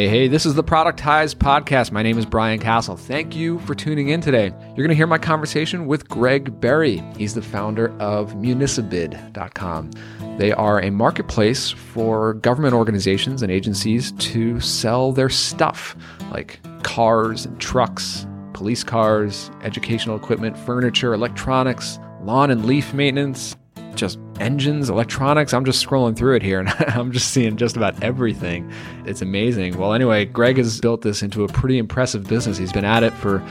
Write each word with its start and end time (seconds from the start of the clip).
Hey, 0.00 0.08
hey, 0.08 0.28
this 0.28 0.46
is 0.46 0.54
the 0.54 0.64
Productize 0.64 1.34
Podcast. 1.34 1.92
My 1.92 2.02
name 2.02 2.16
is 2.16 2.24
Brian 2.24 2.58
Castle. 2.58 2.96
Thank 2.96 3.36
you 3.36 3.58
for 3.58 3.74
tuning 3.74 4.08
in 4.08 4.22
today. 4.22 4.46
You're 4.46 4.76
going 4.76 4.88
to 4.88 4.94
hear 4.94 5.06
my 5.06 5.18
conversation 5.18 5.84
with 5.86 6.08
Greg 6.08 6.58
Berry. 6.58 7.02
He's 7.18 7.34
the 7.34 7.42
founder 7.42 7.90
of 7.98 8.32
Municibid.com. 8.32 9.90
They 10.38 10.52
are 10.52 10.80
a 10.80 10.88
marketplace 10.88 11.70
for 11.70 12.32
government 12.32 12.72
organizations 12.72 13.42
and 13.42 13.52
agencies 13.52 14.12
to 14.12 14.58
sell 14.60 15.12
their 15.12 15.28
stuff, 15.28 15.94
like 16.30 16.60
cars 16.82 17.44
and 17.44 17.60
trucks, 17.60 18.26
police 18.54 18.82
cars, 18.82 19.50
educational 19.62 20.16
equipment, 20.16 20.56
furniture, 20.56 21.12
electronics, 21.12 21.98
lawn 22.22 22.50
and 22.50 22.64
leaf 22.64 22.94
maintenance, 22.94 23.54
just 23.96 24.18
engines, 24.40 24.90
electronics. 24.90 25.52
I'm 25.52 25.64
just 25.64 25.84
scrolling 25.86 26.16
through 26.16 26.36
it 26.36 26.42
here 26.42 26.60
and 26.60 26.68
I'm 26.88 27.12
just 27.12 27.32
seeing 27.32 27.56
just 27.56 27.76
about 27.76 28.02
everything. 28.02 28.70
It's 29.04 29.22
amazing. 29.22 29.78
Well, 29.78 29.92
anyway, 29.92 30.24
Greg 30.24 30.56
has 30.56 30.80
built 30.80 31.02
this 31.02 31.22
into 31.22 31.44
a 31.44 31.48
pretty 31.48 31.78
impressive 31.78 32.26
business. 32.26 32.58
He's 32.58 32.72
been 32.72 32.84
at 32.84 33.02
it 33.02 33.12
for 33.14 33.42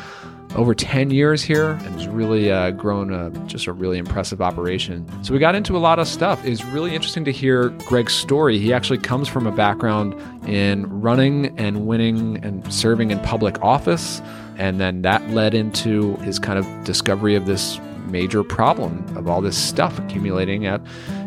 over 0.56 0.74
10 0.74 1.12
years 1.12 1.44
here 1.44 1.72
and 1.72 1.96
has 1.96 2.08
really 2.08 2.52
uh, 2.52 2.72
grown 2.72 3.14
a, 3.14 3.30
just 3.46 3.68
a 3.68 3.74
really 3.74 4.00
impressive 4.00 4.42
operation. 4.42 5.08
So 5.24 5.32
we 5.32 5.40
got 5.40 5.54
into 5.54 5.78
a 5.78 5.80
lot 5.80 6.00
of 6.00 6.08
stuff. 6.08 6.44
It's 6.44 6.66
really 6.66 6.96
interesting 6.96 7.24
to 7.26 7.32
hear 7.32 7.70
Greg's 7.86 8.14
story. 8.14 8.58
He 8.58 8.74
actually 8.74 8.98
comes 8.98 9.28
from 9.28 9.46
a 9.46 9.52
background 9.52 10.16
in 10.48 10.88
running 11.02 11.58
and 11.60 11.86
winning 11.86 12.44
and 12.44 12.74
serving 12.74 13.12
in 13.12 13.20
public 13.20 13.62
office. 13.62 14.22
And 14.58 14.80
then 14.80 15.04
that 15.04 15.30
led 15.30 15.54
into 15.54 16.16
his 16.18 16.40
kind 16.40 16.58
of 16.58 16.66
discovery 16.84 17.36
of 17.36 17.46
this 17.46 17.80
major 18.10 18.44
problem 18.44 19.06
of 19.16 19.28
all 19.28 19.42
this 19.42 19.58
stuff 19.58 19.98
accumulating 20.00 20.66
at 20.66 20.82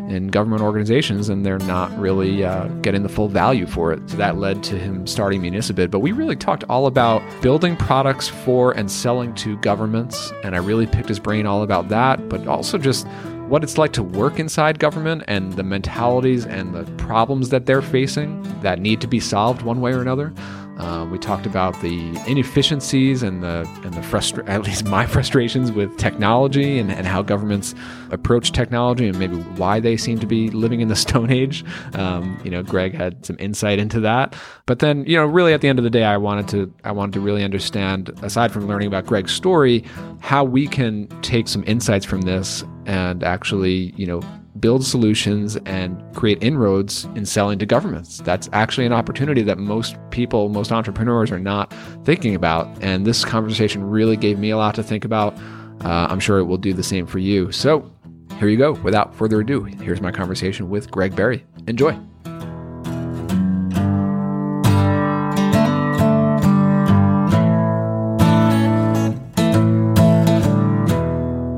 in 0.09 0.27
government 0.27 0.61
organizations 0.61 1.29
and 1.29 1.45
they're 1.45 1.59
not 1.59 1.97
really 1.97 2.43
uh, 2.43 2.67
getting 2.81 3.03
the 3.03 3.09
full 3.09 3.27
value 3.27 3.65
for 3.65 3.91
it. 3.93 4.01
So 4.09 4.17
that 4.17 4.37
led 4.37 4.63
to 4.65 4.77
him 4.77 5.07
starting 5.07 5.41
Municibid. 5.41 5.89
But 5.91 5.99
we 5.99 6.11
really 6.11 6.35
talked 6.35 6.63
all 6.65 6.87
about 6.87 7.21
building 7.41 7.75
products 7.75 8.27
for 8.27 8.71
and 8.73 8.91
selling 8.91 9.33
to 9.35 9.57
governments. 9.57 10.31
And 10.43 10.55
I 10.55 10.59
really 10.59 10.85
picked 10.85 11.09
his 11.09 11.19
brain 11.19 11.45
all 11.45 11.63
about 11.63 11.89
that, 11.89 12.29
but 12.29 12.47
also 12.47 12.77
just 12.77 13.07
what 13.47 13.63
it's 13.63 13.77
like 13.77 13.93
to 13.93 14.03
work 14.03 14.39
inside 14.39 14.79
government 14.79 15.23
and 15.27 15.53
the 15.53 15.63
mentalities 15.63 16.45
and 16.45 16.73
the 16.73 16.83
problems 17.03 17.49
that 17.49 17.65
they're 17.65 17.81
facing 17.81 18.41
that 18.61 18.79
need 18.79 19.01
to 19.01 19.07
be 19.07 19.19
solved 19.19 19.61
one 19.61 19.81
way 19.81 19.93
or 19.93 20.01
another. 20.01 20.33
Uh, 20.77 21.07
we 21.11 21.19
talked 21.19 21.45
about 21.45 21.79
the 21.81 22.17
inefficiencies 22.25 23.21
and 23.21 23.43
the 23.43 23.69
and 23.83 23.93
the 23.93 24.01
frustra- 24.01 24.43
at 24.47 24.63
least 24.63 24.85
my 24.85 25.05
frustrations 25.05 25.71
with 25.71 25.95
technology 25.97 26.79
and, 26.79 26.91
and 26.91 27.05
how 27.05 27.21
governments 27.21 27.75
approach 28.09 28.51
technology 28.51 29.07
and 29.07 29.17
maybe 29.19 29.35
why 29.35 29.79
they 29.79 29.95
seem 29.95 30.17
to 30.19 30.25
be 30.25 30.49
living 30.49 30.81
in 30.81 30.87
the 30.87 30.95
Stone 31.03 31.31
Age. 31.31 31.63
Um, 31.93 32.39
you 32.43 32.49
know, 32.49 32.63
Greg 32.63 32.93
had 32.93 33.25
some 33.25 33.37
insight 33.39 33.79
into 33.79 33.99
that. 33.99 34.35
But 34.65 34.79
then, 34.79 35.05
you 35.05 35.15
know, 35.15 35.25
really 35.25 35.53
at 35.53 35.61
the 35.61 35.67
end 35.67 35.77
of 35.77 35.83
the 35.83 35.91
day, 35.91 36.03
I 36.03 36.17
wanted 36.17 36.47
to 36.49 36.73
I 36.83 36.91
wanted 36.91 37.13
to 37.13 37.19
really 37.19 37.43
understand, 37.43 38.09
aside 38.21 38.51
from 38.51 38.67
learning 38.67 38.87
about 38.87 39.05
Greg's 39.05 39.33
story, 39.33 39.83
how 40.21 40.43
we 40.43 40.67
can 40.67 41.07
take 41.21 41.47
some 41.47 41.63
insights 41.67 42.05
from 42.05 42.21
this 42.21 42.63
and 42.85 43.23
actually, 43.23 43.93
you 43.95 44.07
know, 44.07 44.21
build 44.63 44.85
solutions 44.85 45.57
and 45.65 46.01
create 46.15 46.41
inroads 46.41 47.03
in 47.15 47.25
selling 47.25 47.59
to 47.59 47.65
governments. 47.65 48.19
That's 48.19 48.49
actually 48.53 48.85
an 48.85 48.93
opportunity 48.93 49.41
that 49.41 49.57
most 49.57 49.97
people, 50.09 50.47
most 50.47 50.71
entrepreneurs 50.71 51.31
are 51.31 51.39
not 51.39 51.73
thinking 52.05 52.33
about. 52.33 52.69
And 52.81 53.05
this 53.05 53.25
conversation 53.25 53.83
really 53.83 54.15
gave 54.15 54.39
me 54.39 54.51
a 54.51 54.57
lot 54.57 54.73
to 54.75 54.81
think 54.81 55.03
about. 55.03 55.37
Uh, 55.83 56.07
I'm 56.09 56.21
sure 56.21 56.39
it 56.39 56.45
will 56.45 56.55
do 56.55 56.71
the 56.71 56.81
same 56.81 57.05
for 57.05 57.19
you. 57.19 57.51
So 57.51 57.91
here 58.39 58.47
you 58.47 58.55
go. 58.55 58.71
Without 58.71 59.13
further 59.13 59.41
ado, 59.41 59.65
here's 59.65 59.99
my 59.99 60.13
conversation 60.13 60.69
with 60.69 60.89
Greg 60.89 61.13
Berry. 61.13 61.45
Enjoy. 61.67 61.91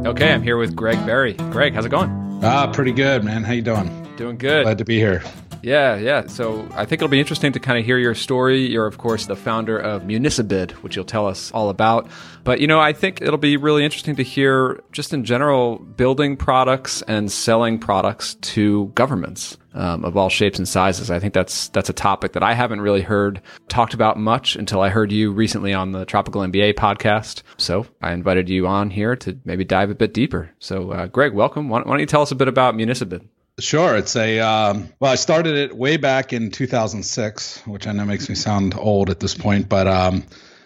Okay, 0.07 0.31
I'm 0.33 0.41
here 0.41 0.57
with 0.57 0.75
Greg 0.75 1.05
Berry. 1.05 1.33
Greg, 1.33 1.75
how's 1.75 1.85
it 1.85 1.89
going? 1.89 2.24
Ah, 2.47 2.67
pretty 2.71 2.91
good, 2.91 3.23
man. 3.23 3.43
How 3.43 3.53
you 3.53 3.63
doing? 3.63 3.89
Doing 4.17 4.37
good. 4.37 4.65
Glad 4.65 4.77
to 4.77 4.85
be 4.85 4.97
here. 4.99 5.23
Yeah, 5.65 5.97
yeah. 5.97 6.27
So 6.27 6.67
I 6.75 6.85
think 6.85 7.01
it'll 7.01 7.09
be 7.09 7.19
interesting 7.19 7.51
to 7.53 7.59
kind 7.59 7.79
of 7.79 7.85
hear 7.85 7.97
your 7.97 8.13
story. 8.13 8.71
You're, 8.71 8.85
of 8.85 8.99
course, 8.99 9.25
the 9.25 9.35
founder 9.35 9.75
of 9.79 10.03
Municibid, 10.03 10.71
which 10.83 10.95
you'll 10.95 11.05
tell 11.05 11.25
us 11.25 11.51
all 11.53 11.69
about. 11.69 12.07
But, 12.43 12.61
you 12.61 12.67
know, 12.67 12.79
I 12.79 12.93
think 12.93 13.19
it'll 13.19 13.39
be 13.39 13.57
really 13.57 13.83
interesting 13.83 14.15
to 14.17 14.23
hear 14.23 14.83
just 14.91 15.11
in 15.11 15.23
general 15.23 15.79
building 15.79 16.37
products 16.37 17.01
and 17.07 17.31
selling 17.31 17.79
products 17.79 18.35
to 18.35 18.91
governments 18.93 19.57
um, 19.73 20.05
of 20.05 20.15
all 20.15 20.29
shapes 20.29 20.59
and 20.59 20.67
sizes. 20.67 21.09
I 21.09 21.17
think 21.17 21.33
that's 21.33 21.69
that's 21.69 21.89
a 21.89 21.93
topic 21.93 22.33
that 22.33 22.43
I 22.43 22.53
haven't 22.53 22.81
really 22.81 23.01
heard 23.01 23.41
talked 23.67 23.95
about 23.95 24.19
much 24.19 24.55
until 24.55 24.81
I 24.81 24.89
heard 24.89 25.11
you 25.11 25.31
recently 25.31 25.73
on 25.73 25.93
the 25.93 26.05
Tropical 26.05 26.41
MBA 26.41 26.75
podcast. 26.75 27.41
So 27.57 27.87
I 28.03 28.11
invited 28.11 28.49
you 28.49 28.67
on 28.67 28.91
here 28.91 29.15
to 29.15 29.39
maybe 29.45 29.65
dive 29.65 29.89
a 29.89 29.95
bit 29.95 30.13
deeper. 30.13 30.51
So, 30.59 30.91
uh, 30.91 31.07
Greg, 31.07 31.33
welcome. 31.33 31.69
Why, 31.69 31.79
why 31.79 31.85
don't 31.85 31.99
you 31.99 32.05
tell 32.05 32.21
us 32.21 32.31
a 32.31 32.35
bit 32.35 32.47
about 32.47 32.75
Municibid? 32.75 33.25
Sure. 33.59 33.95
It's 33.95 34.17
a, 34.17 34.39
um, 34.39 34.89
well, 34.99 35.11
I 35.11 35.15
started 35.15 35.55
it 35.55 35.75
way 35.75 35.95
back 35.95 36.33
in 36.33 36.51
2006, 36.51 37.65
which 37.65 37.87
I 37.87 37.93
know 37.93 38.03
makes 38.03 38.27
me 38.27 38.35
sound 38.35 38.75
old 38.77 39.09
at 39.09 39.21
this 39.21 39.33
point, 39.33 39.69
but 39.69 39.87
um, 39.87 40.25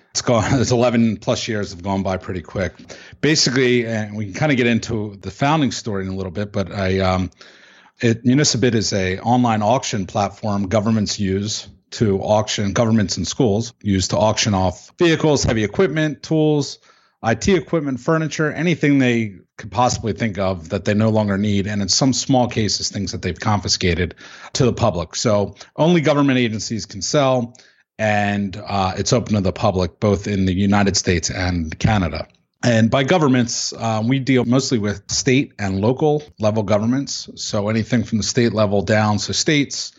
it's 0.10 0.24
gone, 0.24 0.44
it's 0.60 0.72
11 0.72 1.18
plus 1.18 1.48
years 1.48 1.72
have 1.72 1.84
gone 1.84 2.02
by 2.02 2.18
pretty 2.18 2.42
quick. 2.42 2.74
Basically, 3.22 3.86
and 3.86 4.18
we 4.18 4.26
can 4.26 4.34
kind 4.34 4.52
of 4.52 4.58
get 4.58 4.66
into 4.66 5.18
the 5.22 5.30
founding 5.30 5.72
story 5.72 6.06
in 6.06 6.12
a 6.12 6.16
little 6.16 6.32
bit, 6.32 6.52
but 6.52 6.72
I, 6.72 7.00
um, 7.00 7.30
it, 8.02 8.24
Municibid 8.26 8.74
is 8.74 8.92
a 8.92 9.20
online 9.20 9.62
auction 9.62 10.08
platform 10.08 10.68
governments 10.68 11.20
use 11.20 11.68
to 11.92 12.20
auction, 12.22 12.74
governments 12.74 13.18
and 13.18 13.28
schools 13.28 13.74
use 13.84 14.08
to 14.10 14.18
auction 14.18 14.56
off 14.56 14.92
vehicles, 14.98 15.44
heavy 15.44 15.64
equipment, 15.64 16.24
tools, 16.24 16.80
IT 17.24 17.50
equipment, 17.50 18.00
furniture, 18.00 18.52
anything 18.52 18.98
they 18.98 19.36
could 19.60 19.72
possibly 19.72 20.14
think 20.14 20.40
of 20.40 20.70
that 20.70 20.86
they 20.86 20.96
no 20.96 21.10
longer 21.10 21.38
need, 21.38 21.68
and 21.68 21.82
in 21.82 21.90
some 21.90 22.14
small 22.14 22.48
cases, 22.48 22.90
things 22.90 23.12
that 23.12 23.22
they've 23.22 23.40
confiscated 23.40 24.16
to 24.54 24.66
the 24.66 24.74
public. 24.74 25.16
So 25.16 25.56
only 25.76 26.02
government 26.02 26.40
agencies 26.40 26.88
can 26.88 27.02
sell, 27.02 27.54
and 28.00 28.56
uh, 28.56 28.94
it's 28.98 29.14
open 29.14 29.36
to 29.36 29.42
the 29.42 29.52
public 29.52 30.00
both 30.00 30.28
in 30.28 30.46
the 30.46 30.54
United 30.54 30.98
States 30.98 31.30
and 31.30 31.78
Canada. 31.78 32.28
And 32.64 32.90
by 32.90 33.04
governments, 33.04 33.74
uh, 33.74 34.02
we 34.06 34.20
deal 34.20 34.46
mostly 34.46 34.80
with 34.80 35.10
state 35.12 35.54
and 35.60 35.80
local 35.80 36.24
level 36.40 36.64
governments. 36.64 37.30
So 37.36 37.70
anything 37.70 38.04
from 38.04 38.18
the 38.18 38.24
state 38.24 38.54
level 38.54 38.82
down, 38.82 39.20
so 39.20 39.34
states, 39.34 39.94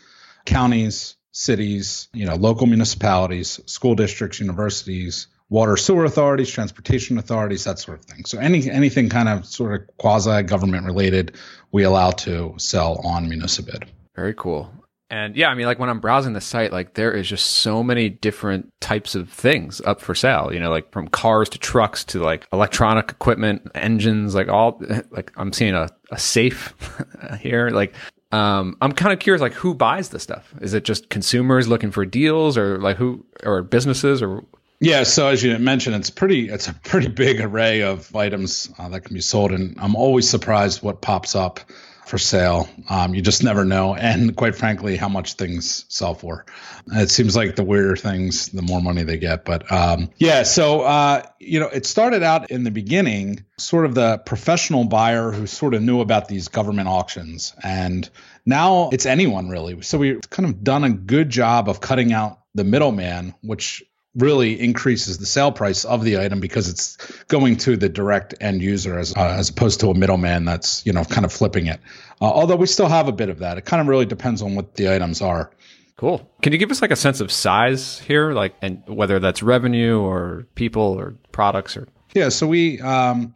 counties, 0.45 1.15
cities, 1.31 2.09
you 2.13 2.25
know, 2.25 2.35
local 2.35 2.67
municipalities, 2.67 3.59
school 3.65 3.95
districts, 3.95 4.39
universities, 4.39 5.27
water 5.51 5.75
sewer 5.77 6.05
authorities, 6.05 6.49
transportation 6.49 7.19
authorities, 7.19 7.65
that 7.65 7.77
sort 7.77 7.99
of 7.99 8.05
thing. 8.05 8.25
So 8.25 8.39
any 8.39 8.71
anything 8.71 9.09
kind 9.09 9.29
of 9.29 9.45
sort 9.45 9.79
of 9.79 9.97
quasi 9.97 10.41
government 10.43 10.85
related, 10.85 11.35
we 11.71 11.83
allow 11.83 12.11
to 12.11 12.55
sell 12.57 12.99
on 13.03 13.29
Municibid. 13.29 13.83
Very 14.15 14.33
cool. 14.33 14.73
And 15.11 15.35
yeah, 15.35 15.49
I 15.49 15.55
mean, 15.55 15.65
like 15.65 15.77
when 15.77 15.89
I'm 15.89 15.99
browsing 15.99 16.31
the 16.31 16.39
site, 16.39 16.71
like 16.71 16.93
there 16.93 17.11
is 17.11 17.27
just 17.27 17.45
so 17.45 17.83
many 17.83 18.07
different 18.07 18.71
types 18.79 19.13
of 19.13 19.29
things 19.29 19.81
up 19.81 19.99
for 19.99 20.15
sale. 20.15 20.51
You 20.53 20.61
know, 20.61 20.69
like 20.69 20.89
from 20.93 21.09
cars 21.09 21.49
to 21.49 21.59
trucks 21.59 22.05
to 22.05 22.23
like 22.23 22.47
electronic 22.53 23.11
equipment, 23.11 23.69
engines, 23.75 24.33
like 24.33 24.47
all. 24.47 24.81
Like 25.11 25.33
I'm 25.35 25.51
seeing 25.51 25.73
a, 25.73 25.89
a 26.11 26.17
safe 26.17 26.73
here. 27.41 27.69
Like 27.69 27.93
um, 28.31 28.77
I'm 28.79 28.93
kind 28.93 29.11
of 29.11 29.19
curious, 29.19 29.41
like 29.41 29.51
who 29.51 29.73
buys 29.73 30.09
this 30.09 30.23
stuff? 30.23 30.53
Is 30.61 30.73
it 30.73 30.85
just 30.85 31.09
consumers 31.09 31.67
looking 31.67 31.91
for 31.91 32.05
deals, 32.05 32.57
or 32.57 32.77
like 32.77 32.95
who, 32.95 33.25
or 33.43 33.61
businesses, 33.63 34.21
or 34.21 34.45
yeah, 34.81 35.03
so 35.03 35.27
as 35.27 35.43
you 35.43 35.57
mentioned, 35.59 35.95
it's 35.95 36.09
pretty 36.09 36.49
it's 36.49 36.67
a 36.67 36.73
pretty 36.73 37.07
big 37.07 37.39
array 37.39 37.83
of 37.83 38.13
items 38.15 38.67
uh, 38.79 38.89
that 38.89 39.01
can 39.01 39.13
be 39.13 39.21
sold, 39.21 39.51
and 39.51 39.77
I'm 39.79 39.95
always 39.95 40.27
surprised 40.27 40.81
what 40.81 41.01
pops 41.01 41.35
up 41.35 41.59
for 42.07 42.17
sale. 42.17 42.67
Um, 42.89 43.13
you 43.13 43.21
just 43.21 43.43
never 43.43 43.63
know, 43.63 43.93
and 43.93 44.35
quite 44.35 44.55
frankly, 44.55 44.97
how 44.97 45.07
much 45.07 45.33
things 45.33 45.85
sell 45.87 46.15
for. 46.15 46.47
It 46.93 47.11
seems 47.11 47.35
like 47.35 47.55
the 47.55 47.63
weirder 47.63 47.95
things, 47.95 48.47
the 48.47 48.63
more 48.63 48.81
money 48.81 49.03
they 49.03 49.17
get. 49.17 49.45
But 49.45 49.71
um, 49.71 50.09
yeah, 50.17 50.41
so 50.41 50.81
uh, 50.81 51.23
you 51.39 51.59
know, 51.59 51.67
it 51.67 51.85
started 51.85 52.23
out 52.23 52.49
in 52.49 52.63
the 52.63 52.71
beginning, 52.71 53.45
sort 53.59 53.85
of 53.85 53.93
the 53.93 54.17
professional 54.25 54.85
buyer 54.85 55.31
who 55.31 55.45
sort 55.45 55.75
of 55.75 55.83
knew 55.83 56.01
about 56.01 56.27
these 56.27 56.47
government 56.47 56.87
auctions, 56.87 57.53
and 57.63 58.09
now 58.47 58.89
it's 58.91 59.05
anyone 59.05 59.47
really. 59.47 59.79
So 59.83 59.99
we've 59.99 60.27
kind 60.31 60.49
of 60.49 60.63
done 60.63 60.83
a 60.83 60.89
good 60.89 61.29
job 61.29 61.69
of 61.69 61.81
cutting 61.81 62.13
out 62.13 62.39
the 62.55 62.63
middleman, 62.63 63.35
which 63.41 63.83
really 64.15 64.59
increases 64.59 65.17
the 65.17 65.25
sale 65.25 65.51
price 65.51 65.85
of 65.85 66.03
the 66.03 66.19
item 66.19 66.39
because 66.39 66.67
it's 66.67 66.97
going 67.27 67.55
to 67.57 67.77
the 67.77 67.87
direct 67.87 68.33
end 68.41 68.61
user 68.61 68.99
as 68.99 69.15
uh, 69.15 69.35
as 69.37 69.49
opposed 69.49 69.79
to 69.79 69.89
a 69.89 69.93
middleman 69.93 70.45
that's 70.45 70.85
you 70.85 70.93
know 70.93 71.03
kind 71.03 71.25
of 71.25 71.31
flipping 71.31 71.67
it. 71.67 71.79
Uh, 72.21 72.25
although 72.25 72.55
we 72.55 72.67
still 72.67 72.87
have 72.87 73.07
a 73.07 73.11
bit 73.11 73.29
of 73.29 73.39
that. 73.39 73.57
It 73.57 73.65
kind 73.65 73.81
of 73.81 73.87
really 73.87 74.05
depends 74.05 74.41
on 74.41 74.55
what 74.55 74.75
the 74.75 74.93
items 74.93 75.21
are. 75.21 75.51
Cool. 75.97 76.27
Can 76.41 76.51
you 76.51 76.59
give 76.59 76.71
us 76.71 76.81
like 76.81 76.91
a 76.91 76.95
sense 76.95 77.21
of 77.21 77.31
size 77.31 77.99
here, 77.99 78.33
like 78.33 78.55
and 78.61 78.83
whether 78.87 79.19
that's 79.19 79.43
revenue 79.43 79.99
or 79.99 80.47
people 80.55 80.81
or 80.81 81.15
products 81.31 81.77
or? 81.77 81.87
Yeah. 82.13 82.29
So 82.29 82.47
we 82.47 82.81
um, 82.81 83.33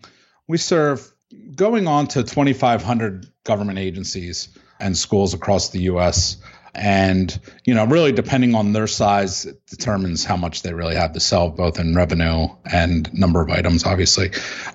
we 0.48 0.58
serve 0.58 1.10
going 1.56 1.88
on 1.88 2.08
to 2.08 2.24
2,500 2.24 3.28
government 3.44 3.80
agencies 3.80 4.50
and 4.80 4.98
schools 4.98 5.34
across 5.34 5.70
the 5.70 5.82
U.S 5.84 6.38
And, 6.76 7.40
you 7.64 7.74
know, 7.74 7.86
really 7.86 8.12
depending 8.12 8.54
on 8.54 8.74
their 8.74 8.88
size, 8.88 9.46
it 9.46 9.66
determines 9.68 10.26
how 10.26 10.36
much 10.36 10.62
they 10.62 10.74
really 10.74 10.96
have 10.96 11.14
to 11.14 11.20
sell, 11.20 11.50
both 11.50 11.80
in 11.80 11.96
revenue 11.96 12.48
and 12.70 13.12
number 13.14 13.42
of 13.42 13.50
items, 13.50 13.86
obviously. 13.86 14.32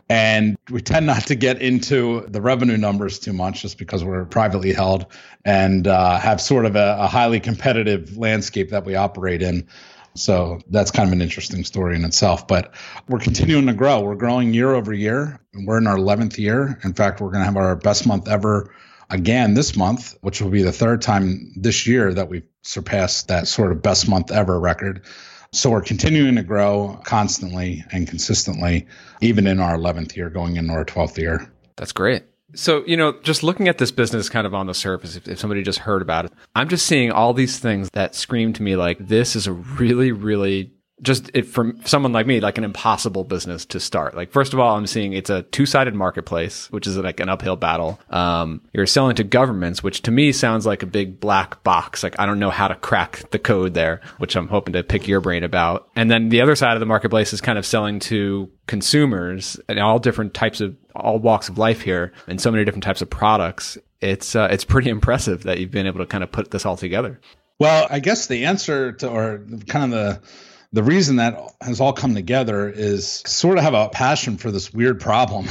And 0.08 0.56
we 0.70 0.80
tend 0.80 1.06
not 1.06 1.26
to 1.26 1.34
get 1.34 1.60
into 1.60 2.26
the 2.26 2.40
revenue 2.40 2.78
numbers 2.78 3.18
too 3.18 3.34
much 3.34 3.62
just 3.62 3.76
because 3.76 4.02
we're 4.02 4.24
privately 4.24 4.72
held 4.72 5.06
and 5.44 5.86
uh, 5.86 6.18
have 6.18 6.40
sort 6.40 6.64
of 6.64 6.74
a, 6.74 6.96
a 7.00 7.06
highly 7.06 7.38
competitive 7.38 8.16
landscape 8.16 8.70
that 8.70 8.84
we 8.84 8.94
operate 8.94 9.42
in. 9.42 9.68
So 10.14 10.60
that's 10.68 10.90
kind 10.90 11.08
of 11.08 11.12
an 11.12 11.22
interesting 11.22 11.64
story 11.64 11.96
in 11.96 12.04
itself. 12.04 12.48
But 12.48 12.74
we're 13.08 13.20
continuing 13.20 13.66
to 13.66 13.74
grow. 13.74 14.00
We're 14.00 14.16
growing 14.16 14.54
year 14.54 14.74
over 14.74 14.92
year. 14.92 15.40
We're 15.54 15.78
in 15.78 15.86
our 15.86 15.96
11th 15.96 16.38
year. 16.38 16.80
In 16.82 16.94
fact, 16.94 17.20
we're 17.20 17.30
going 17.30 17.40
to 17.40 17.44
have 17.44 17.56
our 17.56 17.76
best 17.76 18.06
month 18.06 18.26
ever 18.26 18.74
again 19.10 19.54
this 19.54 19.76
month, 19.76 20.16
which 20.20 20.40
will 20.40 20.50
be 20.50 20.62
the 20.62 20.72
third 20.72 21.02
time 21.02 21.52
this 21.56 21.86
year 21.86 22.12
that 22.14 22.28
we've 22.28 22.46
surpassed 22.62 23.28
that 23.28 23.48
sort 23.48 23.72
of 23.72 23.82
best 23.82 24.08
month 24.08 24.30
ever 24.30 24.58
record. 24.58 25.04
So 25.52 25.70
we're 25.70 25.82
continuing 25.82 26.36
to 26.36 26.42
grow 26.42 27.00
constantly 27.04 27.84
and 27.90 28.06
consistently, 28.06 28.86
even 29.20 29.46
in 29.46 29.58
our 29.58 29.76
11th 29.76 30.14
year, 30.16 30.30
going 30.30 30.56
into 30.56 30.72
our 30.72 30.84
12th 30.84 31.18
year. 31.18 31.50
That's 31.76 31.92
great. 31.92 32.22
So, 32.54 32.84
you 32.86 32.96
know, 32.96 33.12
just 33.22 33.42
looking 33.42 33.68
at 33.68 33.78
this 33.78 33.90
business 33.90 34.28
kind 34.28 34.46
of 34.46 34.54
on 34.54 34.66
the 34.66 34.74
surface, 34.74 35.16
if, 35.16 35.28
if, 35.28 35.38
somebody 35.38 35.62
just 35.62 35.80
heard 35.80 36.02
about 36.02 36.24
it, 36.24 36.32
I'm 36.54 36.68
just 36.68 36.86
seeing 36.86 37.12
all 37.12 37.32
these 37.32 37.58
things 37.58 37.88
that 37.92 38.14
scream 38.14 38.52
to 38.54 38.62
me 38.62 38.76
like 38.76 38.98
this 38.98 39.36
is 39.36 39.46
a 39.46 39.52
really, 39.52 40.10
really 40.12 40.72
just 41.02 41.30
it 41.34 41.46
from 41.46 41.80
someone 41.84 42.12
like 42.12 42.26
me, 42.26 42.40
like 42.40 42.58
an 42.58 42.64
impossible 42.64 43.24
business 43.24 43.64
to 43.66 43.80
start. 43.80 44.14
Like, 44.14 44.32
first 44.32 44.52
of 44.52 44.60
all, 44.60 44.76
I'm 44.76 44.86
seeing 44.86 45.12
it's 45.12 45.30
a 45.30 45.42
two 45.42 45.66
sided 45.66 45.94
marketplace, 45.94 46.70
which 46.70 46.86
is 46.86 46.96
like 46.96 47.20
an 47.20 47.28
uphill 47.28 47.56
battle. 47.56 47.98
Um, 48.10 48.62
you're 48.72 48.86
selling 48.86 49.16
to 49.16 49.24
governments, 49.24 49.82
which 49.82 50.02
to 50.02 50.10
me 50.10 50.32
sounds 50.32 50.66
like 50.66 50.82
a 50.82 50.86
big 50.86 51.20
black 51.20 51.62
box. 51.64 52.02
Like, 52.02 52.18
I 52.18 52.26
don't 52.26 52.38
know 52.38 52.50
how 52.50 52.68
to 52.68 52.74
crack 52.74 53.30
the 53.30 53.38
code 53.38 53.74
there, 53.74 54.00
which 54.18 54.36
I'm 54.36 54.48
hoping 54.48 54.72
to 54.74 54.82
pick 54.82 55.08
your 55.08 55.20
brain 55.20 55.44
about. 55.44 55.88
And 55.96 56.10
then 56.10 56.28
the 56.28 56.40
other 56.40 56.56
side 56.56 56.74
of 56.74 56.80
the 56.80 56.86
marketplace 56.86 57.32
is 57.32 57.40
kind 57.40 57.58
of 57.58 57.64
selling 57.64 58.00
to 58.00 58.50
consumers 58.66 59.58
and 59.68 59.78
all 59.78 59.98
different 59.98 60.34
types 60.34 60.60
of 60.60 60.76
all 60.94 61.18
walks 61.18 61.48
of 61.48 61.58
life 61.58 61.80
here 61.80 62.12
and 62.26 62.40
so 62.40 62.50
many 62.50 62.64
different 62.64 62.84
types 62.84 63.00
of 63.00 63.08
products. 63.08 63.78
It's, 64.00 64.36
uh, 64.36 64.48
it's 64.50 64.64
pretty 64.64 64.90
impressive 64.90 65.44
that 65.44 65.58
you've 65.58 65.70
been 65.70 65.86
able 65.86 66.00
to 66.00 66.06
kind 66.06 66.22
of 66.22 66.30
put 66.30 66.50
this 66.50 66.66
all 66.66 66.76
together. 66.76 67.20
Well, 67.58 67.86
I 67.90 68.00
guess 68.00 68.26
the 68.26 68.46
answer 68.46 68.92
to, 68.92 69.08
or 69.08 69.44
kind 69.68 69.84
of 69.84 69.90
the, 69.90 70.22
the 70.72 70.82
reason 70.82 71.16
that 71.16 71.38
has 71.60 71.80
all 71.80 71.92
come 71.92 72.14
together 72.14 72.68
is 72.68 73.22
sort 73.26 73.58
of 73.58 73.64
have 73.64 73.74
a 73.74 73.88
passion 73.88 74.36
for 74.36 74.50
this 74.50 74.72
weird 74.72 75.00
problem. 75.00 75.46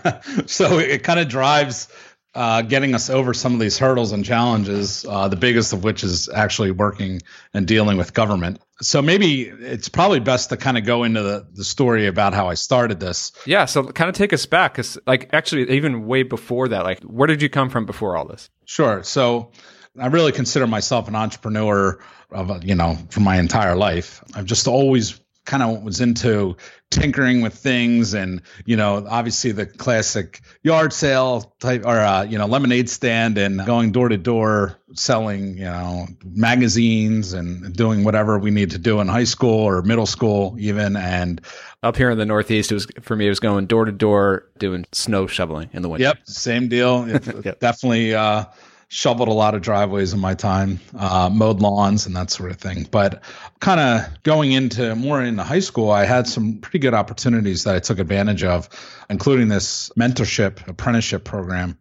so 0.46 0.78
it, 0.78 1.04
kind 1.04 1.20
of 1.20 1.28
drives 1.28 1.88
uh, 2.34 2.62
getting 2.62 2.94
us 2.94 3.08
over 3.08 3.32
some 3.32 3.54
of 3.54 3.60
these 3.60 3.78
hurdles 3.78 4.10
and 4.10 4.24
challenges, 4.24 5.06
uh, 5.08 5.28
the 5.28 5.36
biggest 5.36 5.72
of 5.72 5.84
which 5.84 6.02
is 6.02 6.28
actually 6.28 6.72
working 6.72 7.22
and 7.52 7.68
dealing 7.68 7.96
with 7.96 8.12
government. 8.12 8.60
So 8.80 9.00
maybe 9.00 9.42
it's 9.42 9.88
probably 9.88 10.18
best 10.18 10.48
to 10.48 10.56
kind 10.56 10.76
of 10.76 10.84
go 10.84 11.04
into 11.04 11.22
the, 11.22 11.46
the 11.52 11.62
story 11.62 12.08
about 12.08 12.34
how 12.34 12.48
I 12.48 12.54
started 12.54 12.98
this. 12.98 13.30
Yeah. 13.46 13.66
So 13.66 13.84
kind 13.84 14.08
of 14.08 14.16
take 14.16 14.32
us 14.32 14.46
back 14.46 14.72
because, 14.72 14.98
like, 15.06 15.30
actually, 15.32 15.70
even 15.70 16.06
way 16.06 16.24
before 16.24 16.68
that, 16.68 16.82
like, 16.82 17.00
where 17.02 17.28
did 17.28 17.40
you 17.42 17.48
come 17.48 17.70
from 17.70 17.86
before 17.86 18.16
all 18.16 18.26
this? 18.26 18.50
Sure. 18.64 19.04
So 19.04 19.52
I 19.96 20.08
really 20.08 20.32
consider 20.32 20.66
myself 20.66 21.06
an 21.06 21.14
entrepreneur 21.14 22.00
of 22.34 22.64
you 22.64 22.74
know 22.74 22.98
for 23.10 23.20
my 23.20 23.38
entire 23.38 23.76
life. 23.76 24.22
I've 24.34 24.46
just 24.46 24.66
always 24.66 25.20
kind 25.44 25.62
of 25.62 25.82
was 25.82 26.00
into 26.00 26.56
tinkering 26.90 27.42
with 27.42 27.54
things 27.54 28.14
and 28.14 28.40
you 28.64 28.76
know 28.76 29.04
obviously 29.08 29.52
the 29.52 29.66
classic 29.66 30.40
yard 30.62 30.92
sale 30.92 31.54
type 31.60 31.84
or 31.84 31.98
uh, 31.98 32.22
you 32.22 32.38
know 32.38 32.46
lemonade 32.46 32.88
stand 32.88 33.36
and 33.36 33.64
going 33.66 33.92
door 33.92 34.08
to 34.08 34.16
door 34.16 34.78
selling 34.94 35.58
you 35.58 35.64
know 35.64 36.06
magazines 36.24 37.32
and 37.32 37.74
doing 37.74 38.04
whatever 38.04 38.38
we 38.38 38.50
need 38.50 38.70
to 38.70 38.78
do 38.78 39.00
in 39.00 39.08
high 39.08 39.24
school 39.24 39.60
or 39.60 39.82
middle 39.82 40.06
school 40.06 40.54
even 40.58 40.96
and 40.96 41.40
up 41.82 41.96
here 41.96 42.10
in 42.10 42.18
the 42.18 42.24
northeast 42.24 42.70
it 42.70 42.74
was 42.74 42.86
for 43.02 43.16
me 43.16 43.26
it 43.26 43.30
was 43.30 43.40
going 43.40 43.66
door 43.66 43.84
to 43.84 43.92
door 43.92 44.48
doing 44.58 44.86
snow 44.92 45.26
shoveling 45.26 45.68
in 45.72 45.82
the 45.82 45.88
winter 45.88 46.04
yep 46.04 46.18
same 46.24 46.68
deal 46.68 47.06
yep. 47.44 47.60
definitely 47.60 48.14
uh 48.14 48.44
shoveled 48.88 49.28
a 49.28 49.32
lot 49.32 49.54
of 49.54 49.62
driveways 49.62 50.12
in 50.12 50.20
my 50.20 50.34
time, 50.34 50.80
uh, 50.96 51.30
mowed 51.32 51.60
lawns 51.60 52.06
and 52.06 52.16
that 52.16 52.30
sort 52.30 52.50
of 52.50 52.58
thing. 52.58 52.86
But 52.90 53.22
kind 53.60 53.80
of 53.80 54.22
going 54.22 54.52
into 54.52 54.94
more 54.94 55.22
into 55.22 55.42
high 55.42 55.60
school, 55.60 55.90
I 55.90 56.04
had 56.04 56.26
some 56.26 56.58
pretty 56.58 56.78
good 56.78 56.94
opportunities 56.94 57.64
that 57.64 57.74
I 57.74 57.80
took 57.80 57.98
advantage 57.98 58.44
of, 58.44 58.68
including 59.08 59.48
this 59.48 59.90
mentorship 59.98 60.66
apprenticeship 60.68 61.24
program, 61.24 61.78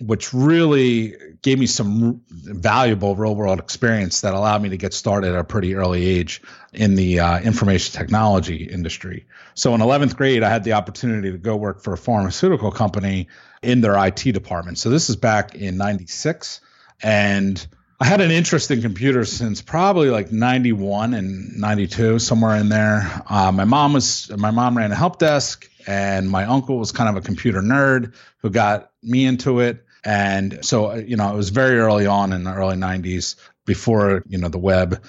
which 0.00 0.34
really 0.34 1.14
gave 1.40 1.58
me 1.58 1.66
some 1.66 2.20
valuable 2.28 3.16
real 3.16 3.34
world 3.34 3.58
experience 3.58 4.20
that 4.20 4.34
allowed 4.34 4.60
me 4.60 4.68
to 4.68 4.76
get 4.76 4.92
started 4.92 5.32
at 5.32 5.38
a 5.38 5.44
pretty 5.44 5.74
early 5.74 6.04
age 6.04 6.42
in 6.72 6.96
the 6.96 7.20
uh, 7.20 7.40
information 7.40 7.98
technology 7.98 8.64
industry. 8.64 9.26
So 9.54 9.74
in 9.74 9.80
11th 9.80 10.16
grade, 10.16 10.42
I 10.42 10.50
had 10.50 10.64
the 10.64 10.74
opportunity 10.74 11.32
to 11.32 11.38
go 11.38 11.56
work 11.56 11.82
for 11.82 11.94
a 11.94 11.98
pharmaceutical 11.98 12.70
company 12.70 13.28
in 13.62 13.80
their 13.80 13.96
IT 14.06 14.22
department. 14.22 14.78
So 14.78 14.90
this 14.90 15.08
is 15.08 15.16
back 15.16 15.54
in 15.54 15.78
96 15.78 16.60
and 17.02 17.66
I 17.98 18.04
had 18.04 18.20
an 18.20 18.30
interest 18.30 18.70
in 18.70 18.82
computers 18.82 19.32
since 19.32 19.62
probably 19.62 20.10
like 20.10 20.30
91 20.30 21.14
and 21.14 21.56
92 21.56 22.18
somewhere 22.18 22.56
in 22.56 22.68
there. 22.68 23.22
Uh, 23.26 23.50
my 23.52 23.64
mom 23.64 23.94
was 23.94 24.30
my 24.36 24.50
mom 24.50 24.76
ran 24.76 24.92
a 24.92 24.94
help 24.94 25.18
desk 25.18 25.70
and 25.86 26.28
my 26.28 26.44
uncle 26.44 26.78
was 26.78 26.92
kind 26.92 27.08
of 27.08 27.16
a 27.16 27.26
computer 27.26 27.62
nerd 27.62 28.14
who 28.38 28.50
got 28.50 28.90
me 29.02 29.24
into 29.24 29.60
it. 29.60 29.85
And 30.06 30.64
so, 30.64 30.94
you 30.94 31.16
know, 31.16 31.32
it 31.32 31.36
was 31.36 31.48
very 31.48 31.80
early 31.80 32.06
on 32.06 32.32
in 32.32 32.44
the 32.44 32.54
early 32.54 32.76
90s 32.76 33.34
before, 33.64 34.22
you 34.28 34.38
know, 34.38 34.48
the 34.48 34.56
web. 34.56 35.02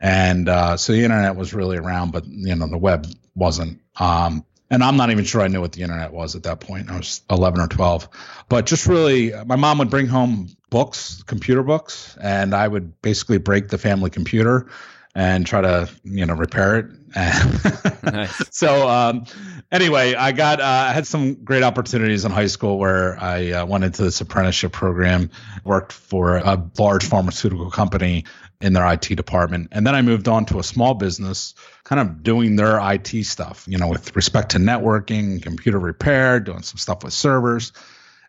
And 0.00 0.48
uh, 0.48 0.76
so 0.76 0.92
the 0.92 1.04
internet 1.04 1.36
was 1.36 1.54
really 1.54 1.76
around, 1.76 2.10
but, 2.10 2.26
you 2.26 2.56
know, 2.56 2.66
the 2.66 2.76
web 2.76 3.06
wasn't. 3.36 3.80
Um, 4.00 4.44
and 4.68 4.82
I'm 4.82 4.96
not 4.96 5.12
even 5.12 5.24
sure 5.24 5.40
I 5.40 5.46
knew 5.46 5.60
what 5.60 5.70
the 5.70 5.82
internet 5.82 6.12
was 6.12 6.34
at 6.34 6.42
that 6.42 6.58
point. 6.58 6.90
I 6.90 6.96
was 6.96 7.22
11 7.30 7.60
or 7.60 7.68
12, 7.68 8.08
but 8.48 8.66
just 8.66 8.88
really, 8.88 9.32
my 9.46 9.54
mom 9.54 9.78
would 9.78 9.90
bring 9.90 10.08
home 10.08 10.48
books, 10.68 11.22
computer 11.22 11.62
books, 11.62 12.16
and 12.20 12.52
I 12.52 12.66
would 12.66 13.00
basically 13.02 13.38
break 13.38 13.68
the 13.68 13.78
family 13.78 14.10
computer 14.10 14.66
and 15.14 15.44
try 15.44 15.60
to, 15.60 15.90
you 16.04 16.24
know, 16.24 16.34
repair 16.34 16.78
it. 16.78 16.86
nice. 18.04 18.42
So, 18.50 18.88
um, 18.88 19.24
anyway, 19.72 20.14
I 20.14 20.30
got, 20.32 20.60
uh, 20.60 20.64
I 20.64 20.92
had 20.92 21.06
some 21.06 21.34
great 21.44 21.64
opportunities 21.64 22.24
in 22.24 22.30
high 22.30 22.46
school 22.46 22.78
where 22.78 23.18
I 23.20 23.50
uh, 23.50 23.66
went 23.66 23.82
into 23.82 24.02
this 24.02 24.20
apprenticeship 24.20 24.72
program, 24.72 25.30
worked 25.64 25.92
for 25.92 26.36
a 26.36 26.64
large 26.78 27.04
pharmaceutical 27.04 27.70
company 27.70 28.24
in 28.60 28.72
their 28.72 28.86
IT 28.92 29.08
department. 29.16 29.68
And 29.72 29.84
then 29.84 29.94
I 29.94 30.02
moved 30.02 30.28
on 30.28 30.44
to 30.46 30.60
a 30.60 30.62
small 30.62 30.94
business, 30.94 31.54
kind 31.82 32.00
of 32.00 32.22
doing 32.22 32.54
their 32.54 32.78
IT 32.92 33.24
stuff, 33.24 33.64
you 33.66 33.78
know, 33.78 33.88
with 33.88 34.14
respect 34.14 34.52
to 34.52 34.58
networking, 34.58 35.42
computer 35.42 35.78
repair, 35.78 36.38
doing 36.38 36.62
some 36.62 36.78
stuff 36.78 37.02
with 37.02 37.12
servers. 37.12 37.72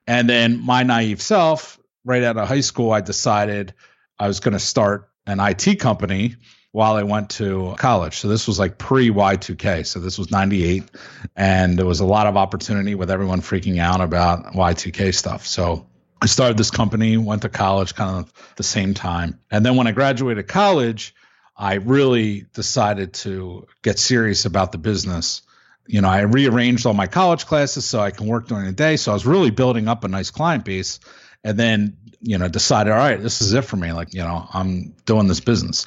And 0.07 0.27
then 0.27 0.59
my 0.59 0.81
naive 0.81 1.21
self, 1.21 1.79
right 2.03 2.23
out 2.23 2.37
of 2.37 2.47
high 2.47 2.61
school, 2.61 2.91
I 2.91 3.01
decided 3.01 3.75
I 4.17 4.27
was 4.27 4.39
going 4.39 4.53
to 4.53 4.59
start 4.59 5.09
an 5.27 5.39
IT 5.39 5.79
company 5.79 6.37
while 6.71 6.95
I 6.95 7.03
went 7.03 7.31
to 7.31 7.75
college. 7.77 8.17
So 8.17 8.27
this 8.27 8.47
was 8.47 8.57
like 8.57 8.77
pre 8.77 9.09
Y2K. 9.09 9.85
So 9.85 9.99
this 9.99 10.17
was 10.17 10.31
98. 10.31 10.83
And 11.35 11.77
there 11.77 11.85
was 11.85 11.99
a 11.99 12.05
lot 12.05 12.27
of 12.27 12.37
opportunity 12.37 12.95
with 12.95 13.11
everyone 13.11 13.41
freaking 13.41 13.79
out 13.79 14.01
about 14.01 14.53
Y2K 14.53 15.13
stuff. 15.13 15.45
So 15.45 15.87
I 16.21 16.27
started 16.27 16.57
this 16.57 16.71
company, 16.71 17.17
went 17.17 17.41
to 17.41 17.49
college 17.49 17.95
kind 17.95 18.23
of 18.23 18.55
the 18.55 18.63
same 18.63 18.93
time. 18.93 19.39
And 19.49 19.65
then 19.65 19.75
when 19.75 19.87
I 19.87 19.91
graduated 19.91 20.47
college, 20.47 21.13
I 21.57 21.75
really 21.75 22.45
decided 22.53 23.13
to 23.15 23.67
get 23.81 23.99
serious 23.99 24.45
about 24.45 24.71
the 24.71 24.77
business. 24.77 25.41
You 25.87 26.01
know, 26.01 26.09
I 26.09 26.21
rearranged 26.21 26.85
all 26.85 26.93
my 26.93 27.07
college 27.07 27.45
classes 27.45 27.85
so 27.85 27.99
I 27.99 28.11
can 28.11 28.27
work 28.27 28.47
during 28.47 28.65
the 28.65 28.71
day. 28.71 28.95
So 28.95 29.11
I 29.11 29.13
was 29.13 29.25
really 29.25 29.49
building 29.49 29.87
up 29.87 30.03
a 30.03 30.07
nice 30.07 30.31
client 30.31 30.63
base 30.63 30.99
and 31.43 31.57
then, 31.57 31.97
you 32.21 32.37
know, 32.37 32.47
decided, 32.47 32.93
all 32.93 32.99
right, 32.99 33.21
this 33.21 33.41
is 33.41 33.53
it 33.53 33.65
for 33.65 33.75
me. 33.75 33.91
Like, 33.91 34.13
you 34.13 34.21
know, 34.21 34.47
I'm 34.53 34.95
doing 35.05 35.27
this 35.27 35.39
business. 35.39 35.85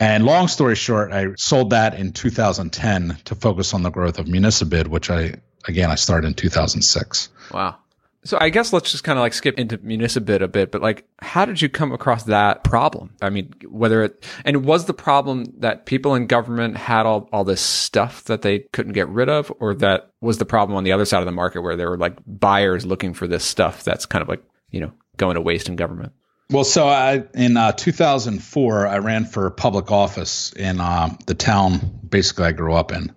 And 0.00 0.24
long 0.24 0.48
story 0.48 0.76
short, 0.76 1.12
I 1.12 1.34
sold 1.36 1.70
that 1.70 1.94
in 1.94 2.12
2010 2.12 3.18
to 3.26 3.34
focus 3.34 3.74
on 3.74 3.82
the 3.82 3.90
growth 3.90 4.18
of 4.18 4.26
Municibid, 4.26 4.88
which 4.88 5.10
I, 5.10 5.34
again, 5.68 5.90
I 5.90 5.96
started 5.96 6.26
in 6.26 6.34
2006. 6.34 7.28
Wow. 7.52 7.76
So 8.24 8.38
I 8.40 8.48
guess 8.48 8.72
let's 8.72 8.90
just 8.90 9.04
kind 9.04 9.18
of 9.18 9.22
like 9.22 9.34
skip 9.34 9.58
into 9.58 9.78
Municibid 9.78 10.40
a 10.40 10.48
bit, 10.48 10.70
but 10.70 10.80
like, 10.80 11.06
how 11.20 11.44
did 11.44 11.60
you 11.60 11.68
come 11.68 11.92
across 11.92 12.24
that 12.24 12.64
problem? 12.64 13.14
I 13.20 13.28
mean, 13.28 13.52
whether 13.68 14.02
it, 14.02 14.26
and 14.44 14.64
was 14.64 14.86
the 14.86 14.94
problem 14.94 15.52
that 15.58 15.86
people 15.86 16.14
in 16.14 16.26
government 16.26 16.78
had 16.78 17.04
all, 17.04 17.28
all 17.32 17.44
this 17.44 17.62
stuff 17.62 18.24
that 18.24 18.42
they 18.42 18.60
couldn't 18.72 18.92
get 18.92 19.08
rid 19.08 19.28
of, 19.28 19.52
or 19.58 19.74
that 19.76 20.10
was 20.20 20.38
the 20.38 20.44
problem 20.46 20.76
on 20.76 20.84
the 20.84 20.92
other 20.92 21.04
side 21.06 21.20
of 21.20 21.26
the 21.26 21.32
market 21.32 21.60
where 21.60 21.76
there 21.76 21.90
were 21.90 21.98
like 21.98 22.16
buyers 22.26 22.86
looking 22.86 23.14
for 23.14 23.26
this 23.26 23.44
stuff 23.44 23.84
that's 23.84 24.06
kind 24.06 24.22
of 24.22 24.28
like, 24.28 24.42
you 24.70 24.80
know, 24.80 24.92
going 25.16 25.34
to 25.34 25.42
waste 25.42 25.68
in 25.68 25.76
government? 25.76 26.12
Well, 26.50 26.64
so 26.64 26.88
I, 26.88 27.22
in 27.34 27.56
uh, 27.56 27.72
2004, 27.72 28.86
I 28.86 28.98
ran 28.98 29.24
for 29.24 29.48
public 29.50 29.92
office 29.92 30.52
in 30.54 30.80
uh, 30.80 31.16
the 31.26 31.34
town 31.34 32.00
basically 32.08 32.46
I 32.46 32.52
grew 32.52 32.74
up 32.74 32.90
in, 32.90 33.12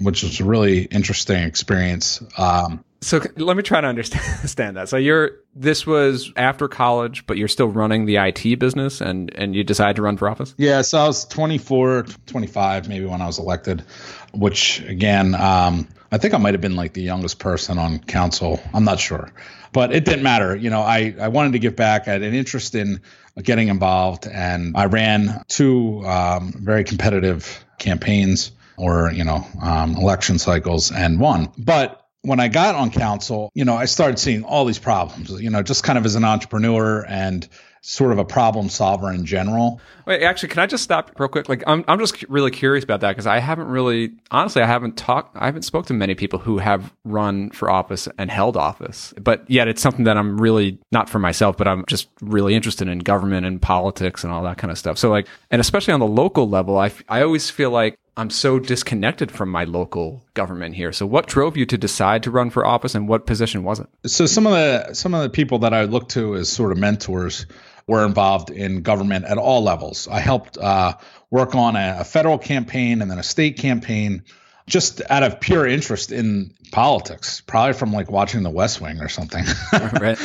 which 0.00 0.22
was 0.22 0.40
a 0.40 0.44
really 0.44 0.82
interesting 0.82 1.42
experience. 1.42 2.22
Um, 2.36 2.84
So 3.00 3.20
let 3.36 3.56
me 3.56 3.62
try 3.62 3.80
to 3.80 3.86
understand 3.86 4.76
that. 4.76 4.90
So 4.90 4.98
you're 4.98 5.32
this 5.54 5.86
was 5.86 6.32
after 6.36 6.68
college, 6.68 7.26
but 7.26 7.38
you're 7.38 7.48
still 7.48 7.68
running 7.68 8.04
the 8.04 8.16
IT 8.16 8.58
business 8.58 9.00
and 9.00 9.32
and 9.34 9.54
you 9.54 9.64
decided 9.64 9.96
to 9.96 10.02
run 10.02 10.18
for 10.18 10.28
office? 10.28 10.54
Yeah, 10.58 10.82
so 10.82 10.98
I 10.98 11.06
was 11.06 11.24
24, 11.26 12.06
25 12.26 12.88
maybe 12.88 13.06
when 13.06 13.22
I 13.22 13.26
was 13.26 13.38
elected, 13.38 13.84
which 14.32 14.80
again, 14.80 15.34
um, 15.34 15.88
I 16.10 16.18
think 16.18 16.34
I 16.34 16.38
might 16.38 16.54
have 16.54 16.60
been 16.60 16.76
like 16.76 16.92
the 16.92 17.02
youngest 17.02 17.38
person 17.38 17.78
on 17.78 17.98
council. 17.98 18.60
I'm 18.72 18.84
not 18.84 19.00
sure. 19.00 19.30
But 19.72 19.94
it 19.94 20.04
didn't 20.04 20.22
matter. 20.22 20.54
You 20.56 20.70
know, 20.70 20.80
I, 20.80 21.14
I 21.20 21.28
wanted 21.28 21.52
to 21.52 21.58
give 21.58 21.76
back. 21.76 22.08
I 22.08 22.12
had 22.12 22.22
an 22.22 22.34
interest 22.34 22.74
in 22.74 23.00
getting 23.42 23.68
involved 23.68 24.26
and 24.26 24.76
I 24.76 24.86
ran 24.86 25.42
two 25.48 26.04
um, 26.06 26.52
very 26.56 26.84
competitive 26.84 27.64
campaigns 27.78 28.52
or, 28.78 29.10
you 29.12 29.24
know, 29.24 29.46
um, 29.60 29.96
election 29.96 30.38
cycles 30.38 30.92
and 30.92 31.20
won. 31.20 31.52
But 31.58 32.06
when 32.22 32.40
I 32.40 32.48
got 32.48 32.74
on 32.74 32.90
council, 32.90 33.50
you 33.54 33.64
know, 33.64 33.76
I 33.76 33.84
started 33.84 34.18
seeing 34.18 34.44
all 34.44 34.64
these 34.64 34.78
problems, 34.78 35.30
you 35.30 35.50
know, 35.50 35.62
just 35.62 35.84
kind 35.84 35.98
of 35.98 36.04
as 36.04 36.14
an 36.14 36.24
entrepreneur 36.24 37.04
and 37.06 37.48
sort 37.88 38.10
of 38.10 38.18
a 38.18 38.24
problem 38.24 38.68
solver 38.68 39.12
in 39.12 39.24
general. 39.24 39.80
Wait, 40.06 40.20
actually, 40.24 40.48
can 40.48 40.58
I 40.58 40.66
just 40.66 40.82
stop 40.82 41.12
real 41.20 41.28
quick? 41.28 41.48
Like, 41.48 41.62
I'm 41.68 41.84
I'm 41.86 42.00
just 42.00 42.20
really 42.24 42.50
curious 42.50 42.82
about 42.82 43.00
that 43.02 43.12
because 43.12 43.28
I 43.28 43.38
haven't 43.38 43.68
really, 43.68 44.12
honestly, 44.32 44.60
I 44.60 44.66
haven't 44.66 44.96
talked, 44.96 45.36
I 45.36 45.46
haven't 45.46 45.62
spoken 45.62 45.86
to 45.88 45.94
many 45.94 46.16
people 46.16 46.40
who 46.40 46.58
have 46.58 46.92
run 47.04 47.50
for 47.50 47.70
office 47.70 48.08
and 48.18 48.28
held 48.28 48.56
office, 48.56 49.14
but 49.20 49.48
yet 49.48 49.68
it's 49.68 49.80
something 49.80 50.04
that 50.04 50.16
I'm 50.16 50.40
really 50.40 50.80
not 50.90 51.08
for 51.08 51.20
myself, 51.20 51.56
but 51.56 51.68
I'm 51.68 51.84
just 51.86 52.08
really 52.20 52.56
interested 52.56 52.88
in 52.88 52.98
government 52.98 53.46
and 53.46 53.62
politics 53.62 54.24
and 54.24 54.32
all 54.32 54.42
that 54.42 54.58
kind 54.58 54.72
of 54.72 54.78
stuff. 54.78 54.98
So, 54.98 55.08
like, 55.08 55.28
and 55.52 55.60
especially 55.60 55.94
on 55.94 56.00
the 56.00 56.06
local 56.06 56.48
level, 56.48 56.78
I 56.78 56.90
I 57.08 57.22
always 57.22 57.50
feel 57.50 57.70
like 57.70 57.96
I'm 58.16 58.30
so 58.30 58.58
disconnected 58.58 59.30
from 59.30 59.50
my 59.50 59.64
local 59.64 60.22
government 60.34 60.74
here. 60.74 60.90
So 60.90 61.04
what 61.06 61.26
drove 61.26 61.56
you 61.56 61.66
to 61.66 61.76
decide 61.76 62.22
to 62.22 62.30
run 62.30 62.48
for 62.48 62.64
office 62.66 62.94
and 62.94 63.06
what 63.06 63.26
position 63.26 63.62
was 63.62 63.78
it? 63.78 63.88
So 64.06 64.26
some 64.26 64.46
of 64.46 64.52
the 64.52 64.94
some 64.94 65.14
of 65.14 65.22
the 65.22 65.30
people 65.30 65.60
that 65.60 65.74
I 65.74 65.84
look 65.84 66.08
to 66.10 66.34
as 66.34 66.48
sort 66.48 66.72
of 66.72 66.78
mentors 66.78 67.46
were 67.86 68.04
involved 68.04 68.50
in 68.50 68.82
government 68.82 69.24
at 69.24 69.38
all 69.38 69.62
levels. 69.62 70.08
I 70.08 70.20
helped 70.20 70.58
uh, 70.58 70.94
work 71.30 71.54
on 71.54 71.76
a, 71.76 71.98
a 72.00 72.04
federal 72.04 72.38
campaign 72.38 73.02
and 73.02 73.10
then 73.10 73.18
a 73.18 73.22
state 73.22 73.58
campaign 73.58 74.24
just 74.68 75.00
out 75.08 75.22
of 75.22 75.38
pure 75.38 75.66
interest 75.66 76.10
in 76.10 76.52
politics, 76.72 77.40
probably 77.40 77.74
from 77.74 77.92
like 77.92 78.10
watching 78.10 78.42
the 78.42 78.50
West 78.50 78.80
Wing 78.80 79.00
or 79.00 79.08
something. 79.08 79.44
right. 80.00 80.18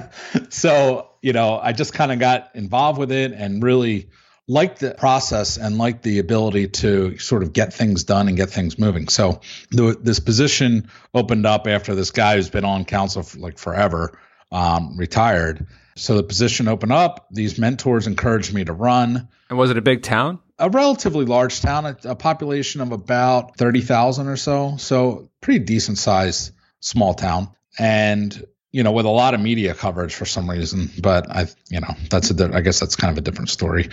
so, 0.50 1.08
you 1.22 1.32
know, 1.32 1.58
I 1.58 1.72
just 1.72 1.94
kind 1.94 2.12
of 2.12 2.18
got 2.18 2.50
involved 2.54 2.98
with 2.98 3.10
it 3.10 3.32
and 3.32 3.62
really 3.62 4.10
liked 4.46 4.80
the 4.80 4.94
process 4.94 5.58
and 5.58 5.78
liked 5.78 6.02
the 6.02 6.18
ability 6.18 6.68
to 6.68 7.18
sort 7.18 7.42
of 7.42 7.52
get 7.52 7.72
things 7.72 8.04
done 8.04 8.28
and 8.28 8.36
get 8.36 8.50
things 8.50 8.78
moving. 8.78 9.08
So 9.08 9.40
the, 9.70 9.96
this 10.00 10.20
position 10.20 10.90
opened 11.14 11.46
up 11.46 11.66
after 11.66 11.94
this 11.94 12.10
guy 12.10 12.36
who's 12.36 12.50
been 12.50 12.64
on 12.64 12.84
council 12.84 13.22
for 13.22 13.38
like 13.38 13.58
forever 13.58 14.18
um, 14.50 14.96
retired. 14.96 15.66
So 15.98 16.16
the 16.16 16.22
position 16.22 16.68
opened 16.68 16.92
up. 16.92 17.26
These 17.30 17.58
mentors 17.58 18.06
encouraged 18.06 18.54
me 18.54 18.64
to 18.64 18.72
run. 18.72 19.28
And 19.50 19.58
was 19.58 19.70
it 19.70 19.76
a 19.76 19.82
big 19.82 20.02
town? 20.02 20.38
A 20.58 20.70
relatively 20.70 21.24
large 21.24 21.60
town, 21.60 21.86
a, 21.86 21.96
a 22.04 22.14
population 22.14 22.80
of 22.80 22.92
about 22.92 23.56
30,000 23.56 24.28
or 24.28 24.36
so. 24.36 24.76
So 24.78 25.28
pretty 25.40 25.64
decent 25.64 25.98
sized 25.98 26.52
small 26.80 27.14
town. 27.14 27.50
And 27.78 28.46
you 28.70 28.82
know, 28.82 28.92
with 28.92 29.06
a 29.06 29.10
lot 29.10 29.32
of 29.32 29.40
media 29.40 29.74
coverage 29.74 30.14
for 30.14 30.26
some 30.26 30.48
reason. 30.48 30.90
But 31.00 31.30
I, 31.30 31.46
you 31.70 31.80
know, 31.80 31.94
that's 32.10 32.30
a, 32.30 32.50
I 32.54 32.60
guess 32.60 32.78
that's 32.78 32.96
kind 32.96 33.10
of 33.10 33.16
a 33.16 33.22
different 33.22 33.48
story. 33.48 33.88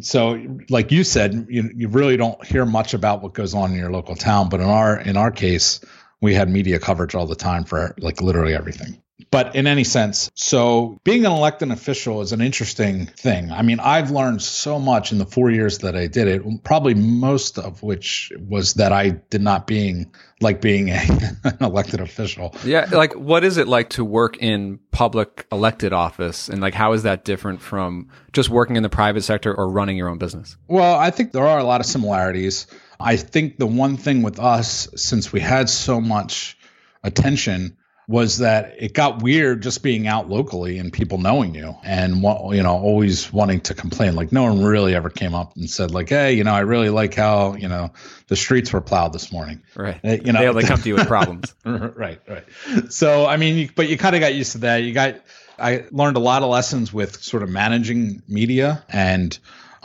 So, 0.00 0.44
like 0.68 0.90
you 0.90 1.04
said, 1.04 1.46
you 1.48 1.70
you 1.74 1.88
really 1.88 2.16
don't 2.16 2.44
hear 2.44 2.66
much 2.66 2.92
about 2.92 3.22
what 3.22 3.34
goes 3.34 3.54
on 3.54 3.70
in 3.70 3.78
your 3.78 3.92
local 3.92 4.16
town. 4.16 4.48
But 4.48 4.60
in 4.60 4.66
our 4.66 4.98
in 4.98 5.16
our 5.16 5.30
case, 5.30 5.80
we 6.20 6.34
had 6.34 6.50
media 6.50 6.80
coverage 6.80 7.14
all 7.14 7.26
the 7.26 7.36
time 7.36 7.64
for 7.64 7.94
like 7.98 8.20
literally 8.20 8.54
everything 8.54 9.00
but 9.30 9.56
in 9.56 9.66
any 9.66 9.84
sense, 9.84 10.30
so 10.34 11.00
being 11.02 11.24
an 11.24 11.32
elected 11.32 11.70
official 11.70 12.20
is 12.20 12.32
an 12.32 12.42
interesting 12.42 13.06
thing. 13.06 13.50
I 13.50 13.62
mean, 13.62 13.80
I've 13.80 14.10
learned 14.10 14.42
so 14.42 14.78
much 14.78 15.10
in 15.10 15.18
the 15.18 15.24
four 15.24 15.50
years 15.50 15.78
that 15.78 15.96
I 15.96 16.06
did 16.06 16.28
it, 16.28 16.42
probably 16.64 16.92
most 16.92 17.58
of 17.58 17.82
which 17.82 18.30
was 18.38 18.74
that 18.74 18.92
I 18.92 19.10
did 19.10 19.40
not 19.40 19.66
being 19.66 20.12
like 20.42 20.60
being 20.60 20.90
a, 20.90 21.00
an 21.44 21.56
elected 21.62 22.00
official. 22.00 22.54
Yeah. 22.62 22.86
Like, 22.92 23.14
what 23.14 23.42
is 23.42 23.56
it 23.56 23.66
like 23.66 23.90
to 23.90 24.04
work 24.04 24.36
in 24.36 24.80
public 24.90 25.46
elected 25.50 25.94
office? 25.94 26.50
And 26.50 26.60
like, 26.60 26.74
how 26.74 26.92
is 26.92 27.04
that 27.04 27.24
different 27.24 27.62
from 27.62 28.10
just 28.32 28.50
working 28.50 28.76
in 28.76 28.82
the 28.82 28.90
private 28.90 29.22
sector 29.22 29.54
or 29.54 29.68
running 29.70 29.96
your 29.96 30.10
own 30.10 30.18
business? 30.18 30.58
Well, 30.68 30.94
I 30.94 31.10
think 31.10 31.32
there 31.32 31.46
are 31.46 31.58
a 31.58 31.64
lot 31.64 31.80
of 31.80 31.86
similarities. 31.86 32.66
I 33.00 33.16
think 33.16 33.56
the 33.56 33.66
one 33.66 33.96
thing 33.96 34.22
with 34.22 34.38
us, 34.38 34.88
since 34.94 35.32
we 35.32 35.40
had 35.40 35.70
so 35.70 36.02
much 36.02 36.58
attention, 37.02 37.78
was 38.08 38.38
that 38.38 38.74
it 38.78 38.92
got 38.92 39.20
weird 39.20 39.62
just 39.62 39.82
being 39.82 40.06
out 40.06 40.30
locally 40.30 40.78
and 40.78 40.92
people 40.92 41.18
knowing 41.18 41.54
you 41.54 41.74
and 41.82 42.22
you 42.22 42.62
know 42.62 42.78
always 42.78 43.32
wanting 43.32 43.60
to 43.60 43.74
complain. 43.74 44.14
Like 44.14 44.30
no 44.30 44.44
one 44.44 44.62
really 44.62 44.94
ever 44.94 45.10
came 45.10 45.34
up 45.34 45.56
and 45.56 45.68
said 45.68 45.90
like 45.90 46.08
hey 46.08 46.34
you 46.34 46.44
know 46.44 46.52
i 46.52 46.60
really 46.60 46.88
like 46.88 47.14
how 47.14 47.54
you 47.54 47.68
know 47.68 47.92
the 48.28 48.36
streets 48.36 48.72
were 48.72 48.80
plowed 48.80 49.12
this 49.12 49.32
morning. 49.32 49.62
Right. 49.74 50.00
Uh, 50.04 50.18
you 50.24 50.32
know 50.32 50.52
they, 50.52 50.62
they 50.62 50.68
come 50.68 50.80
to 50.80 50.88
you 50.88 50.94
with 50.94 51.08
problems. 51.08 51.54
Right 51.64 52.20
right. 52.28 52.44
So 52.92 53.26
i 53.26 53.36
mean 53.36 53.56
you, 53.56 53.68
but 53.74 53.88
you 53.88 53.98
kind 53.98 54.14
of 54.14 54.20
got 54.20 54.34
used 54.34 54.52
to 54.52 54.58
that. 54.58 54.78
You 54.78 54.92
got 54.92 55.20
i 55.58 55.84
learned 55.90 56.16
a 56.16 56.20
lot 56.20 56.42
of 56.42 56.48
lessons 56.48 56.92
with 56.92 57.22
sort 57.22 57.42
of 57.42 57.48
managing 57.48 58.22
media 58.28 58.84
and 58.88 59.36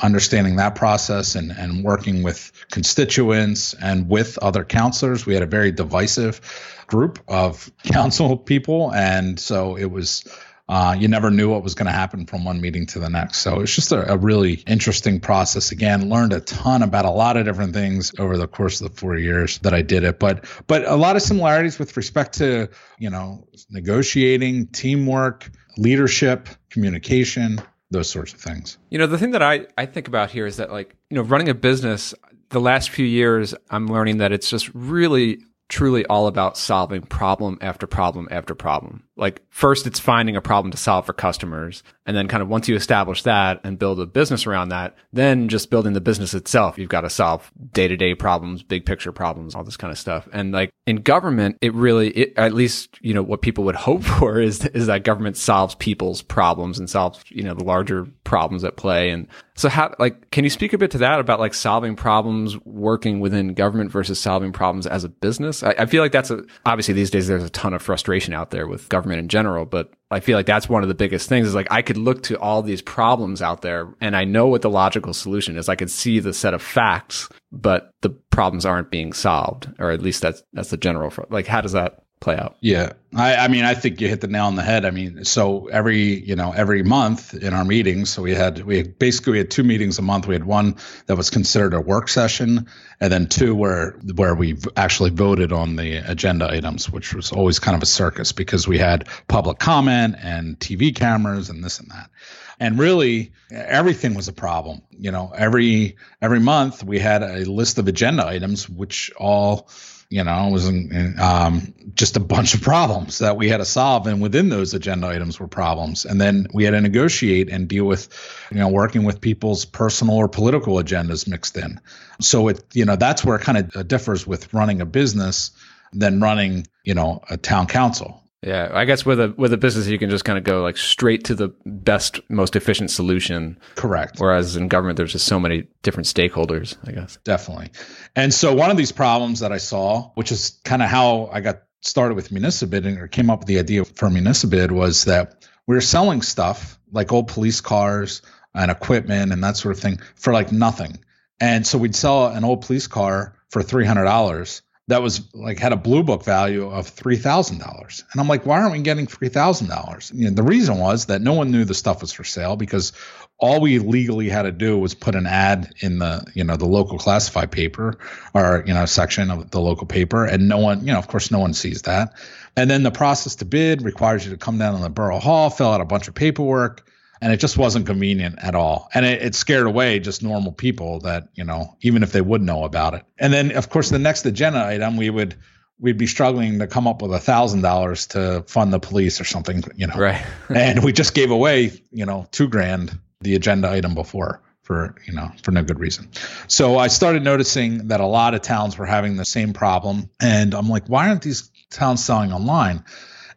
understanding 0.01 0.55
that 0.57 0.75
process 0.75 1.35
and, 1.35 1.51
and 1.51 1.83
working 1.83 2.23
with 2.23 2.51
constituents 2.71 3.73
and 3.75 4.09
with 4.09 4.37
other 4.39 4.63
councilors. 4.63 5.25
We 5.25 5.33
had 5.33 5.43
a 5.43 5.47
very 5.47 5.71
divisive 5.71 6.41
group 6.87 7.19
of 7.27 7.71
council 7.83 8.37
people. 8.37 8.93
And 8.93 9.39
so 9.39 9.77
it 9.77 9.85
was, 9.85 10.23
uh, 10.67 10.95
you 10.97 11.07
never 11.07 11.29
knew 11.29 11.49
what 11.49 11.63
was 11.63 11.75
going 11.75 11.85
to 11.85 11.91
happen 11.91 12.25
from 12.25 12.45
one 12.45 12.61
meeting 12.61 12.85
to 12.87 12.99
the 12.99 13.09
next. 13.09 13.39
So 13.39 13.59
it's 13.59 13.75
just 13.75 13.91
a, 13.91 14.13
a, 14.13 14.17
really 14.17 14.53
interesting 14.67 15.19
process. 15.19 15.71
Again, 15.71 16.09
learned 16.09 16.33
a 16.33 16.39
ton 16.39 16.81
about 16.81 17.05
a 17.05 17.09
lot 17.09 17.37
of 17.37 17.45
different 17.45 17.73
things 17.73 18.13
over 18.17 18.37
the 18.37 18.47
course 18.47 18.81
of 18.81 18.89
the 18.89 18.97
four 18.97 19.17
years 19.17 19.59
that 19.59 19.73
I 19.73 19.81
did 19.81 20.03
it. 20.03 20.17
But 20.19 20.45
but 20.67 20.87
a 20.87 20.95
lot 20.95 21.15
of 21.15 21.21
similarities 21.21 21.77
with 21.77 21.97
respect 21.97 22.37
to 22.37 22.69
you 22.97 23.09
know 23.09 23.47
negotiating, 23.69 24.67
teamwork, 24.67 25.49
leadership, 25.77 26.47
communication, 26.69 27.59
those 27.91 28.09
sorts 28.09 28.33
of 28.33 28.39
things. 28.39 28.77
You 28.89 28.97
know, 28.97 29.07
the 29.07 29.17
thing 29.17 29.31
that 29.31 29.43
I, 29.43 29.67
I 29.77 29.85
think 29.85 30.07
about 30.07 30.31
here 30.31 30.45
is 30.45 30.57
that, 30.57 30.71
like, 30.71 30.95
you 31.09 31.15
know, 31.15 31.23
running 31.23 31.49
a 31.49 31.53
business, 31.53 32.13
the 32.49 32.61
last 32.61 32.89
few 32.89 33.05
years, 33.05 33.53
I'm 33.69 33.87
learning 33.87 34.17
that 34.17 34.31
it's 34.31 34.49
just 34.49 34.73
really, 34.73 35.43
truly 35.69 36.05
all 36.05 36.27
about 36.27 36.57
solving 36.57 37.01
problem 37.01 37.57
after 37.61 37.87
problem 37.87 38.27
after 38.31 38.55
problem 38.55 39.03
like 39.21 39.41
first 39.49 39.87
it's 39.87 39.99
finding 39.99 40.35
a 40.35 40.41
problem 40.41 40.71
to 40.71 40.77
solve 40.77 41.05
for 41.05 41.13
customers 41.13 41.83
and 42.05 42.17
then 42.17 42.27
kind 42.27 42.43
of 42.43 42.49
once 42.49 42.67
you 42.67 42.75
establish 42.75 43.23
that 43.23 43.61
and 43.63 43.79
build 43.79 43.99
a 43.99 44.05
business 44.05 44.45
around 44.45 44.69
that 44.69 44.95
then 45.13 45.47
just 45.47 45.69
building 45.69 45.93
the 45.93 46.01
business 46.01 46.33
itself 46.33 46.77
you've 46.77 46.89
got 46.89 47.01
to 47.01 47.09
solve 47.09 47.49
day-to-day 47.71 48.13
problems 48.15 48.63
big 48.63 48.85
picture 48.85 49.11
problems 49.13 49.55
all 49.55 49.63
this 49.63 49.77
kind 49.77 49.91
of 49.91 49.97
stuff. 49.97 50.27
And 50.33 50.51
like 50.51 50.71
in 50.85 50.97
government 50.97 51.57
it 51.61 51.73
really 51.73 52.09
it, 52.09 52.33
at 52.37 52.53
least 52.53 52.97
you 53.01 53.13
know 53.13 53.21
what 53.21 53.41
people 53.41 53.63
would 53.65 53.75
hope 53.87 54.03
for 54.03 54.39
is 54.39 54.65
is 54.67 54.87
that 54.87 55.03
government 55.03 55.37
solves 55.37 55.75
people's 55.75 56.21
problems 56.21 56.79
and 56.79 56.89
solves 56.89 57.23
you 57.29 57.43
know 57.43 57.53
the 57.53 57.63
larger 57.63 58.07
problems 58.23 58.63
at 58.63 58.77
play. 58.77 59.09
And 59.09 59.27
so 59.55 59.69
how 59.69 59.93
like 59.99 60.31
can 60.31 60.43
you 60.43 60.49
speak 60.49 60.73
a 60.73 60.77
bit 60.77 60.91
to 60.91 60.97
that 60.99 61.19
about 61.19 61.39
like 61.39 61.53
solving 61.53 61.95
problems 61.95 62.57
working 62.65 63.19
within 63.19 63.53
government 63.53 63.91
versus 63.91 64.19
solving 64.19 64.51
problems 64.51 64.87
as 64.87 65.03
a 65.03 65.09
business? 65.09 65.63
I, 65.63 65.75
I 65.79 65.85
feel 65.85 66.01
like 66.01 66.11
that's 66.11 66.31
a 66.31 66.43
obviously 66.65 66.93
these 66.93 67.11
days 67.11 67.27
there's 67.27 67.43
a 67.43 67.49
ton 67.49 67.73
of 67.73 67.81
frustration 67.81 68.33
out 68.33 68.51
there 68.51 68.67
with 68.67 68.89
government 68.89 69.10
government 69.11 69.25
in 69.25 69.29
general, 69.29 69.65
but 69.65 69.91
I 70.09 70.19
feel 70.19 70.37
like 70.37 70.45
that's 70.45 70.69
one 70.69 70.83
of 70.83 70.89
the 70.89 70.95
biggest 70.95 71.29
things 71.29 71.47
is 71.47 71.55
like 71.55 71.67
I 71.71 71.81
could 71.81 71.97
look 71.97 72.23
to 72.23 72.39
all 72.39 72.61
these 72.61 72.81
problems 72.81 73.41
out 73.41 73.61
there 73.61 73.93
and 74.01 74.15
I 74.15 74.23
know 74.25 74.47
what 74.47 74.61
the 74.61 74.69
logical 74.69 75.13
solution 75.13 75.57
is. 75.57 75.69
I 75.69 75.75
could 75.75 75.91
see 75.91 76.19
the 76.19 76.33
set 76.33 76.53
of 76.53 76.61
facts, 76.61 77.29
but 77.51 77.91
the 78.01 78.09
problems 78.09 78.65
aren't 78.65 78.91
being 78.91 79.13
solved, 79.13 79.69
or 79.79 79.91
at 79.91 80.01
least 80.01 80.21
that's 80.21 80.43
that's 80.53 80.69
the 80.69 80.77
general. 80.77 81.11
Like, 81.29 81.47
how 81.47 81.61
does 81.61 81.73
that 81.73 82.03
play 82.21 82.37
out. 82.37 82.55
Yeah. 82.61 82.93
I, 83.15 83.35
I 83.35 83.47
mean, 83.47 83.65
I 83.65 83.73
think 83.73 83.99
you 83.99 84.07
hit 84.07 84.21
the 84.21 84.27
nail 84.27 84.45
on 84.45 84.55
the 84.55 84.61
head. 84.61 84.85
I 84.85 84.91
mean, 84.91 85.25
so 85.25 85.67
every, 85.67 86.23
you 86.23 86.35
know, 86.35 86.51
every 86.51 86.83
month 86.83 87.33
in 87.33 87.53
our 87.53 87.65
meetings, 87.65 88.11
so 88.11 88.21
we 88.21 88.35
had, 88.35 88.63
we 88.63 88.77
had, 88.77 88.99
basically 88.99 89.33
we 89.33 89.37
had 89.39 89.49
two 89.49 89.63
meetings 89.63 89.97
a 89.97 90.03
month. 90.03 90.27
We 90.27 90.35
had 90.35 90.45
one 90.45 90.77
that 91.07 91.17
was 91.17 91.31
considered 91.31 91.73
a 91.73 91.81
work 91.81 92.07
session 92.07 92.67
and 93.01 93.11
then 93.11 93.25
two 93.25 93.55
where, 93.55 93.99
where 94.15 94.35
we 94.35 94.55
actually 94.77 95.09
voted 95.09 95.51
on 95.51 95.75
the 95.75 95.97
agenda 95.97 96.49
items, 96.49 96.89
which 96.89 97.13
was 97.13 97.31
always 97.31 97.57
kind 97.57 97.75
of 97.75 97.81
a 97.81 97.87
circus 97.87 98.31
because 98.31 98.67
we 98.67 98.77
had 98.77 99.09
public 99.27 99.57
comment 99.57 100.15
and 100.21 100.59
TV 100.59 100.95
cameras 100.95 101.49
and 101.49 101.63
this 101.63 101.79
and 101.79 101.89
that. 101.89 102.11
And 102.59 102.77
really 102.77 103.31
everything 103.49 104.13
was 104.13 104.27
a 104.27 104.33
problem. 104.33 104.83
You 104.91 105.11
know, 105.11 105.33
every, 105.35 105.97
every 106.21 106.39
month 106.39 106.83
we 106.83 106.99
had 106.99 107.23
a 107.23 107.49
list 107.49 107.79
of 107.79 107.87
agenda 107.87 108.27
items, 108.27 108.69
which 108.69 109.11
all, 109.17 109.67
you 110.11 110.25
know, 110.25 110.47
it 110.47 110.51
was 110.51 110.67
um, 110.67 111.73
just 111.95 112.17
a 112.17 112.19
bunch 112.19 112.53
of 112.53 112.61
problems 112.61 113.19
that 113.19 113.37
we 113.37 113.47
had 113.47 113.57
to 113.57 113.65
solve. 113.65 114.07
And 114.07 114.21
within 114.21 114.49
those 114.49 114.73
agenda 114.73 115.07
items 115.07 115.39
were 115.39 115.47
problems. 115.47 116.03
And 116.03 116.19
then 116.19 116.47
we 116.53 116.65
had 116.65 116.71
to 116.71 116.81
negotiate 116.81 117.49
and 117.49 117.65
deal 117.69 117.85
with, 117.85 118.09
you 118.51 118.57
know, 118.57 118.67
working 118.67 119.05
with 119.05 119.21
people's 119.21 119.63
personal 119.63 120.17
or 120.17 120.27
political 120.27 120.75
agendas 120.75 121.29
mixed 121.29 121.55
in. 121.55 121.79
So 122.19 122.49
it, 122.49 122.61
you 122.73 122.83
know, 122.83 122.97
that's 122.97 123.23
where 123.23 123.37
it 123.37 123.43
kind 123.43 123.57
of 123.73 123.87
differs 123.87 124.27
with 124.27 124.53
running 124.53 124.81
a 124.81 124.85
business 124.85 125.51
than 125.93 126.19
running, 126.19 126.67
you 126.83 126.93
know, 126.93 127.21
a 127.29 127.37
town 127.37 127.67
council. 127.67 128.20
Yeah, 128.43 128.69
I 128.73 128.85
guess 128.85 129.05
with 129.05 129.19
a 129.19 129.35
with 129.37 129.53
a 129.53 129.57
business 129.57 129.85
you 129.87 129.99
can 129.99 130.09
just 130.09 130.25
kind 130.25 130.39
of 130.39 130.43
go 130.43 130.63
like 130.63 130.75
straight 130.75 131.25
to 131.25 131.35
the 131.35 131.53
best, 131.63 132.19
most 132.27 132.55
efficient 132.55 132.89
solution. 132.89 133.59
Correct. 133.75 134.15
Whereas 134.19 134.55
in 134.55 134.67
government, 134.67 134.97
there's 134.97 135.11
just 135.11 135.27
so 135.27 135.39
many 135.39 135.67
different 135.83 136.07
stakeholders. 136.07 136.75
I 136.87 136.91
guess 136.91 137.19
definitely. 137.23 137.69
And 138.15 138.33
so 138.33 138.55
one 138.55 138.71
of 138.71 138.77
these 138.77 138.91
problems 138.91 139.41
that 139.41 139.51
I 139.51 139.57
saw, 139.57 140.11
which 140.15 140.31
is 140.31 140.59
kind 140.63 140.81
of 140.81 140.89
how 140.89 141.29
I 141.31 141.41
got 141.41 141.61
started 141.81 142.15
with 142.15 142.29
Municibid 142.29 142.99
or 142.99 143.07
came 143.07 143.29
up 143.29 143.39
with 143.39 143.47
the 143.47 143.59
idea 143.59 143.85
for 143.85 144.09
Municibid, 144.09 144.71
was 144.71 145.05
that 145.05 145.47
we 145.67 145.75
were 145.75 145.81
selling 145.81 146.23
stuff 146.23 146.79
like 146.91 147.11
old 147.11 147.27
police 147.27 147.61
cars 147.61 148.23
and 148.55 148.71
equipment 148.71 149.31
and 149.31 149.43
that 149.43 149.55
sort 149.55 149.75
of 149.75 149.81
thing 149.81 149.99
for 150.15 150.33
like 150.33 150.51
nothing. 150.51 150.99
And 151.39 151.65
so 151.65 151.77
we'd 151.77 151.95
sell 151.95 152.27
an 152.27 152.43
old 152.43 152.65
police 152.65 152.87
car 152.87 153.35
for 153.49 153.61
three 153.61 153.85
hundred 153.85 154.05
dollars 154.05 154.63
that 154.87 155.01
was 155.01 155.33
like 155.33 155.59
had 155.59 155.73
a 155.73 155.77
blue 155.77 156.03
book 156.03 156.25
value 156.25 156.69
of 156.69 156.87
three 156.87 157.15
thousand 157.15 157.59
dollars. 157.59 158.03
And 158.11 158.19
I'm 158.19 158.27
like, 158.27 158.45
why 158.45 158.61
aren't 158.61 158.73
we 158.73 158.81
getting 158.81 159.07
three 159.07 159.29
thousand 159.29 159.69
dollars? 159.69 160.11
Know, 160.13 160.29
the 160.31 160.43
reason 160.43 160.77
was 160.79 161.05
that 161.05 161.21
no 161.21 161.33
one 161.33 161.51
knew 161.51 161.65
the 161.65 161.73
stuff 161.73 162.01
was 162.01 162.11
for 162.11 162.23
sale 162.23 162.55
because 162.55 162.93
all 163.37 163.61
we 163.61 163.79
legally 163.79 164.29
had 164.29 164.43
to 164.43 164.51
do 164.51 164.77
was 164.77 164.93
put 164.93 165.15
an 165.15 165.27
ad 165.27 165.73
in 165.79 165.99
the 165.99 166.25
you 166.33 166.43
know 166.43 166.57
the 166.57 166.65
local 166.65 166.97
classified 166.97 167.51
paper 167.51 167.97
or 168.33 168.63
you 168.65 168.73
know 168.73 168.85
section 168.85 169.31
of 169.31 169.51
the 169.51 169.61
local 169.61 169.87
paper, 169.87 170.25
and 170.25 170.47
no 170.47 170.57
one 170.57 170.85
you 170.85 170.91
know 170.91 170.99
of 170.99 171.07
course 171.07 171.31
no 171.31 171.39
one 171.39 171.53
sees 171.53 171.83
that. 171.83 172.13
And 172.57 172.69
then 172.69 172.83
the 172.83 172.91
process 172.91 173.35
to 173.35 173.45
bid 173.45 173.83
requires 173.83 174.25
you 174.25 174.31
to 174.31 174.37
come 174.37 174.57
down 174.57 174.75
to 174.75 174.81
the 174.81 174.89
borough 174.89 175.19
hall, 175.19 175.49
fill 175.49 175.69
out 175.69 175.81
a 175.81 175.85
bunch 175.85 176.07
of 176.07 176.15
paperwork 176.15 176.85
and 177.21 177.31
it 177.31 177.37
just 177.37 177.57
wasn't 177.57 177.85
convenient 177.85 178.39
at 178.39 178.55
all. 178.55 178.89
And 178.93 179.05
it, 179.05 179.21
it, 179.21 179.35
scared 179.35 179.67
away 179.67 179.99
just 179.99 180.23
normal 180.23 180.51
people 180.51 180.99
that 181.01 181.29
you 181.35 181.43
know, 181.43 181.77
even 181.81 182.03
if 182.03 182.11
they 182.11 182.21
would 182.21 182.41
know 182.41 182.63
about 182.63 182.95
it. 182.95 183.03
And 183.17 183.31
then, 183.31 183.55
of 183.55 183.69
course, 183.69 183.89
the 183.89 183.99
next 183.99 184.25
agenda 184.25 184.65
item 184.65 184.97
we 184.97 185.09
would 185.09 185.35
we'd 185.79 185.97
be 185.97 186.07
struggling 186.07 186.59
to 186.59 186.67
come 186.67 186.87
up 186.87 187.01
with 187.01 187.13
a 187.13 187.19
thousand 187.19 187.61
dollars 187.61 188.07
to 188.07 188.43
fund 188.47 188.71
the 188.71 188.79
police 188.79 189.19
or 189.21 189.25
something, 189.25 189.63
you 189.75 189.87
know. 189.87 189.95
Right. 189.95 190.23
and 190.49 190.83
we 190.83 190.93
just 190.93 191.13
gave 191.13 191.31
away, 191.31 191.71
you 191.91 192.05
know, 192.05 192.27
two 192.31 192.47
grand 192.47 192.97
the 193.21 193.35
agenda 193.35 193.69
item 193.69 193.93
before 193.93 194.41
for 194.63 194.95
you 195.05 195.13
know 195.13 195.31
for 195.43 195.51
no 195.51 195.63
good 195.63 195.79
reason. 195.79 196.09
So 196.47 196.77
I 196.77 196.87
started 196.87 197.23
noticing 197.23 197.89
that 197.89 197.99
a 197.99 198.05
lot 198.05 198.33
of 198.33 198.41
towns 198.41 198.77
were 198.77 198.85
having 198.85 199.15
the 199.15 199.25
same 199.25 199.53
problem, 199.53 200.09
and 200.19 200.53
I'm 200.53 200.69
like, 200.69 200.87
why 200.87 201.09
aren't 201.09 201.21
these 201.21 201.49
towns 201.69 202.03
selling 202.03 202.31
online? 202.31 202.83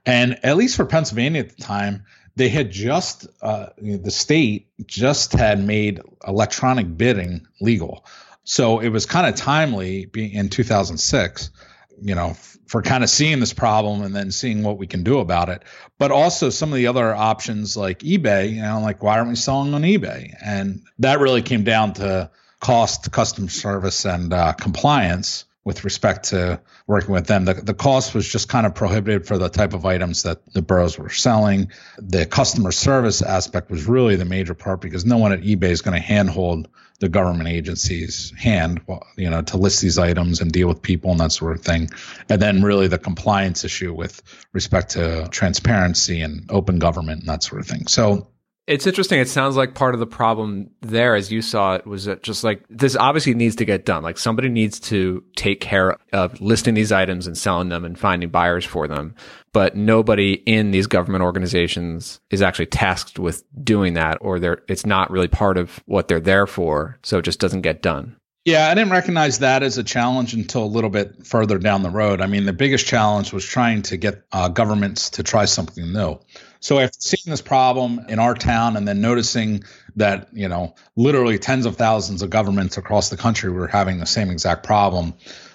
And 0.07 0.39
at 0.45 0.57
least 0.57 0.77
for 0.77 0.85
Pennsylvania 0.85 1.41
at 1.41 1.57
the 1.57 1.63
time, 1.63 2.05
they 2.37 2.49
had 2.49 2.71
just 2.71 3.27
uh, 3.43 3.69
the 3.79 4.11
state 4.11 4.69
just 4.87 5.33
had 5.33 5.65
made 5.65 6.01
electronic 6.27 6.97
bidding 6.97 7.47
legal. 7.61 8.05
So 8.45 8.81
it 8.81 8.89
was 8.89 9.07
kind 9.07 9.27
of 9.27 9.37
timely 9.37 10.07
being 10.07 10.33
in 10.33 10.49
2006 10.49 11.51
you 12.03 12.15
know 12.15 12.37
for 12.67 12.83
kind 12.83 13.05
of 13.05 13.11
seeing 13.11 13.41
this 13.41 13.53
problem 13.53 14.03
and 14.03 14.17
then 14.17 14.31
seeing 14.31 14.63
what 14.63 14.79
we 14.79 14.87
can 14.87 15.03
do 15.03 15.19
about 15.19 15.49
it. 15.49 15.63
But 15.99 16.11
also 16.11 16.51
some 16.51 16.71
of 16.71 16.77
the 16.77 16.87
other 16.87 17.15
options 17.15 17.77
like 17.77 18.01
ebay 18.01 18.55
you 18.55 18.63
know 18.63 18.81
like 18.81 19.03
why 19.03 19.19
aren't 19.19 19.31
we 19.31 19.37
selling 19.37 19.75
on 19.75 19.83
ebay? 19.83 20.35
And 20.45 20.83
that 20.99 21.21
really 21.21 21.43
came 21.43 21.65
down 21.65 21.95
to 21.95 22.31
cost 22.61 23.11
customer 23.13 23.49
service 23.49 24.05
and 24.05 24.33
uh, 24.33 24.53
compliance 24.55 25.45
with 25.65 25.85
respect 25.85 26.27
to 26.27 26.61
working 26.87 27.13
with 27.13 27.27
them. 27.27 27.47
The, 27.47 27.55
the 27.55 27.75
cost 27.75 28.15
was 28.15 28.29
just 28.29 28.49
kind 28.49 28.67
of 28.67 28.75
prohibited 28.75 29.27
for 29.27 29.39
the 29.39 29.49
type 29.49 29.73
of 29.73 29.87
items 29.87 30.25
that 30.25 30.53
the 30.53 30.63
boroughs 30.63 30.99
were 30.99 31.09
selling. 31.09 31.71
The 31.99 32.27
customer 32.27 32.71
service 32.71 33.23
aspect 33.23 33.71
was 33.71 33.87
really 33.87 34.17
the 34.17 34.27
major 34.27 34.55
part 34.55 34.81
because 34.81 35.05
no 35.07 35.17
one 35.17 35.33
at 35.33 35.41
eBay 35.41 35.71
is 35.71 35.81
going 35.81 35.95
to 35.95 36.07
handhold 36.07 36.69
the 37.01 37.09
government 37.09 37.49
agency's 37.49 38.33
hand, 38.39 38.81
you 39.17 39.29
know, 39.29 39.43
to 39.43 39.57
list 39.57 39.81
these 39.81 39.99
items 39.99 40.41
and 40.41 40.53
deal 40.53 40.69
with 40.69 40.81
people 40.81 41.11
and 41.11 41.21
that 41.21 41.33
sort 41.33 41.57
of 41.57 41.65
thing. 41.65 41.91
And 42.29 42.41
then 42.41 42.63
really 42.63 42.87
the 42.87 42.99
compliance 42.99 43.65
issue 43.65 43.93
with 43.93 44.23
respect 44.53 44.91
to 44.91 45.27
transparency 45.31 46.21
and 46.21 46.49
open 46.51 46.79
government 46.79 47.21
and 47.21 47.29
that 47.29 47.43
sort 47.43 47.61
of 47.61 47.67
thing. 47.67 47.89
So 47.89 48.29
it's 48.67 48.87
interesting. 48.87 49.21
It 49.21 49.29
sounds 49.29 49.57
like 49.57 49.75
part 49.75 49.95
of 49.95 50.01
the 50.01 50.07
problem 50.07 50.71
there, 50.81 51.15
as 51.15 51.31
you 51.31 51.43
saw 51.43 51.75
it, 51.75 51.87
was 51.87 52.07
that 52.07 52.23
just 52.23 52.43
like 52.45 52.65
this 52.71 52.97
obviously 52.97 53.35
needs 53.35 53.57
to 53.57 53.65
get 53.65 53.85
done. 53.85 54.03
Like 54.03 54.17
somebody 54.17 54.49
needs 54.49 54.81
to 54.81 55.23
take 55.37 55.61
care 55.61 55.97
of 56.13 56.41
listing 56.41 56.75
these 56.75 56.91
items 56.91 57.27
and 57.27 57.37
selling 57.37 57.69
them 57.69 57.85
and 57.85 57.99
finding 57.99 58.31
buyers 58.31 58.65
for 58.65 58.89
them. 58.89 59.15
But 59.53 59.77
nobody 59.77 60.33
in 60.33 60.71
these 60.71 60.87
government 60.87 61.23
organizations 61.23 62.21
is 62.31 62.43
actually 62.43 62.67
tasked 62.67 63.19
with 63.19 63.45
doing 63.63 63.95
that, 63.95 64.19
or 64.21 64.41
they're, 64.41 64.63
it's 64.69 64.87
not 64.87 65.11
really 65.11 65.29
part 65.29 65.59
of 65.59 65.83
what 65.87 66.09
they're 66.09 66.19
there 66.19 66.47
for. 66.47 66.99
So 67.03 67.19
it 67.19 67.25
just 67.25 67.41
doesn't 67.41 67.63
get 67.63 67.83
done. 67.83 68.17
Yeah, 68.45 68.69
I 68.69 68.75
didn't 68.75 68.93
recognize 68.93 69.39
that 69.39 69.63
as 69.63 69.79
a 69.79 69.85
challenge 69.85 70.35
until 70.35 70.65
a 70.65 70.67
little 70.67 70.91
bit 70.91 71.27
further 71.27 71.59
down 71.59 71.83
the 71.83 71.89
road. 71.89 72.21
I 72.21 72.27
mean, 72.27 72.45
the 72.45 72.53
biggest 72.53 72.87
challenge 72.87 73.33
was 73.33 73.45
trying 73.45 73.83
to 73.83 73.97
get 73.97 74.23
uh, 74.33 74.49
governments 74.49 75.11
to 75.11 75.23
try 75.23 75.47
something 75.47 75.93
new. 75.93 76.19
So 76.65 76.79
after 76.79 76.99
seeing 76.99 77.31
this 77.31 77.43
problem 77.43 78.07
in 78.09 78.19
our 78.19 78.33
town 78.33 78.79
and 78.79 78.89
then 78.89 79.03
noticing 79.03 79.65
that, 79.97 80.29
you 80.33 80.49
know, 80.49 80.75
literally 80.97 81.39
tens 81.39 81.67
of 81.67 81.77
thousands 81.77 82.23
of 82.23 82.31
governments 82.31 82.79
across 82.79 83.11
the 83.11 83.19
country 83.19 83.51
were 83.51 83.67
having 83.67 83.99
the 83.99 84.07
same 84.07 84.31
exact 84.31 84.65
problem, 84.65 85.13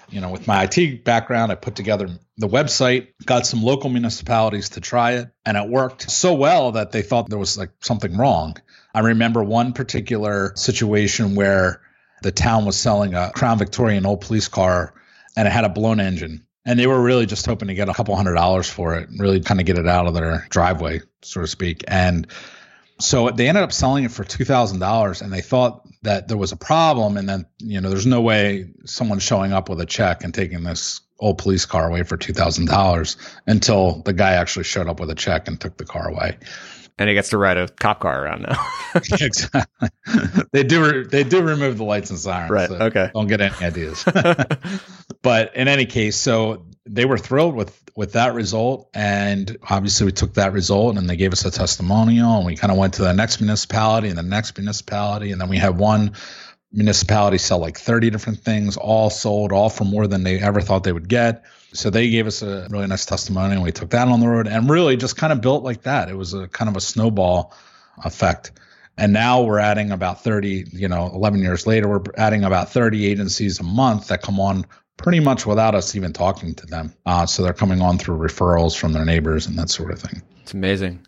you 0.08 0.20
know, 0.20 0.30
with 0.30 0.46
my 0.46 0.68
IT 0.70 1.02
background, 1.02 1.50
I 1.50 1.56
put 1.56 1.74
together 1.74 2.08
the 2.36 2.46
website, 2.46 3.08
got 3.26 3.44
some 3.44 3.60
local 3.60 3.90
municipalities 3.90 4.68
to 4.70 4.80
try 4.80 5.14
it, 5.14 5.30
and 5.44 5.56
it 5.56 5.68
worked 5.68 6.08
so 6.08 6.34
well 6.34 6.70
that 6.72 6.92
they 6.92 7.02
thought 7.02 7.28
there 7.28 7.40
was 7.40 7.58
like 7.58 7.72
something 7.80 8.16
wrong. 8.16 8.56
I 8.94 9.00
remember 9.00 9.42
one 9.42 9.72
particular 9.72 10.52
situation 10.54 11.34
where 11.34 11.80
the 12.22 12.30
town 12.30 12.66
was 12.66 12.76
selling 12.76 13.14
a 13.14 13.32
Crown 13.34 13.58
Victorian 13.58 14.06
old 14.06 14.20
police 14.20 14.46
car 14.46 14.94
and 15.36 15.48
it 15.48 15.50
had 15.50 15.64
a 15.64 15.70
blown 15.70 15.98
engine. 15.98 16.46
And 16.64 16.78
they 16.78 16.86
were 16.86 17.00
really 17.00 17.26
just 17.26 17.46
hoping 17.46 17.68
to 17.68 17.74
get 17.74 17.88
a 17.88 17.94
couple 17.94 18.14
hundred 18.16 18.34
dollars 18.34 18.68
for 18.68 18.96
it, 18.96 19.08
really 19.16 19.40
kind 19.40 19.60
of 19.60 19.66
get 19.66 19.78
it 19.78 19.86
out 19.86 20.06
of 20.06 20.14
their 20.14 20.46
driveway, 20.50 21.00
so 21.22 21.40
to 21.40 21.46
speak. 21.46 21.84
And 21.88 22.26
so 22.98 23.30
they 23.30 23.48
ended 23.48 23.64
up 23.64 23.72
selling 23.72 24.04
it 24.04 24.12
for 24.12 24.24
$2,000 24.24 25.22
and 25.22 25.32
they 25.32 25.40
thought 25.40 25.86
that 26.02 26.28
there 26.28 26.36
was 26.36 26.52
a 26.52 26.56
problem. 26.56 27.16
And 27.16 27.28
then, 27.28 27.46
you 27.58 27.80
know, 27.80 27.88
there's 27.88 28.06
no 28.06 28.20
way 28.20 28.70
someone 28.84 29.20
showing 29.20 29.52
up 29.52 29.70
with 29.70 29.80
a 29.80 29.86
check 29.86 30.22
and 30.22 30.34
taking 30.34 30.62
this 30.62 31.00
old 31.18 31.38
police 31.38 31.64
car 31.64 31.88
away 31.88 32.02
for 32.02 32.18
$2,000 32.18 33.16
until 33.46 34.02
the 34.02 34.12
guy 34.12 34.32
actually 34.32 34.64
showed 34.64 34.86
up 34.86 35.00
with 35.00 35.10
a 35.10 35.14
check 35.14 35.48
and 35.48 35.58
took 35.60 35.78
the 35.78 35.84
car 35.84 36.08
away 36.08 36.36
and 36.98 37.08
he 37.08 37.14
gets 37.14 37.30
to 37.30 37.38
ride 37.38 37.56
a 37.56 37.68
cop 37.68 38.00
car 38.00 38.24
around 38.24 38.42
now. 38.42 38.66
exactly. 39.20 39.88
They 40.52 40.62
do. 40.62 40.84
Re- 40.84 41.06
they 41.06 41.24
do 41.24 41.42
remove 41.42 41.78
the 41.78 41.84
lights 41.84 42.10
and 42.10 42.18
sirens. 42.18 42.50
Right. 42.50 42.68
So 42.68 42.74
okay. 42.76 43.10
Don't 43.14 43.26
get 43.26 43.40
any 43.40 43.54
ideas. 43.62 44.04
but 45.22 45.54
in 45.54 45.68
any 45.68 45.86
case, 45.86 46.16
so 46.16 46.66
they 46.86 47.04
were 47.04 47.18
thrilled 47.18 47.54
with 47.54 47.78
with 47.96 48.12
that 48.12 48.34
result, 48.34 48.88
and 48.94 49.56
obviously 49.68 50.06
we 50.06 50.12
took 50.12 50.34
that 50.34 50.52
result, 50.52 50.96
and 50.96 51.08
they 51.08 51.16
gave 51.16 51.32
us 51.32 51.44
a 51.44 51.50
testimonial, 51.50 52.36
and 52.36 52.46
we 52.46 52.56
kind 52.56 52.72
of 52.72 52.78
went 52.78 52.94
to 52.94 53.02
the 53.02 53.12
next 53.12 53.40
municipality 53.40 54.08
and 54.08 54.18
the 54.18 54.22
next 54.22 54.56
municipality, 54.56 55.32
and 55.32 55.40
then 55.40 55.48
we 55.48 55.58
had 55.58 55.78
one 55.78 56.12
municipality 56.72 57.38
sell 57.38 57.58
like 57.58 57.78
30 57.78 58.10
different 58.10 58.38
things, 58.40 58.76
all 58.76 59.10
sold, 59.10 59.52
all 59.52 59.68
for 59.68 59.84
more 59.84 60.06
than 60.06 60.22
they 60.22 60.38
ever 60.38 60.60
thought 60.60 60.84
they 60.84 60.92
would 60.92 61.08
get. 61.08 61.44
So 61.72 61.90
they 61.90 62.10
gave 62.10 62.26
us 62.26 62.42
a 62.42 62.66
really 62.70 62.86
nice 62.86 63.06
testimony 63.06 63.54
and 63.54 63.62
we 63.62 63.72
took 63.72 63.90
that 63.90 64.08
on 64.08 64.20
the 64.20 64.28
road 64.28 64.48
and 64.48 64.68
really 64.68 64.96
just 64.96 65.16
kind 65.16 65.32
of 65.32 65.40
built 65.40 65.62
like 65.62 65.82
that. 65.82 66.08
It 66.08 66.16
was 66.16 66.34
a 66.34 66.48
kind 66.48 66.68
of 66.68 66.76
a 66.76 66.80
snowball 66.80 67.54
effect. 68.04 68.52
And 68.98 69.12
now 69.12 69.42
we're 69.42 69.60
adding 69.60 69.92
about 69.92 70.22
30, 70.22 70.66
you 70.72 70.88
know, 70.88 71.10
11 71.14 71.40
years 71.40 71.66
later, 71.66 71.88
we're 71.88 72.02
adding 72.16 72.44
about 72.44 72.70
30 72.70 73.06
agencies 73.06 73.60
a 73.60 73.62
month 73.62 74.08
that 74.08 74.20
come 74.20 74.40
on 74.40 74.66
pretty 74.96 75.20
much 75.20 75.46
without 75.46 75.74
us 75.74 75.96
even 75.96 76.12
talking 76.12 76.54
to 76.54 76.66
them. 76.66 76.92
Uh, 77.06 77.24
so 77.24 77.42
they're 77.42 77.54
coming 77.54 77.80
on 77.80 77.98
through 77.98 78.18
referrals 78.18 78.76
from 78.76 78.92
their 78.92 79.04
neighbors 79.04 79.46
and 79.46 79.58
that 79.58 79.70
sort 79.70 79.90
of 79.90 80.00
thing. 80.00 80.22
It's 80.42 80.52
amazing. 80.52 81.06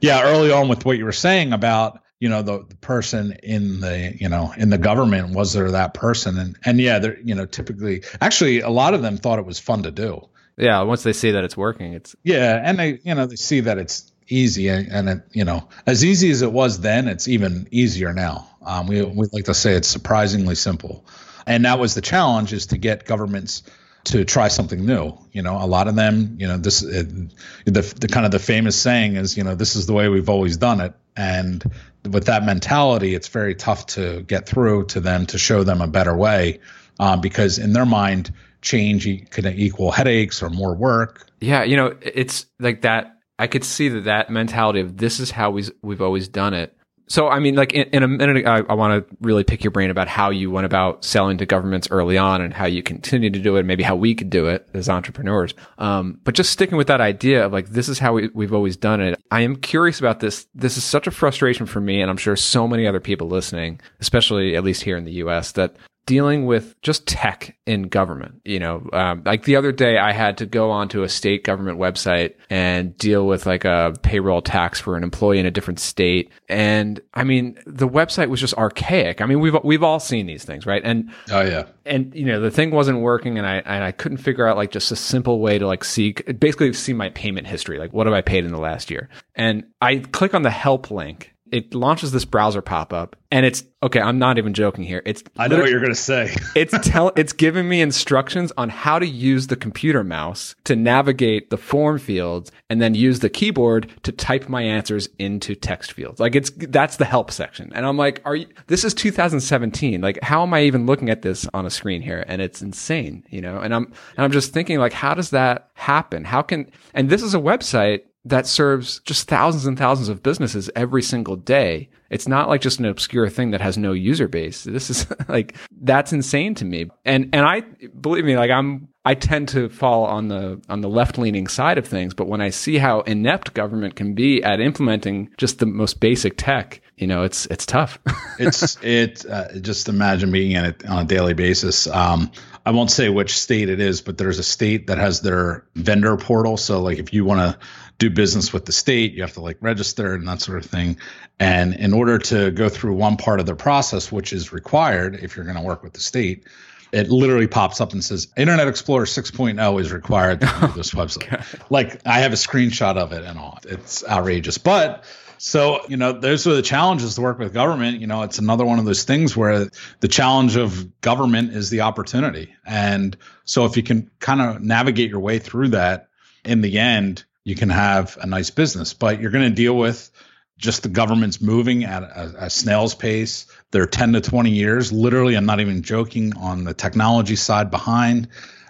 Yeah, 0.00 0.22
early 0.22 0.52
on 0.52 0.68
with 0.68 0.84
what 0.84 0.98
you 0.98 1.04
were 1.04 1.12
saying 1.12 1.52
about 1.52 2.00
you 2.22 2.28
know 2.28 2.40
the, 2.40 2.64
the, 2.68 2.76
person 2.76 3.32
in 3.42 3.80
the 3.80 4.16
you 4.16 4.28
know 4.28 4.52
in 4.56 4.70
the 4.70 4.78
government 4.78 5.34
was 5.34 5.52
there 5.54 5.72
that 5.72 5.92
person? 5.92 6.38
And 6.38 6.56
and 6.64 6.80
yeah 6.80 7.00
they're 7.00 7.18
you 7.18 7.34
know 7.34 7.46
typically 7.46 8.04
actually 8.20 8.60
a 8.60 8.70
lot 8.70 8.94
of 8.94 9.02
them 9.02 9.16
thought 9.16 9.40
it 9.40 9.44
was 9.44 9.58
fun 9.58 9.82
to 9.82 9.90
do. 9.90 10.28
Yeah 10.56 10.82
once 10.82 11.02
they 11.02 11.12
see 11.12 11.32
that 11.32 11.42
it's 11.42 11.56
working 11.56 11.94
it's 11.94 12.14
yeah 12.22 12.60
and 12.62 12.78
they 12.78 13.00
you 13.02 13.16
know 13.16 13.26
they 13.26 13.34
see 13.34 13.60
that 13.60 13.78
it's 13.78 14.12
easy 14.28 14.68
and, 14.68 14.86
and 14.92 15.08
it 15.08 15.22
you 15.32 15.44
know 15.44 15.68
as 15.84 16.04
easy 16.04 16.30
as 16.30 16.42
it 16.42 16.52
was 16.52 16.80
then 16.80 17.08
it's 17.08 17.26
even 17.26 17.66
easier 17.72 18.12
now. 18.12 18.48
Um, 18.64 18.86
we 18.86 19.02
we 19.02 19.26
like 19.32 19.46
to 19.46 19.54
say 19.54 19.72
it's 19.72 19.88
surprisingly 19.88 20.54
simple. 20.54 21.04
And 21.44 21.64
that 21.64 21.80
was 21.80 21.94
the 21.94 22.02
challenge 22.02 22.52
is 22.52 22.66
to 22.66 22.78
get 22.78 23.04
governments 23.04 23.64
to 24.04 24.24
try 24.24 24.46
something 24.46 24.86
new. 24.86 25.18
You 25.32 25.42
know, 25.42 25.56
a 25.60 25.66
lot 25.66 25.88
of 25.88 25.96
them, 25.96 26.36
you 26.38 26.46
know, 26.46 26.56
this 26.56 26.82
the 26.82 27.28
the 27.66 28.08
kind 28.08 28.26
of 28.26 28.30
the 28.30 28.38
famous 28.38 28.76
saying 28.76 29.16
is, 29.16 29.36
you 29.36 29.42
know, 29.42 29.56
this 29.56 29.74
is 29.74 29.86
the 29.86 29.92
way 29.92 30.08
we've 30.08 30.28
always 30.28 30.56
done 30.56 30.80
it, 30.80 30.94
and 31.16 31.64
with 32.10 32.26
that 32.26 32.44
mentality, 32.44 33.14
it's 33.14 33.28
very 33.28 33.54
tough 33.54 33.86
to 33.86 34.22
get 34.22 34.46
through 34.46 34.86
to 34.86 35.00
them 35.00 35.26
to 35.26 35.38
show 35.38 35.62
them 35.62 35.80
a 35.80 35.86
better 35.86 36.16
way, 36.16 36.60
um, 36.98 37.20
because 37.20 37.58
in 37.58 37.72
their 37.72 37.86
mind, 37.86 38.32
change 38.60 39.06
could 39.30 39.46
equal 39.46 39.90
headaches 39.90 40.42
or 40.42 40.50
more 40.50 40.74
work. 40.74 41.28
Yeah, 41.40 41.64
you 41.64 41.76
know, 41.76 41.96
it's 42.00 42.46
like 42.58 42.82
that. 42.82 43.18
I 43.38 43.46
could 43.46 43.64
see 43.64 43.88
that 43.88 44.04
that 44.04 44.30
mentality 44.30 44.80
of 44.80 44.96
this 44.96 45.18
is 45.18 45.30
how 45.30 45.50
we 45.50 45.64
we've 45.82 46.02
always 46.02 46.28
done 46.28 46.54
it 46.54 46.76
So, 47.12 47.28
I 47.28 47.40
mean, 47.40 47.56
like 47.56 47.74
in, 47.74 47.90
in 47.92 48.02
a 48.02 48.08
minute, 48.08 48.46
I, 48.46 48.60
I 48.60 48.72
want 48.72 49.06
to 49.06 49.16
really 49.20 49.44
pick 49.44 49.62
your 49.62 49.70
brain 49.70 49.90
about 49.90 50.08
how 50.08 50.30
you 50.30 50.50
went 50.50 50.64
about 50.64 51.04
selling 51.04 51.36
to 51.36 51.44
governments 51.44 51.88
early 51.90 52.16
on 52.16 52.40
and 52.40 52.54
how 52.54 52.64
you 52.64 52.82
continue 52.82 53.28
to 53.28 53.38
do 53.38 53.56
it, 53.56 53.58
and 53.58 53.68
maybe 53.68 53.82
how 53.82 53.96
we 53.96 54.14
could 54.14 54.30
do 54.30 54.46
it 54.46 54.66
as 54.72 54.88
entrepreneurs. 54.88 55.52
Um, 55.76 56.20
but 56.24 56.34
just 56.34 56.48
sticking 56.48 56.78
with 56.78 56.86
that 56.86 57.02
idea 57.02 57.44
of 57.44 57.52
like, 57.52 57.68
this 57.68 57.90
is 57.90 57.98
how 57.98 58.14
we, 58.14 58.30
we've 58.32 58.54
always 58.54 58.78
done 58.78 59.02
it. 59.02 59.22
I 59.30 59.42
am 59.42 59.56
curious 59.56 59.98
about 59.98 60.20
this. 60.20 60.46
This 60.54 60.78
is 60.78 60.84
such 60.84 61.06
a 61.06 61.10
frustration 61.10 61.66
for 61.66 61.82
me. 61.82 62.00
And 62.00 62.10
I'm 62.10 62.16
sure 62.16 62.34
so 62.34 62.66
many 62.66 62.86
other 62.86 62.98
people 62.98 63.28
listening, 63.28 63.82
especially 64.00 64.56
at 64.56 64.64
least 64.64 64.82
here 64.82 64.96
in 64.96 65.04
the 65.04 65.12
US, 65.24 65.52
that 65.52 65.76
dealing 66.06 66.46
with 66.46 66.80
just 66.82 67.06
tech 67.06 67.56
in 67.66 67.84
government. 67.84 68.40
You 68.44 68.58
know, 68.58 68.88
um, 68.92 69.22
like 69.24 69.44
the 69.44 69.56
other 69.56 69.72
day, 69.72 69.98
I 69.98 70.12
had 70.12 70.38
to 70.38 70.46
go 70.46 70.70
onto 70.70 71.02
a 71.02 71.08
state 71.08 71.44
government 71.44 71.78
website 71.78 72.34
and 72.50 72.96
deal 72.96 73.26
with 73.26 73.46
like 73.46 73.64
a 73.64 73.94
payroll 74.02 74.42
tax 74.42 74.80
for 74.80 74.96
an 74.96 75.02
employee 75.02 75.38
in 75.38 75.46
a 75.46 75.50
different 75.50 75.80
state. 75.80 76.30
And 76.48 77.00
I 77.14 77.24
mean, 77.24 77.58
the 77.66 77.88
website 77.88 78.28
was 78.28 78.40
just 78.40 78.54
archaic. 78.54 79.20
I 79.20 79.26
mean, 79.26 79.40
we've 79.40 79.56
we've 79.62 79.82
all 79.82 80.00
seen 80.00 80.26
these 80.26 80.44
things, 80.44 80.66
right? 80.66 80.82
And 80.84 81.12
oh 81.30 81.42
yeah, 81.42 81.64
and 81.86 82.14
you 82.14 82.26
know, 82.26 82.40
the 82.40 82.50
thing 82.50 82.70
wasn't 82.70 83.00
working, 83.00 83.38
and 83.38 83.46
I 83.46 83.56
and 83.56 83.84
I 83.84 83.92
couldn't 83.92 84.18
figure 84.18 84.46
out 84.46 84.56
like 84.56 84.70
just 84.70 84.90
a 84.92 84.96
simple 84.96 85.40
way 85.40 85.58
to 85.58 85.66
like 85.66 85.84
see 85.84 86.12
basically 86.12 86.72
see 86.72 86.92
my 86.92 87.10
payment 87.10 87.46
history, 87.46 87.78
like 87.78 87.92
what 87.92 88.06
have 88.06 88.14
I 88.14 88.22
paid 88.22 88.44
in 88.44 88.52
the 88.52 88.60
last 88.60 88.90
year. 88.90 89.08
And 89.34 89.64
I 89.80 89.96
click 89.96 90.34
on 90.34 90.42
the 90.42 90.50
help 90.50 90.90
link 90.90 91.31
it 91.52 91.74
launches 91.74 92.10
this 92.10 92.24
browser 92.24 92.62
pop 92.62 92.92
up 92.92 93.14
and 93.30 93.46
it's 93.46 93.62
okay 93.82 94.00
i'm 94.00 94.18
not 94.18 94.38
even 94.38 94.54
joking 94.54 94.84
here. 94.84 95.02
It's 95.04 95.22
i 95.36 95.46
know 95.46 95.58
what 95.58 95.70
you're 95.70 95.80
going 95.80 95.92
to 95.92 95.94
say. 95.94 96.34
it's 96.56 96.74
tell 96.80 97.12
it's 97.14 97.32
giving 97.32 97.68
me 97.68 97.80
instructions 97.80 98.52
on 98.56 98.70
how 98.70 98.98
to 98.98 99.06
use 99.06 99.46
the 99.46 99.56
computer 99.56 100.02
mouse 100.02 100.54
to 100.64 100.74
navigate 100.74 101.50
the 101.50 101.56
form 101.56 101.98
fields 101.98 102.50
and 102.68 102.80
then 102.80 102.94
use 102.94 103.20
the 103.20 103.30
keyboard 103.30 103.90
to 104.02 104.12
type 104.12 104.48
my 104.48 104.62
answers 104.62 105.08
into 105.18 105.54
text 105.54 105.92
fields. 105.92 106.18
Like 106.18 106.34
it's 106.34 106.50
that's 106.50 106.96
the 106.96 107.04
help 107.04 107.30
section. 107.30 107.70
And 107.74 107.86
i'm 107.86 107.96
like 107.96 108.22
are 108.24 108.36
you 108.36 108.46
this 108.66 108.84
is 108.84 108.94
2017 108.94 110.00
like 110.00 110.18
how 110.22 110.42
am 110.42 110.54
i 110.54 110.62
even 110.62 110.86
looking 110.86 111.10
at 111.10 111.22
this 111.22 111.46
on 111.54 111.66
a 111.66 111.70
screen 111.70 112.02
here? 112.02 112.24
And 112.26 112.40
it's 112.40 112.62
insane 112.62 113.24
you 113.28 113.40
know? 113.40 113.58
And 113.58 113.74
i'm 113.74 113.84
and 113.84 114.24
i'm 114.24 114.32
just 114.32 114.52
thinking 114.52 114.78
like 114.78 114.92
how 114.92 115.14
does 115.14 115.30
that 115.30 115.70
happen? 115.74 116.24
How 116.24 116.42
can 116.42 116.70
and 116.94 117.10
this 117.10 117.22
is 117.22 117.34
a 117.34 117.38
website 117.38 118.02
that 118.24 118.46
serves 118.46 119.00
just 119.00 119.28
thousands 119.28 119.66
and 119.66 119.76
thousands 119.76 120.08
of 120.08 120.22
businesses 120.22 120.70
every 120.76 121.02
single 121.02 121.36
day. 121.36 121.88
It's 122.08 122.28
not 122.28 122.48
like 122.48 122.60
just 122.60 122.78
an 122.78 122.84
obscure 122.84 123.28
thing 123.28 123.50
that 123.50 123.60
has 123.60 123.78
no 123.78 123.92
user 123.92 124.28
base. 124.28 124.64
This 124.64 124.90
is 124.90 125.06
like 125.28 125.56
that's 125.80 126.12
insane 126.12 126.54
to 126.56 126.64
me. 126.64 126.90
And 127.04 127.30
and 127.32 127.44
I 127.44 127.60
believe 128.00 128.24
me, 128.24 128.36
like 128.36 128.50
I'm 128.50 128.88
I 129.04 129.14
tend 129.14 129.48
to 129.48 129.68
fall 129.68 130.04
on 130.04 130.28
the 130.28 130.60
on 130.68 130.80
the 130.80 130.88
left 130.88 131.18
leaning 131.18 131.48
side 131.48 131.78
of 131.78 131.86
things, 131.86 132.14
but 132.14 132.28
when 132.28 132.40
I 132.40 132.50
see 132.50 132.78
how 132.78 133.00
inept 133.00 133.54
government 133.54 133.96
can 133.96 134.14
be 134.14 134.42
at 134.42 134.60
implementing 134.60 135.30
just 135.38 135.58
the 135.58 135.66
most 135.66 135.98
basic 135.98 136.34
tech, 136.36 136.80
you 136.96 137.08
know, 137.08 137.24
it's 137.24 137.46
it's 137.46 137.66
tough. 137.66 137.98
it's 138.38 138.76
it 138.82 139.26
uh, 139.28 139.58
just 139.58 139.88
imagine 139.88 140.30
being 140.30 140.52
in 140.52 140.64
it 140.66 140.86
on 140.86 141.04
a 141.04 141.04
daily 141.04 141.34
basis. 141.34 141.88
Um, 141.88 142.30
I 142.64 142.70
won't 142.70 142.92
say 142.92 143.08
which 143.08 143.36
state 143.36 143.68
it 143.68 143.80
is, 143.80 144.02
but 144.02 144.18
there's 144.18 144.38
a 144.38 144.44
state 144.44 144.86
that 144.86 144.98
has 144.98 145.20
their 145.20 145.64
vendor 145.74 146.16
portal. 146.16 146.56
So 146.56 146.80
like 146.80 146.98
if 146.98 147.12
you 147.12 147.24
want 147.24 147.40
to 147.40 147.58
do 148.02 148.10
business 148.10 148.52
with 148.52 148.64
the 148.64 148.72
state, 148.72 149.12
you 149.12 149.22
have 149.22 149.34
to 149.34 149.40
like 149.40 149.58
register 149.60 150.14
and 150.14 150.26
that 150.26 150.40
sort 150.40 150.58
of 150.58 150.68
thing. 150.68 150.96
And 151.38 151.74
in 151.74 151.92
order 151.92 152.18
to 152.18 152.50
go 152.50 152.68
through 152.68 152.94
one 152.94 153.16
part 153.16 153.38
of 153.38 153.46
the 153.46 153.54
process, 153.54 154.10
which 154.10 154.32
is 154.32 154.52
required 154.52 155.14
if 155.22 155.36
you're 155.36 155.44
going 155.44 155.56
to 155.56 155.62
work 155.62 155.82
with 155.82 155.92
the 155.92 156.00
state, 156.00 156.44
it 156.90 157.08
literally 157.08 157.46
pops 157.46 157.80
up 157.80 157.92
and 157.92 158.04
says 158.04 158.28
Internet 158.36 158.68
Explorer 158.68 159.04
6.0 159.04 159.80
is 159.80 159.92
required 159.92 160.40
to 160.40 160.46
do 160.46 160.66
this 160.74 160.94
oh, 160.94 160.98
website. 160.98 161.70
like 161.70 162.00
I 162.04 162.20
have 162.20 162.32
a 162.32 162.36
screenshot 162.36 162.96
of 162.96 163.12
it 163.12 163.24
and 163.24 163.38
all. 163.38 163.58
It's 163.64 164.04
outrageous. 164.04 164.58
But 164.58 165.04
so, 165.38 165.80
you 165.88 165.96
know, 165.96 166.12
those 166.12 166.46
are 166.46 166.54
the 166.54 166.62
challenges 166.62 167.14
to 167.14 167.20
work 167.20 167.38
with 167.38 167.54
government. 167.54 168.00
You 168.00 168.08
know, 168.08 168.22
it's 168.22 168.38
another 168.38 168.64
one 168.64 168.78
of 168.78 168.84
those 168.84 169.04
things 169.04 169.36
where 169.36 169.70
the 170.00 170.08
challenge 170.08 170.56
of 170.56 171.00
government 171.00 171.52
is 171.52 171.70
the 171.70 171.80
opportunity. 171.80 172.54
And 172.66 173.16
so 173.44 173.64
if 173.64 173.76
you 173.76 173.82
can 173.82 174.10
kind 174.18 174.40
of 174.40 174.60
navigate 174.60 175.10
your 175.10 175.20
way 175.20 175.38
through 175.38 175.68
that 175.68 176.08
in 176.44 176.60
the 176.60 176.78
end, 176.78 177.24
you 177.44 177.54
can 177.54 177.70
have 177.70 178.18
a 178.20 178.26
nice 178.26 178.50
business. 178.50 178.94
But 178.94 179.20
you're 179.20 179.30
going 179.30 179.48
to 179.48 179.54
deal 179.54 179.76
with 179.76 180.10
just 180.58 180.82
the 180.82 180.88
government's 180.88 181.40
moving 181.40 181.84
at 181.84 182.02
a, 182.02 182.44
a, 182.44 182.50
snail's 182.50 182.94
pace. 182.94 183.46
They're 183.72 183.86
10 183.86 184.12
to 184.12 184.20
20 184.20 184.50
years. 184.50 184.92
Literally, 184.92 185.34
I'm 185.34 185.46
not 185.46 185.60
even 185.60 185.82
joking 185.82 186.36
on 186.36 186.64
the 186.64 186.72
technology 186.72 187.36
side 187.36 187.70
behind, 187.70 188.28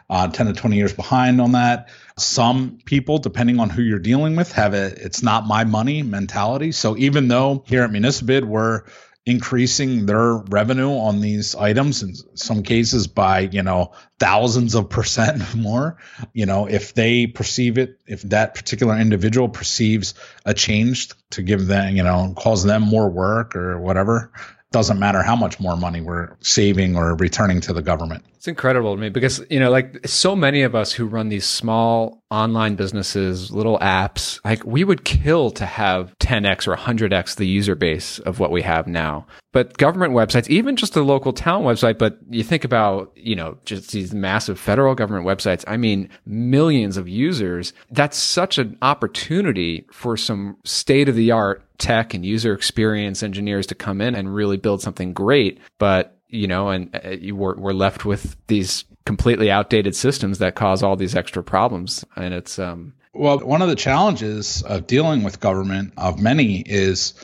uh, 0.08 0.28
10 0.28 0.46
to 0.46 0.52
20 0.54 0.76
years 0.76 0.94
behind 0.94 1.40
on 1.40 1.52
that. 1.52 1.90
Some 2.18 2.78
people, 2.84 3.18
depending 3.18 3.60
on 3.60 3.68
who 3.68 3.82
you're 3.82 3.98
dealing 3.98 4.36
with, 4.36 4.52
have 4.52 4.74
a 4.74 4.86
it's 5.04 5.22
not 5.22 5.46
my 5.46 5.64
money 5.64 6.02
mentality. 6.02 6.72
So 6.72 6.96
even 6.96 7.28
though 7.28 7.62
here 7.66 7.82
at 7.82 7.90
Municibid, 7.90 8.44
we're 8.44 8.84
increasing 9.24 10.06
their 10.06 10.34
revenue 10.34 10.90
on 10.90 11.20
these 11.20 11.54
items 11.54 12.02
in 12.02 12.14
some 12.34 12.62
cases 12.62 13.06
by 13.06 13.40
you 13.40 13.62
know 13.62 13.92
thousands 14.18 14.74
of 14.74 14.90
percent 14.90 15.54
more. 15.54 15.98
You 16.32 16.46
know 16.46 16.66
if 16.66 16.94
they 16.94 17.26
perceive 17.26 17.78
it 17.78 18.00
if 18.06 18.22
that 18.22 18.54
particular 18.54 18.98
individual 18.98 19.48
perceives 19.48 20.14
a 20.44 20.54
change 20.54 21.10
to 21.30 21.42
give 21.42 21.66
them 21.66 21.94
you 21.96 22.02
know 22.02 22.34
cause 22.36 22.64
them 22.64 22.82
more 22.82 23.08
work 23.08 23.54
or 23.54 23.78
whatever 23.78 24.32
doesn't 24.72 24.98
matter 24.98 25.22
how 25.22 25.36
much 25.36 25.60
more 25.60 25.76
money 25.76 26.00
we're 26.00 26.34
saving 26.40 26.96
or 26.96 27.14
returning 27.16 27.60
to 27.62 27.72
the 27.72 27.82
government. 27.82 28.24
It's 28.42 28.48
incredible 28.48 28.96
to 28.96 29.00
me 29.00 29.08
because, 29.08 29.40
you 29.50 29.60
know, 29.60 29.70
like 29.70 30.04
so 30.04 30.34
many 30.34 30.62
of 30.62 30.74
us 30.74 30.92
who 30.92 31.06
run 31.06 31.28
these 31.28 31.46
small 31.46 32.24
online 32.28 32.74
businesses, 32.74 33.52
little 33.52 33.78
apps, 33.78 34.40
like 34.44 34.64
we 34.64 34.82
would 34.82 35.04
kill 35.04 35.52
to 35.52 35.64
have 35.64 36.12
10x 36.18 36.66
or 36.66 36.74
100x 36.74 37.36
the 37.36 37.46
user 37.46 37.76
base 37.76 38.18
of 38.18 38.40
what 38.40 38.50
we 38.50 38.62
have 38.62 38.88
now. 38.88 39.26
But 39.52 39.78
government 39.78 40.14
websites, 40.14 40.48
even 40.48 40.74
just 40.74 40.96
a 40.96 41.02
local 41.02 41.32
town 41.32 41.62
website, 41.62 41.98
but 41.98 42.18
you 42.30 42.42
think 42.42 42.64
about, 42.64 43.12
you 43.14 43.36
know, 43.36 43.58
just 43.64 43.92
these 43.92 44.12
massive 44.12 44.58
federal 44.58 44.96
government 44.96 45.24
websites, 45.24 45.62
I 45.68 45.76
mean, 45.76 46.08
millions 46.26 46.96
of 46.96 47.08
users. 47.08 47.72
That's 47.92 48.16
such 48.16 48.58
an 48.58 48.76
opportunity 48.82 49.86
for 49.92 50.16
some 50.16 50.56
state 50.64 51.08
of 51.08 51.14
the 51.14 51.30
art 51.30 51.62
tech 51.82 52.14
and 52.14 52.24
user 52.24 52.54
experience 52.54 53.22
engineers 53.22 53.66
to 53.66 53.74
come 53.74 54.00
in 54.00 54.14
and 54.14 54.32
really 54.32 54.56
build 54.56 54.80
something 54.80 55.12
great. 55.12 55.58
But, 55.78 56.16
you 56.28 56.46
know, 56.46 56.68
and 56.70 56.98
uh, 57.04 57.10
you 57.10 57.34
were, 57.34 57.56
we're 57.58 57.72
left 57.72 58.04
with 58.04 58.36
these 58.46 58.84
completely 59.04 59.50
outdated 59.50 59.96
systems 59.96 60.38
that 60.38 60.54
cause 60.54 60.82
all 60.82 60.94
these 60.94 61.16
extra 61.16 61.42
problems. 61.42 62.04
And 62.14 62.32
it's, 62.32 62.58
um, 62.58 62.94
well, 63.12 63.40
one 63.40 63.62
of 63.62 63.68
the 63.68 63.74
challenges 63.74 64.62
of 64.62 64.86
dealing 64.86 65.24
with 65.24 65.40
government 65.40 65.94
of 65.96 66.20
many 66.20 66.60
is 66.60 67.14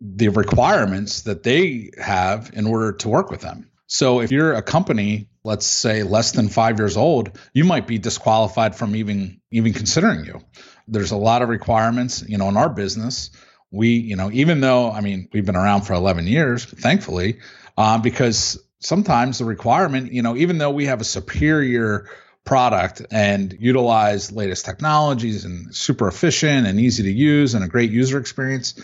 the 0.00 0.28
requirements 0.28 1.22
that 1.22 1.44
they 1.44 1.90
have 1.98 2.50
in 2.52 2.66
order 2.66 2.92
to 2.92 3.08
work 3.08 3.30
with 3.30 3.42
them. 3.42 3.70
So 3.86 4.20
if 4.20 4.32
you're 4.32 4.54
a 4.54 4.62
company, 4.62 5.28
let's 5.44 5.66
say 5.66 6.02
less 6.02 6.32
than 6.32 6.48
5 6.48 6.78
years 6.78 6.96
old, 6.96 7.38
you 7.54 7.64
might 7.64 7.86
be 7.86 7.98
disqualified 7.98 8.74
from 8.74 8.96
even 8.96 9.40
even 9.50 9.72
considering 9.72 10.24
you. 10.24 10.40
There's 10.86 11.10
a 11.10 11.16
lot 11.16 11.42
of 11.42 11.48
requirements, 11.48 12.24
you 12.26 12.38
know, 12.38 12.48
in 12.48 12.56
our 12.56 12.68
business 12.68 13.30
we, 13.70 13.90
you 13.90 14.16
know, 14.16 14.30
even 14.32 14.60
though, 14.60 14.90
I 14.90 15.00
mean, 15.00 15.28
we've 15.32 15.46
been 15.46 15.56
around 15.56 15.82
for 15.82 15.94
11 15.94 16.26
years, 16.26 16.64
thankfully, 16.64 17.38
uh, 17.76 17.98
because 17.98 18.62
sometimes 18.80 19.38
the 19.38 19.44
requirement, 19.44 20.12
you 20.12 20.22
know, 20.22 20.36
even 20.36 20.58
though 20.58 20.70
we 20.70 20.86
have 20.86 21.00
a 21.00 21.04
superior 21.04 22.08
product 22.44 23.02
and 23.10 23.56
utilize 23.60 24.32
latest 24.32 24.64
technologies 24.64 25.44
and 25.44 25.74
super 25.74 26.08
efficient 26.08 26.66
and 26.66 26.80
easy 26.80 27.04
to 27.04 27.12
use 27.12 27.54
and 27.54 27.64
a 27.64 27.68
great 27.68 27.90
user 27.90 28.18
experience, 28.18 28.74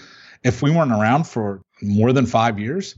if 0.45 0.63
we 0.63 0.71
weren't 0.71 0.93
around 0.93 1.27
for 1.27 1.63
more 1.83 2.13
than 2.13 2.27
five 2.27 2.59
years, 2.59 2.95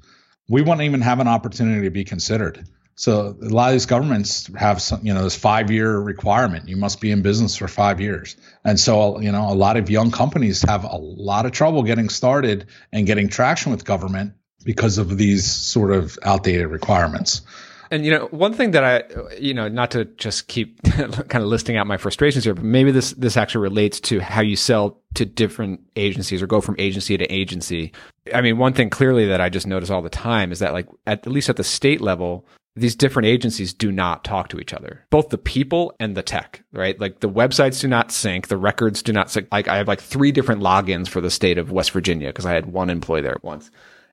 we 0.48 0.60
wouldn't 0.60 0.82
even 0.82 1.00
have 1.00 1.20
an 1.20 1.28
opportunity 1.28 1.84
to 1.84 1.90
be 1.90 2.04
considered. 2.04 2.66
So 2.98 3.36
a 3.40 3.44
lot 3.44 3.68
of 3.68 3.74
these 3.74 3.86
governments 3.86 4.50
have 4.56 4.82
some, 4.82 5.06
you 5.06 5.14
know, 5.14 5.22
this 5.22 5.36
five 5.36 5.70
year 5.70 6.00
requirement. 6.00 6.68
You 6.68 6.76
must 6.76 7.00
be 7.00 7.12
in 7.12 7.22
business 7.22 7.54
for 7.54 7.68
five 7.68 8.00
years. 8.00 8.34
And 8.64 8.78
so, 8.78 9.20
you 9.20 9.30
know, 9.30 9.48
a 9.48 9.54
lot 9.54 9.76
of 9.76 9.88
young 9.88 10.10
companies 10.10 10.62
have 10.62 10.82
a 10.82 10.96
lot 10.96 11.46
of 11.46 11.52
trouble 11.52 11.84
getting 11.84 12.08
started 12.08 12.66
and 12.92 13.06
getting 13.06 13.28
traction 13.28 13.70
with 13.70 13.84
government 13.84 14.32
because 14.64 14.98
of 14.98 15.16
these 15.16 15.48
sort 15.48 15.92
of 15.92 16.18
outdated 16.24 16.66
requirements. 16.66 17.42
And 17.90 18.04
you 18.04 18.10
know, 18.10 18.26
one 18.32 18.52
thing 18.52 18.72
that 18.72 18.84
I, 18.84 19.38
you 19.38 19.54
know, 19.54 19.68
not 19.68 19.92
to 19.92 20.04
just 20.04 20.48
keep 20.48 20.82
kind 20.82 21.36
of 21.36 21.44
listing 21.44 21.76
out 21.76 21.86
my 21.86 21.98
frustrations 21.98 22.44
here, 22.44 22.54
but 22.54 22.64
maybe 22.64 22.90
this 22.90 23.12
this 23.12 23.36
actually 23.36 23.62
relates 23.62 24.00
to 24.00 24.20
how 24.20 24.42
you 24.42 24.56
sell 24.56 25.00
to 25.14 25.24
different 25.24 25.80
agencies 25.96 26.42
or 26.42 26.46
go 26.46 26.60
from 26.60 26.74
agency 26.78 27.16
to 27.16 27.24
agency. 27.32 27.92
I 28.34 28.42
mean, 28.42 28.58
one 28.58 28.74
thing 28.74 28.90
clearly 28.90 29.26
that 29.26 29.40
I 29.40 29.48
just 29.48 29.66
notice 29.66 29.88
all 29.88 30.02
the 30.02 30.10
time 30.10 30.52
is 30.52 30.58
that, 30.58 30.74
like, 30.74 30.86
at, 31.06 31.26
at 31.26 31.32
least 31.32 31.48
at 31.48 31.56
the 31.56 31.64
state 31.64 32.02
level, 32.02 32.44
these 32.80 32.96
different 32.96 33.26
agencies 33.26 33.72
do 33.72 33.92
not 33.92 34.24
talk 34.24 34.48
to 34.48 34.58
each 34.58 34.72
other, 34.72 35.04
both 35.10 35.28
the 35.28 35.38
people 35.38 35.94
and 36.00 36.16
the 36.16 36.22
tech, 36.22 36.62
right? 36.72 36.98
Like 37.00 37.20
the 37.20 37.28
websites 37.28 37.80
do 37.80 37.88
not 37.88 38.12
sync, 38.12 38.48
the 38.48 38.56
records 38.56 39.02
do 39.02 39.12
not 39.12 39.30
sync. 39.30 39.48
Like 39.52 39.68
I 39.68 39.76
have 39.76 39.88
like 39.88 40.00
three 40.00 40.32
different 40.32 40.62
logins 40.62 41.08
for 41.08 41.20
the 41.20 41.30
state 41.30 41.58
of 41.58 41.70
West 41.70 41.90
Virginia 41.90 42.28
because 42.28 42.46
I 42.46 42.52
had 42.52 42.66
one 42.66 42.90
employee 42.90 43.22
there 43.22 43.36
once. 43.42 43.70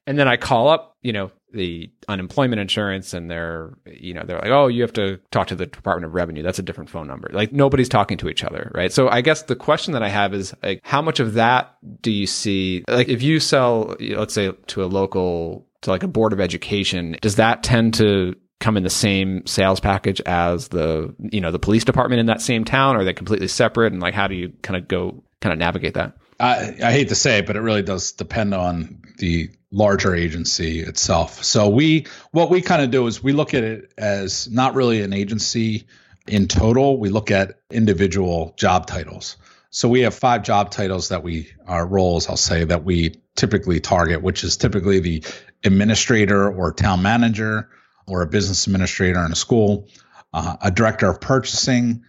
And 0.07 0.19
then 0.19 0.27
I 0.27 0.37
call 0.37 0.67
up, 0.67 0.97
you 1.01 1.13
know, 1.13 1.31
the 1.51 1.89
unemployment 2.07 2.59
insurance 2.59 3.13
and 3.13 3.31
they're, 3.31 3.73
you 3.85 4.13
know, 4.13 4.23
they're 4.23 4.37
like, 4.37 4.51
oh, 4.51 4.67
you 4.67 4.81
have 4.81 4.93
to 4.93 5.19
talk 5.31 5.47
to 5.47 5.55
the 5.55 5.65
Department 5.65 6.05
of 6.05 6.13
Revenue. 6.13 6.43
That's 6.43 6.59
a 6.59 6.63
different 6.63 6.89
phone 6.89 7.07
number. 7.07 7.29
Like 7.33 7.51
nobody's 7.53 7.89
talking 7.89 8.17
to 8.19 8.29
each 8.29 8.43
other, 8.43 8.71
right? 8.75 8.91
So 8.91 9.09
I 9.09 9.21
guess 9.21 9.43
the 9.43 9.55
question 9.55 9.93
that 9.93 10.03
I 10.03 10.09
have 10.09 10.33
is 10.33 10.53
like, 10.61 10.81
how 10.83 11.01
much 11.01 11.19
of 11.19 11.33
that 11.33 11.75
do 12.01 12.11
you 12.11 12.27
see? 12.27 12.83
Like 12.87 13.07
if 13.07 13.23
you 13.23 13.39
sell, 13.39 13.95
let's 13.99 14.33
say 14.33 14.51
to 14.51 14.83
a 14.83 14.85
local, 14.85 15.65
to 15.81 15.91
like 15.91 16.03
a 16.03 16.07
board 16.07 16.33
of 16.33 16.39
education, 16.39 17.15
does 17.21 17.37
that 17.37 17.63
tend 17.63 17.93
to 17.95 18.35
come 18.59 18.77
in 18.77 18.83
the 18.83 18.89
same 18.89 19.45
sales 19.45 19.79
package 19.79 20.21
as 20.21 20.69
the, 20.69 21.13
you 21.19 21.41
know, 21.41 21.51
the 21.51 21.59
police 21.59 21.83
department 21.83 22.19
in 22.19 22.27
that 22.27 22.41
same 22.41 22.65
town? 22.65 22.95
Are 22.95 23.03
they 23.03 23.13
completely 23.13 23.47
separate? 23.47 23.93
And 23.93 24.01
like, 24.01 24.13
how 24.13 24.27
do 24.27 24.35
you 24.35 24.53
kind 24.61 24.77
of 24.77 24.87
go, 24.87 25.23
kind 25.41 25.53
of 25.53 25.59
navigate 25.59 25.95
that? 25.95 26.17
I, 26.39 26.75
I 26.83 26.91
hate 26.91 27.09
to 27.09 27.15
say 27.15 27.39
it, 27.39 27.47
but 27.47 27.55
it 27.55 27.61
really 27.61 27.81
does 27.81 28.11
depend 28.11 28.53
on 28.53 29.01
the 29.17 29.49
larger 29.71 30.15
agency 30.15 30.81
itself. 30.81 31.43
So 31.43 31.69
we 31.69 32.07
what 32.31 32.49
we 32.49 32.61
kind 32.61 32.81
of 32.81 32.91
do 32.91 33.07
is 33.07 33.23
we 33.23 33.33
look 33.33 33.53
at 33.53 33.63
it 33.63 33.93
as 33.97 34.49
not 34.49 34.73
really 34.73 35.01
an 35.01 35.13
agency 35.13 35.87
in 36.27 36.47
total. 36.47 36.97
We 36.97 37.09
look 37.09 37.31
at 37.31 37.59
individual 37.71 38.53
job 38.57 38.87
titles. 38.87 39.37
So 39.69 39.89
we 39.89 40.01
have 40.01 40.13
five 40.13 40.43
job 40.43 40.71
titles 40.71 41.09
that 41.09 41.23
we 41.23 41.51
our 41.67 41.85
roles, 41.85 42.29
I'll 42.29 42.37
say, 42.37 42.63
that 42.63 42.83
we 42.83 43.21
typically 43.35 43.79
target, 43.79 44.21
which 44.21 44.43
is 44.43 44.57
typically 44.57 44.99
the 44.99 45.23
administrator 45.63 46.49
or 46.49 46.71
town 46.71 47.01
manager 47.01 47.69
or 48.07 48.21
a 48.21 48.27
business 48.27 48.67
administrator 48.67 49.23
in 49.25 49.31
a 49.31 49.35
school, 49.35 49.87
uh, 50.33 50.57
a 50.61 50.71
director 50.71 51.09
of 51.09 51.21
purchasing, 51.21 52.03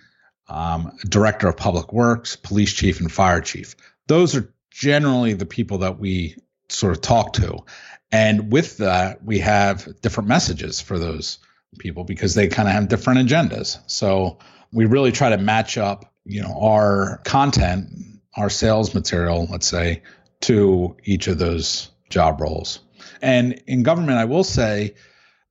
um, 0.48 0.92
director 1.08 1.48
of 1.48 1.56
public 1.56 1.92
works, 1.92 2.36
police 2.36 2.72
chief, 2.72 3.00
and 3.00 3.10
fire 3.10 3.40
chief 3.40 3.74
those 4.06 4.36
are 4.36 4.52
generally 4.70 5.34
the 5.34 5.46
people 5.46 5.78
that 5.78 5.98
we 5.98 6.36
sort 6.68 6.92
of 6.92 7.00
talk 7.02 7.34
to. 7.34 7.58
And 8.12 8.52
with 8.52 8.78
that, 8.78 9.24
we 9.24 9.40
have 9.40 10.00
different 10.00 10.28
messages 10.28 10.80
for 10.80 10.98
those 10.98 11.38
people 11.78 12.04
because 12.04 12.34
they 12.34 12.48
kind 12.48 12.68
of 12.68 12.74
have 12.74 12.88
different 12.88 13.28
agendas. 13.28 13.78
So 13.86 14.38
we 14.72 14.86
really 14.86 15.12
try 15.12 15.30
to 15.30 15.38
match 15.38 15.76
up, 15.76 16.12
you 16.24 16.42
know, 16.42 16.56
our 16.60 17.20
content, 17.24 17.90
our 18.36 18.50
sales 18.50 18.94
material, 18.94 19.48
let's 19.50 19.66
say, 19.66 20.02
to 20.42 20.96
each 21.04 21.26
of 21.26 21.38
those 21.38 21.90
job 22.10 22.40
roles. 22.40 22.80
And 23.20 23.62
in 23.66 23.82
government, 23.82 24.18
I 24.18 24.26
will 24.26 24.44
say 24.44 24.94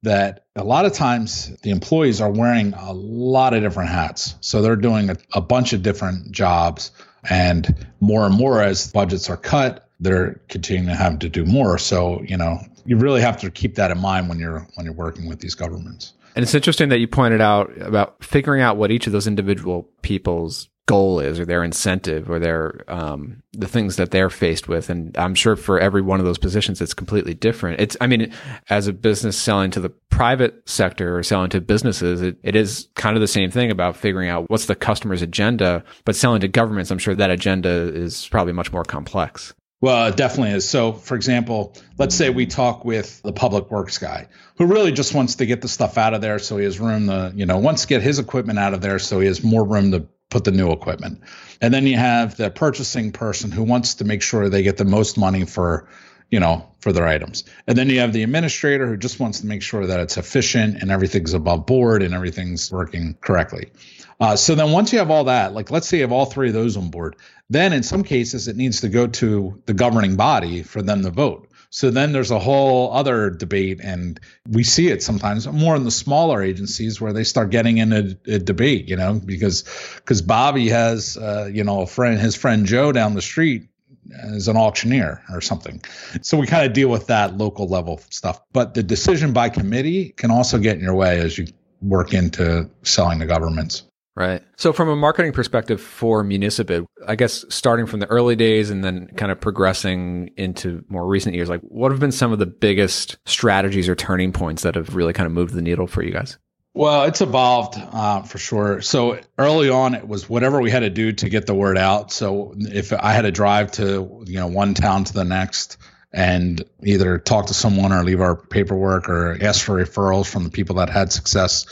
that 0.06 0.46
a 0.56 0.64
lot 0.64 0.86
of 0.86 0.94
times 0.94 1.56
the 1.62 1.70
employees 1.70 2.22
are 2.22 2.32
wearing 2.32 2.74
a 2.74 2.94
lot 2.94 3.54
of 3.54 3.62
different 3.62 3.90
hats. 3.90 4.36
So 4.40 4.62
they're 4.62 4.76
doing 4.76 5.10
a, 5.10 5.18
a 5.34 5.42
bunch 5.42 5.74
of 5.74 5.84
different 5.84 6.32
jobs 6.32 6.92
and 7.30 7.86
more 8.00 8.26
and 8.26 8.36
more 8.36 8.62
as 8.62 8.92
budgets 8.92 9.30
are 9.30 9.38
cut, 9.38 9.90
they're 10.00 10.42
continuing 10.48 10.88
to 10.88 10.96
have 10.96 11.20
to 11.20 11.30
do 11.30 11.46
more. 11.46 11.78
So, 11.78 12.22
you 12.24 12.38
know, 12.38 12.60
you 12.86 12.98
really 12.98 13.22
have 13.22 13.38
to 13.42 13.52
keep 13.52 13.76
that 13.76 13.92
in 13.92 14.00
mind 14.00 14.30
when 14.30 14.40
you're 14.40 14.68
when 14.76 14.86
you're 14.86 14.96
working 14.96 15.28
with 15.28 15.40
these 15.40 15.56
governments. 15.56 16.14
And 16.36 16.44
it's 16.44 16.54
interesting 16.54 16.90
that 16.90 17.00
you 17.00 17.08
pointed 17.08 17.42
out 17.42 17.72
about 17.82 18.24
figuring 18.24 18.62
out 18.62 18.78
what 18.78 18.92
each 18.92 19.08
of 19.08 19.14
those 19.14 19.26
individual 19.26 19.90
people's 20.02 20.70
goal 20.88 21.20
is 21.20 21.40
or 21.40 21.46
their 21.46 21.64
incentive 21.64 22.30
or 22.30 22.38
their 22.38 22.84
um, 22.88 23.42
the 23.54 23.68
things 23.68 23.96
that 23.96 24.12
they're 24.12 24.30
faced 24.30 24.68
with. 24.68 24.90
And 24.90 25.16
i'm 25.18 25.36
sure 25.36 25.56
for 25.56 25.80
every 25.80 26.02
one 26.02 26.20
of 26.20 26.26
those 26.26 26.38
positions 26.38 26.82
it's 26.82 26.94
completely 26.94 27.34
different. 27.34 27.80
It's 27.80 27.98
i 28.02 28.08
mean 28.08 28.32
as 28.70 28.88
a 28.88 28.94
business 28.94 29.38
selling 29.38 29.72
to 29.72 29.80
the 29.80 29.90
private 29.90 30.68
sector 30.68 31.18
or 31.18 31.24
selling 31.24 31.50
to 31.50 31.62
businesses 31.62 32.22
it, 32.22 32.38
it 32.44 32.56
is 32.56 32.88
kind 32.96 33.18
of 33.18 33.22
the 33.22 33.28
same 33.28 33.52
thing 33.52 33.72
about 33.72 33.98
figuring 33.98 34.30
out 34.30 34.50
what's 34.50 34.66
the 34.66 34.76
customer's 34.76 35.22
agenda. 35.22 35.84
But 36.06 36.16
selling 36.16 36.42
to 36.42 36.48
governments 36.48 36.92
i'm 36.92 37.00
sure 37.00 37.16
that 37.16 37.32
agenda 37.32 37.70
is 37.70 38.28
probably 38.28 38.54
much 38.54 38.72
more 38.72 38.84
complex. 38.84 39.54
Well, 39.82 40.08
it 40.08 40.16
definitely 40.16 40.54
is. 40.54 40.68
So, 40.68 40.94
for 40.94 41.16
example, 41.16 41.76
let's 42.00 42.16
say 42.16 42.30
we 42.30 42.48
talk 42.48 42.86
with 42.86 43.22
the 43.22 43.34
public 43.34 43.70
works 43.70 43.98
guy 43.98 44.30
who 44.58 44.66
really 44.66 44.92
just 44.92 45.14
wants 45.14 45.36
to 45.36 45.46
get 45.46 45.62
the 45.62 45.68
stuff 45.68 45.98
out 45.98 46.14
of 46.14 46.22
there 46.22 46.40
so 46.40 46.58
he 46.58 46.64
has 46.64 46.80
room 46.80 47.08
to, 47.08 47.34
you 47.36 47.46
know, 47.46 47.58
wants 47.60 47.82
to 47.82 47.88
get 47.88 48.02
his 48.02 48.18
equipment 48.18 48.58
out 48.58 48.74
of 48.74 48.82
there 48.82 48.98
so 49.00 49.20
he 49.20 49.28
has 49.28 49.44
more 49.44 49.64
room 49.64 49.92
to 49.92 50.08
put 50.30 50.44
the 50.44 50.52
new 50.52 50.72
equipment. 50.72 51.22
And 51.62 51.74
then 51.74 51.88
you 51.88 51.98
have 51.98 52.36
the 52.36 52.50
purchasing 52.50 53.12
person 53.12 53.52
who 53.52 53.64
wants 53.64 53.96
to 53.96 54.06
make 54.06 54.22
sure 54.22 54.50
they 54.50 54.64
get 54.64 54.78
the 54.78 54.86
most 54.86 55.18
money 55.18 55.46
for, 55.46 55.88
you 56.30 56.40
know, 56.40 56.70
for 56.80 56.92
their 56.92 57.08
items. 57.08 57.44
And 57.68 57.78
then 57.78 57.90
you 57.90 58.00
have 58.00 58.14
the 58.14 58.24
administrator 58.24 58.88
who 58.88 58.98
just 58.98 59.20
wants 59.20 59.42
to 59.42 59.48
make 59.48 59.62
sure 59.62 59.86
that 59.86 60.00
it's 60.00 60.18
efficient 60.18 60.82
and 60.82 60.92
everything's 60.92 61.34
above 61.34 61.66
board 61.66 62.04
and 62.04 62.14
everything's 62.14 62.72
working 62.72 63.16
correctly. 63.22 63.72
Uh, 64.20 64.36
so 64.36 64.56
then 64.56 64.72
once 64.72 64.94
you 64.94 65.00
have 65.00 65.12
all 65.12 65.26
that, 65.26 65.54
like 65.54 65.72
let's 65.72 65.88
say 65.88 65.98
you 65.98 66.04
have 66.04 66.12
all 66.12 66.26
three 66.26 66.48
of 66.48 66.54
those 66.54 66.78
on 66.78 66.90
board, 66.90 67.16
then 67.50 67.74
in 67.74 67.84
some 67.84 68.04
cases 68.04 68.48
it 68.48 68.56
needs 68.56 68.82
to 68.82 68.90
go 68.90 69.08
to 69.08 69.62
the 69.66 69.74
governing 69.74 70.16
body 70.16 70.64
for 70.64 70.82
them 70.82 71.04
to 71.04 71.10
vote. 71.10 71.50
So 71.76 71.92
then 71.92 72.14
there's 72.14 72.32
a 72.32 72.40
whole 72.40 72.94
other 72.94 73.30
debate, 73.30 73.82
and 73.84 74.18
we 74.48 74.64
see 74.64 74.88
it 74.88 75.04
sometimes 75.04 75.46
more 75.46 75.76
in 75.76 75.84
the 75.84 75.92
smaller 75.92 76.42
agencies 76.42 77.02
where 77.02 77.12
they 77.12 77.26
start 77.26 77.50
getting 77.50 77.80
in 77.80 77.92
a, 77.92 78.34
a 78.34 78.40
debate, 78.40 78.88
you 78.88 78.96
know, 78.96 79.16
because 79.16 79.64
because 79.98 80.22
Bobby 80.22 80.70
has 80.70 81.18
uh, 81.18 81.50
you 81.52 81.66
know 81.66 81.82
a 81.82 81.86
friend, 81.86 82.18
his 82.18 82.34
friend 82.34 82.66
Joe 82.66 82.94
down 82.94 83.14
the 83.14 83.22
street 83.22 83.68
as 84.10 84.48
an 84.48 84.56
auctioneer 84.56 85.22
or 85.30 85.42
something. 85.42 85.82
So 86.22 86.38
we 86.38 86.48
kind 86.48 86.66
of 86.66 86.72
deal 86.72 86.88
with 86.88 87.08
that 87.08 87.38
local 87.38 87.68
level 87.68 88.00
stuff. 88.10 88.42
But 88.54 88.74
the 88.74 88.82
decision 88.82 89.34
by 89.34 89.50
committee 89.50 90.12
can 90.12 90.32
also 90.32 90.60
get 90.60 90.78
in 90.78 90.82
your 90.82 90.96
way 90.96 91.20
as 91.20 91.38
you 91.38 91.48
work 91.82 92.14
into 92.14 92.70
selling 92.84 93.20
to 93.20 93.26
governments. 93.26 93.84
Right. 94.16 94.42
So 94.56 94.72
from 94.72 94.88
a 94.88 94.96
marketing 94.96 95.34
perspective 95.34 95.82
for 95.82 96.24
Municibid, 96.24 96.86
I 97.06 97.16
guess 97.16 97.44
starting 97.50 97.86
from 97.86 98.00
the 98.00 98.08
early 98.08 98.38
days 98.38 98.70
and 98.70 98.82
then 98.82 99.08
kind 99.18 99.30
of 99.30 99.42
progressing 99.42 100.32
into 100.38 100.86
more 100.88 101.06
recent 101.06 101.36
years, 101.36 101.50
like 101.50 101.60
what 101.62 101.92
have 101.92 102.00
been 102.00 102.14
some 102.14 102.32
of 102.32 102.40
the 102.40 102.46
biggest 102.46 103.18
strategies 103.26 103.90
or 103.90 103.96
turning 103.96 104.32
points 104.32 104.64
that 104.64 104.76
have 104.76 104.96
really 104.96 105.12
kind 105.12 105.28
of 105.28 105.34
moved 105.34 105.54
the 105.54 105.62
needle 105.62 105.86
for 105.86 106.02
you 106.02 106.12
guys? 106.12 106.38
Well, 106.74 107.04
it's 107.04 107.20
evolved 107.20 107.76
uh, 107.78 108.22
for 108.22 108.38
sure. 108.38 108.82
So 108.82 109.20
early 109.38 109.70
on, 109.70 109.96
it 109.96 110.08
was 110.08 110.30
whatever 110.30 110.62
we 110.62 110.72
had 110.72 110.82
to 110.82 110.90
do 110.90 111.12
to 111.14 111.30
get 111.30 111.46
the 111.46 111.56
word 111.56 111.78
out. 111.78 112.12
So 112.12 112.54
if 112.58 112.94
I 112.94 113.12
had 113.12 113.24
to 113.24 113.32
drive 113.32 113.72
to 113.74 114.24
you 114.26 114.40
know 114.40 114.48
one 114.48 114.74
town 114.74 115.04
to 115.06 115.14
the 115.14 115.24
next 115.26 115.78
and 116.14 116.64
either 116.84 117.18
talk 117.18 117.48
to 117.48 117.54
someone 117.54 117.92
or 117.92 118.04
leave 118.04 118.22
our 118.22 118.36
paperwork 118.36 119.10
or 119.10 119.38
ask 119.42 119.64
for 119.64 119.76
referrals 119.76 120.26
from 120.30 120.46
the 120.46 120.50
people 120.50 120.76
that 120.76 120.90
had 120.90 121.12
success, 121.12 121.66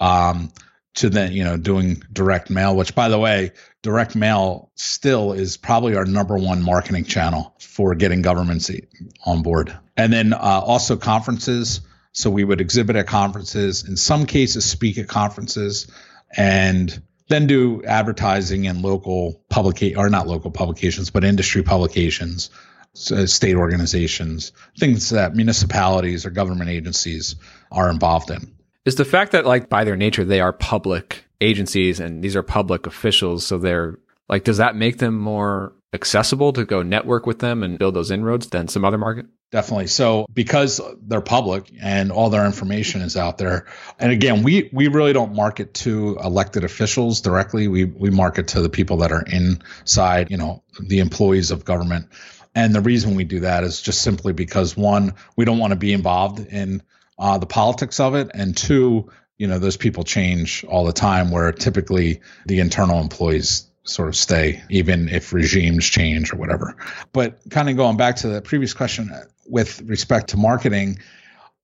um, 0.00 0.52
to 0.94 1.10
then 1.10 1.32
you 1.32 1.44
know 1.44 1.56
doing 1.56 2.02
direct 2.12 2.50
mail 2.50 2.74
which 2.74 2.94
by 2.94 3.08
the 3.08 3.18
way 3.18 3.52
direct 3.82 4.16
mail 4.16 4.70
still 4.74 5.32
is 5.32 5.56
probably 5.56 5.96
our 5.96 6.04
number 6.04 6.36
one 6.36 6.62
marketing 6.62 7.04
channel 7.04 7.54
for 7.60 7.94
getting 7.94 8.22
governments 8.22 8.70
on 9.24 9.42
board. 9.42 9.76
And 9.96 10.12
then 10.12 10.32
uh, 10.32 10.36
also 10.38 10.96
conferences. 10.96 11.80
So 12.12 12.30
we 12.30 12.42
would 12.42 12.60
exhibit 12.60 12.96
at 12.96 13.06
conferences 13.06 13.86
in 13.86 13.96
some 13.96 14.26
cases 14.26 14.64
speak 14.64 14.98
at 14.98 15.08
conferences 15.08 15.86
and 16.36 17.02
then 17.28 17.46
do 17.46 17.84
advertising 17.84 18.64
in 18.64 18.82
local 18.82 19.40
public 19.48 19.96
or 19.96 20.10
not 20.10 20.26
local 20.26 20.50
publications 20.50 21.10
but 21.10 21.24
industry 21.24 21.62
publications 21.62 22.50
so 22.94 23.26
state 23.26 23.54
organizations. 23.54 24.50
Things 24.78 25.10
that 25.10 25.36
municipalities 25.36 26.26
or 26.26 26.30
government 26.30 26.70
agencies 26.70 27.36
are 27.70 27.90
involved 27.90 28.30
in 28.30 28.57
is 28.88 28.94
the 28.94 29.04
fact 29.04 29.32
that 29.32 29.44
like 29.44 29.68
by 29.68 29.84
their 29.84 29.96
nature 29.96 30.24
they 30.24 30.40
are 30.40 30.52
public 30.52 31.24
agencies 31.40 32.00
and 32.00 32.24
these 32.24 32.34
are 32.34 32.42
public 32.42 32.86
officials 32.86 33.46
so 33.46 33.58
they're 33.58 33.98
like 34.28 34.44
does 34.44 34.56
that 34.56 34.74
make 34.74 34.96
them 34.98 35.16
more 35.16 35.74
accessible 35.92 36.52
to 36.52 36.64
go 36.64 36.82
network 36.82 37.26
with 37.26 37.38
them 37.38 37.62
and 37.62 37.78
build 37.78 37.94
those 37.94 38.10
inroads 38.10 38.48
than 38.48 38.68
some 38.68 38.84
other 38.84 38.98
market? 38.98 39.26
Definitely. 39.50 39.86
So 39.86 40.26
because 40.32 40.80
they're 41.00 41.22
public 41.22 41.70
and 41.80 42.12
all 42.12 42.28
their 42.28 42.44
information 42.44 43.00
is 43.00 43.16
out 43.16 43.38
there 43.38 43.66
and 43.98 44.12
again 44.12 44.42
we 44.42 44.68
we 44.72 44.88
really 44.88 45.12
don't 45.12 45.34
market 45.34 45.72
to 45.74 46.18
elected 46.22 46.64
officials 46.64 47.20
directly. 47.20 47.68
We 47.68 47.84
we 47.84 48.10
market 48.10 48.48
to 48.48 48.60
the 48.60 48.68
people 48.68 48.98
that 48.98 49.12
are 49.12 49.22
inside 49.22 50.30
you 50.30 50.36
know 50.36 50.62
the 50.80 50.98
employees 50.98 51.50
of 51.50 51.64
government. 51.64 52.08
And 52.54 52.74
the 52.74 52.80
reason 52.80 53.14
we 53.14 53.24
do 53.24 53.40
that 53.40 53.64
is 53.64 53.80
just 53.80 54.02
simply 54.02 54.32
because 54.32 54.76
one 54.76 55.14
we 55.36 55.44
don't 55.44 55.58
want 55.58 55.72
to 55.72 55.78
be 55.78 55.92
involved 55.92 56.40
in 56.40 56.82
uh, 57.18 57.38
the 57.38 57.46
politics 57.46 58.00
of 58.00 58.14
it, 58.14 58.30
and 58.34 58.56
two, 58.56 59.10
you 59.36 59.46
know, 59.46 59.58
those 59.58 59.76
people 59.76 60.04
change 60.04 60.64
all 60.64 60.84
the 60.84 60.92
time. 60.92 61.30
Where 61.30 61.52
typically 61.52 62.20
the 62.46 62.60
internal 62.60 63.00
employees 63.00 63.68
sort 63.84 64.08
of 64.08 64.16
stay, 64.16 64.62
even 64.68 65.08
if 65.08 65.32
regimes 65.32 65.86
change 65.86 66.32
or 66.32 66.36
whatever. 66.36 66.76
But 67.12 67.38
kind 67.50 67.70
of 67.70 67.76
going 67.76 67.96
back 67.96 68.16
to 68.16 68.28
the 68.28 68.42
previous 68.42 68.74
question 68.74 69.10
with 69.46 69.80
respect 69.82 70.30
to 70.30 70.36
marketing, 70.36 70.98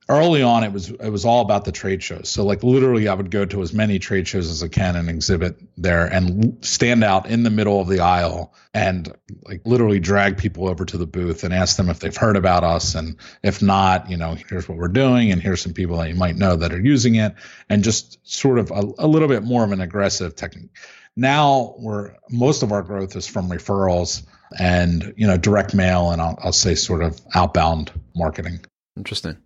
early 0.09 0.43
on 0.43 0.65
it 0.65 0.73
was 0.73 0.91
it 0.91 1.09
was 1.09 1.25
all 1.25 1.41
about 1.41 1.65
the 1.65 1.73
trade 1.73 2.03
shows. 2.03 2.29
So 2.29 2.45
like 2.45 2.63
literally 2.63 3.09
i 3.09 3.15
would 3.15 3.31
go 3.31 3.45
to 3.45 3.63
as 3.63 3.73
many 3.73 3.99
trade 3.99 4.29
shows 4.29 4.51
as 4.51 4.63
i 4.63 4.69
can 4.69 4.97
and 4.97 5.09
exhibit 5.09 5.59
there 5.77 6.07
and 6.07 6.65
stand 6.65 7.03
out 7.03 7.27
in 7.27 7.43
the 7.43 7.51
middle 7.51 7.81
of 7.81 7.89
the 7.89 8.01
aisle 8.01 8.53
and 8.75 9.13
like 9.45 9.63
literally 9.65 10.01
drag 10.01 10.37
people 10.37 10.69
over 10.69 10.85
to 10.85 10.99
the 10.99 11.07
booth 11.07 11.45
and 11.45 11.55
ask 11.55 11.77
them 11.77 11.89
if 11.89 12.01
they've 12.01 12.17
heard 12.17 12.37
about 12.37 12.65
us. 12.65 12.95
And 12.95 13.17
if 13.43 13.63
not 13.63 14.11
you 14.11 14.17
know 14.17 14.37
here's 14.49 14.69
what 14.69 14.77
we're 14.77 14.89
doing 14.89 15.33
and 15.33 15.41
here's 15.41 15.63
some 15.63 15.73
people 15.73 15.97
that 15.99 16.09
you 16.09 16.17
might 16.17 16.37
know 16.37 16.57
that 16.57 16.73
are 16.73 16.81
using 16.81 17.15
it 17.15 17.35
and 17.71 17.83
just 17.83 18.19
sort 18.23 18.59
of 18.59 18.71
a, 18.71 18.83
a 18.99 19.07
little 19.07 19.29
bit 19.29 19.43
more 19.43 19.65
of 19.65 19.73
an 19.73 19.81
aggressive 19.81 20.37
technique. 20.37 20.77
Now 21.17 21.77
we're 21.79 22.15
most 22.29 22.63
of 22.63 22.73
our 22.73 22.83
growth 22.83 23.17
is 23.17 23.27
from 23.27 23.49
referrals 23.49 24.27
and 24.59 25.15
you 25.17 25.27
know 25.27 25.39
direct 25.39 25.75
mail 25.75 26.11
and 26.11 26.21
I'll, 26.21 26.39
I'll 26.43 26.53
say 26.53 26.75
sort 26.75 27.03
of 27.03 27.19
outbound 27.35 27.91
marketing. 28.15 28.61
Interesting. 28.97 29.37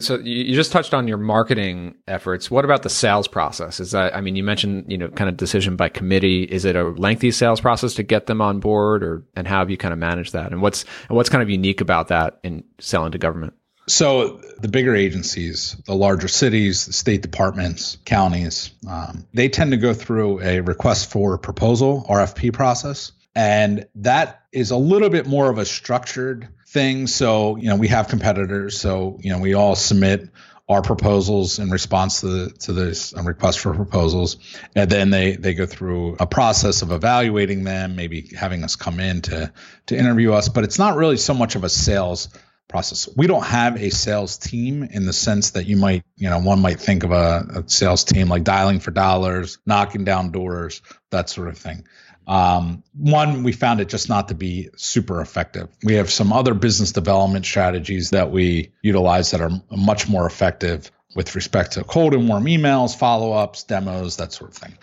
So 0.00 0.18
you 0.18 0.54
just 0.54 0.70
touched 0.70 0.92
on 0.92 1.08
your 1.08 1.16
marketing 1.16 1.94
efforts. 2.06 2.50
What 2.50 2.66
about 2.66 2.82
the 2.82 2.90
sales 2.90 3.26
process? 3.26 3.80
Is 3.80 3.92
that 3.92 4.14
I 4.14 4.20
mean 4.20 4.36
you 4.36 4.44
mentioned, 4.44 4.84
you 4.92 4.98
know, 4.98 5.08
kind 5.08 5.30
of 5.30 5.38
decision 5.38 5.76
by 5.76 5.88
committee. 5.88 6.42
Is 6.42 6.66
it 6.66 6.76
a 6.76 6.84
lengthy 6.84 7.30
sales 7.30 7.60
process 7.60 7.94
to 7.94 8.02
get 8.02 8.26
them 8.26 8.42
on 8.42 8.60
board 8.60 9.02
or 9.02 9.24
and 9.34 9.48
how 9.48 9.60
have 9.60 9.70
you 9.70 9.78
kind 9.78 9.94
of 9.94 9.98
managed 9.98 10.34
that? 10.34 10.52
And 10.52 10.60
what's 10.60 10.84
and 11.08 11.16
what's 11.16 11.30
kind 11.30 11.42
of 11.42 11.48
unique 11.48 11.80
about 11.80 12.08
that 12.08 12.38
in 12.42 12.64
selling 12.80 13.12
to 13.12 13.18
government? 13.18 13.54
So 13.86 14.42
the 14.60 14.68
bigger 14.68 14.94
agencies, 14.94 15.74
the 15.86 15.94
larger 15.94 16.28
cities, 16.28 16.84
the 16.84 16.92
state 16.92 17.22
departments, 17.22 17.96
counties, 18.04 18.72
um, 18.86 19.26
they 19.32 19.48
tend 19.48 19.70
to 19.70 19.78
go 19.78 19.94
through 19.94 20.42
a 20.42 20.60
request 20.60 21.10
for 21.10 21.38
proposal 21.38 22.04
(RFP) 22.10 22.52
process, 22.52 23.12
and 23.34 23.86
that 23.94 24.42
is 24.52 24.70
a 24.70 24.76
little 24.76 25.08
bit 25.08 25.26
more 25.26 25.48
of 25.48 25.56
a 25.56 25.64
structured 25.64 26.48
thing. 26.68 27.06
So 27.06 27.56
you 27.56 27.68
know 27.68 27.76
we 27.76 27.88
have 27.88 28.08
competitors, 28.08 28.80
so 28.80 29.18
you 29.20 29.30
know 29.30 29.38
we 29.38 29.54
all 29.54 29.74
submit 29.74 30.28
our 30.68 30.82
proposals 30.82 31.58
in 31.58 31.70
response 31.70 32.20
to 32.20 32.26
the, 32.26 32.50
to 32.50 32.74
this 32.74 33.16
um, 33.16 33.26
request 33.26 33.58
for 33.60 33.72
proposals, 33.72 34.36
and 34.74 34.90
then 34.90 35.10
they 35.10 35.36
they 35.36 35.54
go 35.54 35.66
through 35.66 36.16
a 36.20 36.26
process 36.26 36.82
of 36.82 36.92
evaluating 36.92 37.64
them, 37.64 37.96
maybe 37.96 38.30
having 38.36 38.64
us 38.64 38.76
come 38.76 39.00
in 39.00 39.22
to 39.22 39.52
to 39.86 39.96
interview 39.96 40.32
us. 40.32 40.48
But 40.48 40.64
it's 40.64 40.78
not 40.78 40.96
really 40.96 41.16
so 41.16 41.34
much 41.34 41.56
of 41.56 41.64
a 41.64 41.68
sales 41.68 42.28
process. 42.68 43.08
We 43.16 43.26
don't 43.26 43.46
have 43.46 43.80
a 43.80 43.90
sales 43.90 44.36
team 44.36 44.82
in 44.82 45.06
the 45.06 45.12
sense 45.14 45.52
that 45.52 45.64
you 45.66 45.78
might, 45.78 46.04
you 46.16 46.28
know, 46.28 46.38
one 46.38 46.60
might 46.60 46.78
think 46.78 47.02
of 47.02 47.12
a, 47.12 47.64
a 47.64 47.68
sales 47.68 48.04
team 48.04 48.28
like 48.28 48.44
dialing 48.44 48.80
for 48.80 48.90
dollars, 48.90 49.58
knocking 49.64 50.04
down 50.04 50.32
doors, 50.32 50.82
that 51.10 51.30
sort 51.30 51.48
of 51.48 51.56
thing. 51.56 51.84
Um, 52.28 52.84
one, 52.92 53.42
we 53.42 53.52
found 53.52 53.80
it 53.80 53.88
just 53.88 54.08
not 54.10 54.28
to 54.28 54.34
be 54.34 54.68
super 54.76 55.20
effective. 55.22 55.68
We 55.82 55.94
have 55.94 56.10
some 56.10 56.32
other 56.32 56.52
business 56.52 56.92
development 56.92 57.46
strategies 57.46 58.10
that 58.10 58.30
we 58.30 58.72
utilize 58.82 59.30
that 59.30 59.40
are 59.40 59.50
much 59.70 60.08
more 60.08 60.26
effective 60.26 60.90
with 61.16 61.34
respect 61.34 61.72
to 61.72 61.84
cold 61.84 62.12
and 62.12 62.28
warm 62.28 62.44
emails, 62.44 62.94
follow 62.94 63.32
ups, 63.32 63.64
demos, 63.64 64.18
that 64.18 64.32
sort 64.32 64.50
of 64.50 64.56
thing. 64.56 64.76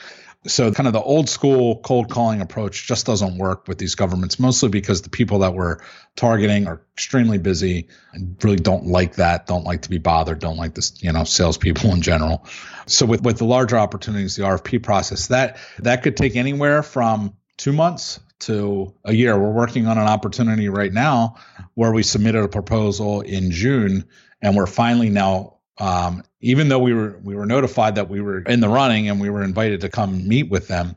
So, 0.47 0.71
kind 0.71 0.87
of 0.87 0.93
the 0.93 1.01
old 1.01 1.29
school 1.29 1.79
cold 1.79 2.09
calling 2.09 2.41
approach 2.41 2.87
just 2.87 3.05
doesn't 3.05 3.37
work 3.37 3.67
with 3.67 3.77
these 3.77 3.95
governments, 3.95 4.39
mostly 4.39 4.69
because 4.69 5.01
the 5.01 5.09
people 5.09 5.39
that 5.39 5.53
we're 5.53 5.79
targeting 6.15 6.67
are 6.67 6.81
extremely 6.93 7.37
busy 7.37 7.87
and 8.13 8.37
really 8.43 8.57
don't 8.57 8.85
like 8.85 9.15
that, 9.15 9.47
don't 9.47 9.63
like 9.63 9.83
to 9.83 9.89
be 9.89 9.97
bothered, 9.97 10.39
don't 10.39 10.57
like 10.57 10.75
this, 10.75 11.01
you 11.01 11.11
know, 11.11 11.23
salespeople 11.23 11.89
in 11.93 12.01
general. 12.01 12.45
So, 12.85 13.05
with, 13.05 13.23
with 13.23 13.37
the 13.37 13.45
larger 13.45 13.77
opportunities, 13.77 14.35
the 14.35 14.43
RFP 14.43 14.83
process, 14.83 15.27
that 15.27 15.57
that 15.79 16.03
could 16.03 16.15
take 16.15 16.35
anywhere 16.35 16.83
from 16.83 17.35
two 17.57 17.73
months 17.73 18.19
to 18.39 18.93
a 19.03 19.13
year. 19.13 19.37
We're 19.39 19.51
working 19.51 19.87
on 19.87 19.97
an 19.97 20.07
opportunity 20.07 20.69
right 20.69 20.91
now 20.91 21.35
where 21.73 21.91
we 21.91 22.03
submitted 22.03 22.43
a 22.43 22.47
proposal 22.47 23.21
in 23.21 23.51
June 23.51 24.05
and 24.41 24.55
we're 24.55 24.67
finally 24.67 25.09
now 25.09 25.55
um, 25.77 26.23
even 26.45 26.69
though 26.69 26.77
we 26.77 26.93
were 26.93 27.19
we 27.23 27.35
were 27.35 27.47
notified 27.47 27.95
that 27.95 28.07
we 28.07 28.21
were 28.21 28.39
in 28.39 28.59
the 28.59 28.69
running 28.69 29.09
and 29.09 29.19
we 29.19 29.31
were 29.31 29.43
invited 29.43 29.81
to 29.81 29.89
come 29.89 30.27
meet 30.27 30.47
with 30.47 30.67
them, 30.67 30.95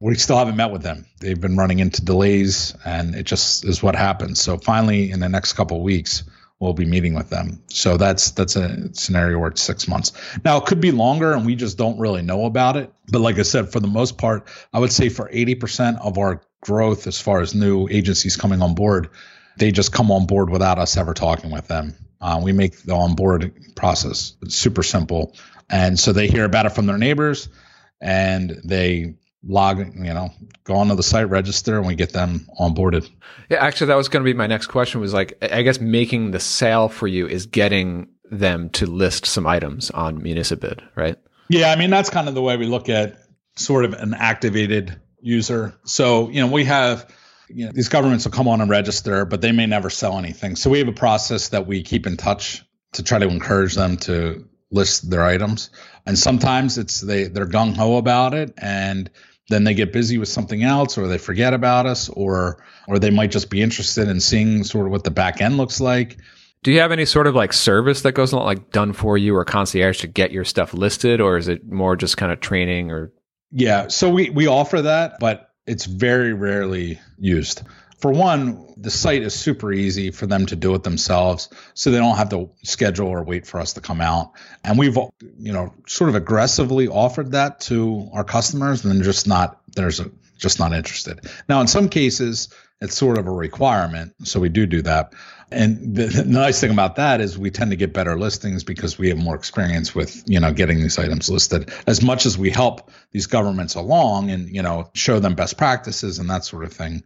we 0.00 0.14
still 0.14 0.38
haven't 0.38 0.56
met 0.56 0.70
with 0.72 0.82
them. 0.82 1.04
They've 1.20 1.40
been 1.40 1.54
running 1.54 1.80
into 1.80 2.02
delays, 2.02 2.74
and 2.82 3.14
it 3.14 3.24
just 3.24 3.66
is 3.66 3.82
what 3.82 3.94
happens. 3.94 4.40
So 4.40 4.56
finally, 4.56 5.10
in 5.10 5.20
the 5.20 5.28
next 5.28 5.52
couple 5.52 5.82
weeks, 5.82 6.24
we'll 6.60 6.72
be 6.72 6.86
meeting 6.86 7.12
with 7.12 7.28
them. 7.28 7.62
So 7.66 7.98
that's 7.98 8.30
that's 8.30 8.56
a 8.56 8.94
scenario 8.94 9.38
where 9.38 9.50
it's 9.50 9.60
six 9.60 9.86
months. 9.86 10.12
Now 10.46 10.56
it 10.56 10.64
could 10.64 10.80
be 10.80 10.92
longer, 10.92 11.34
and 11.34 11.44
we 11.44 11.56
just 11.56 11.76
don't 11.76 11.98
really 11.98 12.22
know 12.22 12.46
about 12.46 12.78
it. 12.78 12.90
But 13.12 13.20
like 13.20 13.38
I 13.38 13.42
said, 13.42 13.70
for 13.70 13.80
the 13.80 13.88
most 13.88 14.16
part, 14.16 14.48
I 14.72 14.78
would 14.78 14.92
say 14.92 15.10
for 15.10 15.28
eighty 15.30 15.56
percent 15.56 15.98
of 16.00 16.16
our 16.16 16.40
growth, 16.62 17.06
as 17.06 17.20
far 17.20 17.42
as 17.42 17.54
new 17.54 17.86
agencies 17.90 18.36
coming 18.36 18.62
on 18.62 18.74
board, 18.74 19.10
they 19.58 19.70
just 19.72 19.92
come 19.92 20.10
on 20.10 20.26
board 20.26 20.50
without 20.50 20.78
us 20.78 20.96
ever 20.96 21.14
talking 21.14 21.50
with 21.50 21.68
them. 21.68 21.94
Uh, 22.20 22.40
we 22.42 22.52
make 22.52 22.82
the 22.82 22.94
onboard 22.94 23.52
process 23.76 24.36
super 24.48 24.82
simple, 24.82 25.36
and 25.68 25.98
so 25.98 26.12
they 26.12 26.28
hear 26.28 26.44
about 26.44 26.66
it 26.66 26.70
from 26.70 26.86
their 26.86 26.98
neighbors, 26.98 27.48
and 28.00 28.60
they 28.64 29.14
log, 29.46 29.78
you 29.78 30.14
know, 30.14 30.30
go 30.64 30.74
onto 30.74 30.94
the 30.94 31.02
site, 31.02 31.28
register, 31.28 31.78
and 31.78 31.86
we 31.86 31.94
get 31.94 32.12
them 32.12 32.46
onboarded. 32.58 33.08
Yeah, 33.48 33.64
actually, 33.64 33.88
that 33.88 33.96
was 33.96 34.08
going 34.08 34.24
to 34.24 34.28
be 34.28 34.36
my 34.36 34.46
next 34.46 34.66
question. 34.66 35.00
Was 35.00 35.14
like, 35.14 35.38
I 35.42 35.62
guess 35.62 35.80
making 35.80 36.30
the 36.30 36.40
sale 36.40 36.88
for 36.88 37.06
you 37.06 37.26
is 37.26 37.46
getting 37.46 38.08
them 38.30 38.70
to 38.70 38.86
list 38.86 39.26
some 39.26 39.46
items 39.46 39.90
on 39.90 40.20
Municibid, 40.20 40.82
right? 40.96 41.16
Yeah, 41.48 41.70
I 41.70 41.76
mean 41.76 41.90
that's 41.90 42.10
kind 42.10 42.28
of 42.28 42.34
the 42.34 42.42
way 42.42 42.56
we 42.56 42.66
look 42.66 42.88
at 42.88 43.18
sort 43.56 43.84
of 43.84 43.92
an 43.94 44.14
activated 44.14 45.00
user. 45.20 45.74
So 45.84 46.28
you 46.30 46.40
know, 46.40 46.48
we 46.48 46.64
have 46.64 47.08
you 47.48 47.66
know, 47.66 47.72
these 47.72 47.88
governments 47.88 48.24
will 48.24 48.32
come 48.32 48.48
on 48.48 48.60
and 48.60 48.70
register, 48.70 49.24
but 49.24 49.40
they 49.40 49.52
may 49.52 49.66
never 49.66 49.90
sell 49.90 50.18
anything. 50.18 50.56
So 50.56 50.70
we 50.70 50.78
have 50.78 50.88
a 50.88 50.92
process 50.92 51.48
that 51.48 51.66
we 51.66 51.82
keep 51.82 52.06
in 52.06 52.16
touch 52.16 52.64
to 52.92 53.02
try 53.02 53.18
to 53.18 53.28
encourage 53.28 53.74
them 53.74 53.96
to 53.98 54.48
list 54.70 55.08
their 55.10 55.22
items. 55.22 55.70
And 56.06 56.18
sometimes 56.18 56.78
it's 56.78 57.00
they 57.00 57.24
they're 57.24 57.46
gung 57.46 57.76
ho 57.76 57.96
about 57.96 58.34
it, 58.34 58.54
and 58.58 59.10
then 59.48 59.64
they 59.64 59.74
get 59.74 59.92
busy 59.92 60.18
with 60.18 60.28
something 60.28 60.62
else, 60.62 60.98
or 60.98 61.06
they 61.08 61.18
forget 61.18 61.54
about 61.54 61.86
us, 61.86 62.08
or 62.08 62.64
or 62.88 62.98
they 62.98 63.10
might 63.10 63.30
just 63.30 63.50
be 63.50 63.62
interested 63.62 64.08
in 64.08 64.20
seeing 64.20 64.64
sort 64.64 64.86
of 64.86 64.92
what 64.92 65.04
the 65.04 65.10
back 65.10 65.40
end 65.40 65.56
looks 65.56 65.80
like. 65.80 66.18
Do 66.62 66.72
you 66.72 66.80
have 66.80 66.92
any 66.92 67.04
sort 67.04 67.26
of 67.26 67.34
like 67.34 67.52
service 67.52 68.02
that 68.02 68.12
goes 68.12 68.32
along, 68.32 68.46
like 68.46 68.70
done 68.72 68.92
for 68.92 69.16
you 69.16 69.36
or 69.36 69.44
concierge 69.44 70.00
to 70.00 70.06
get 70.06 70.32
your 70.32 70.44
stuff 70.44 70.74
listed, 70.74 71.20
or 71.20 71.36
is 71.36 71.48
it 71.48 71.70
more 71.70 71.96
just 71.96 72.16
kind 72.16 72.32
of 72.32 72.40
training 72.40 72.90
or? 72.90 73.12
Yeah, 73.52 73.88
so 73.88 74.10
we 74.10 74.30
we 74.30 74.48
offer 74.48 74.82
that, 74.82 75.18
but 75.20 75.50
it's 75.66 75.84
very 75.84 76.32
rarely 76.32 77.00
used. 77.18 77.62
For 77.98 78.12
one, 78.12 78.74
the 78.76 78.90
site 78.90 79.22
is 79.22 79.34
super 79.34 79.72
easy 79.72 80.10
for 80.10 80.26
them 80.26 80.44
to 80.46 80.56
do 80.56 80.74
it 80.74 80.82
themselves, 80.82 81.48
so 81.72 81.90
they 81.90 81.98
don't 81.98 82.16
have 82.16 82.28
to 82.30 82.50
schedule 82.62 83.08
or 83.08 83.24
wait 83.24 83.46
for 83.46 83.58
us 83.58 83.72
to 83.74 83.80
come 83.80 84.02
out. 84.02 84.32
And 84.62 84.78
we've, 84.78 84.96
you 85.38 85.52
know, 85.52 85.72
sort 85.86 86.10
of 86.10 86.14
aggressively 86.14 86.88
offered 86.88 87.32
that 87.32 87.60
to 87.62 88.10
our 88.12 88.24
customers, 88.24 88.84
and 88.84 89.02
just 89.02 89.26
not 89.26 89.60
there's 89.74 90.00
a, 90.00 90.10
just 90.36 90.58
not 90.58 90.74
interested. 90.74 91.20
Now, 91.48 91.62
in 91.62 91.66
some 91.66 91.88
cases, 91.88 92.50
it's 92.82 92.94
sort 92.94 93.16
of 93.16 93.26
a 93.26 93.30
requirement, 93.30 94.14
so 94.24 94.40
we 94.40 94.50
do 94.50 94.66
do 94.66 94.82
that. 94.82 95.14
And 95.50 95.94
the, 95.94 96.06
the, 96.06 96.24
nice 96.24 96.60
thing 96.60 96.72
about 96.72 96.96
that 96.96 97.20
is 97.20 97.38
we 97.38 97.50
tend 97.50 97.70
to 97.70 97.76
get 97.76 97.92
better 97.92 98.18
listings 98.18 98.64
because 98.64 98.98
we 98.98 99.08
have 99.10 99.18
more 99.18 99.36
experience 99.36 99.94
with, 99.94 100.24
you 100.26 100.40
know, 100.40 100.52
getting 100.52 100.80
these 100.80 100.98
items 100.98 101.30
listed. 101.30 101.70
As 101.86 102.02
much 102.02 102.26
as 102.26 102.36
we 102.36 102.50
help 102.50 102.90
these 103.12 103.26
governments 103.26 103.76
along 103.76 104.30
and, 104.30 104.48
you 104.48 104.62
know, 104.62 104.90
show 104.94 105.20
them 105.20 105.34
best 105.34 105.56
practices 105.56 106.18
and 106.18 106.28
that 106.30 106.44
sort 106.44 106.64
of 106.64 106.72
thing, 106.72 107.04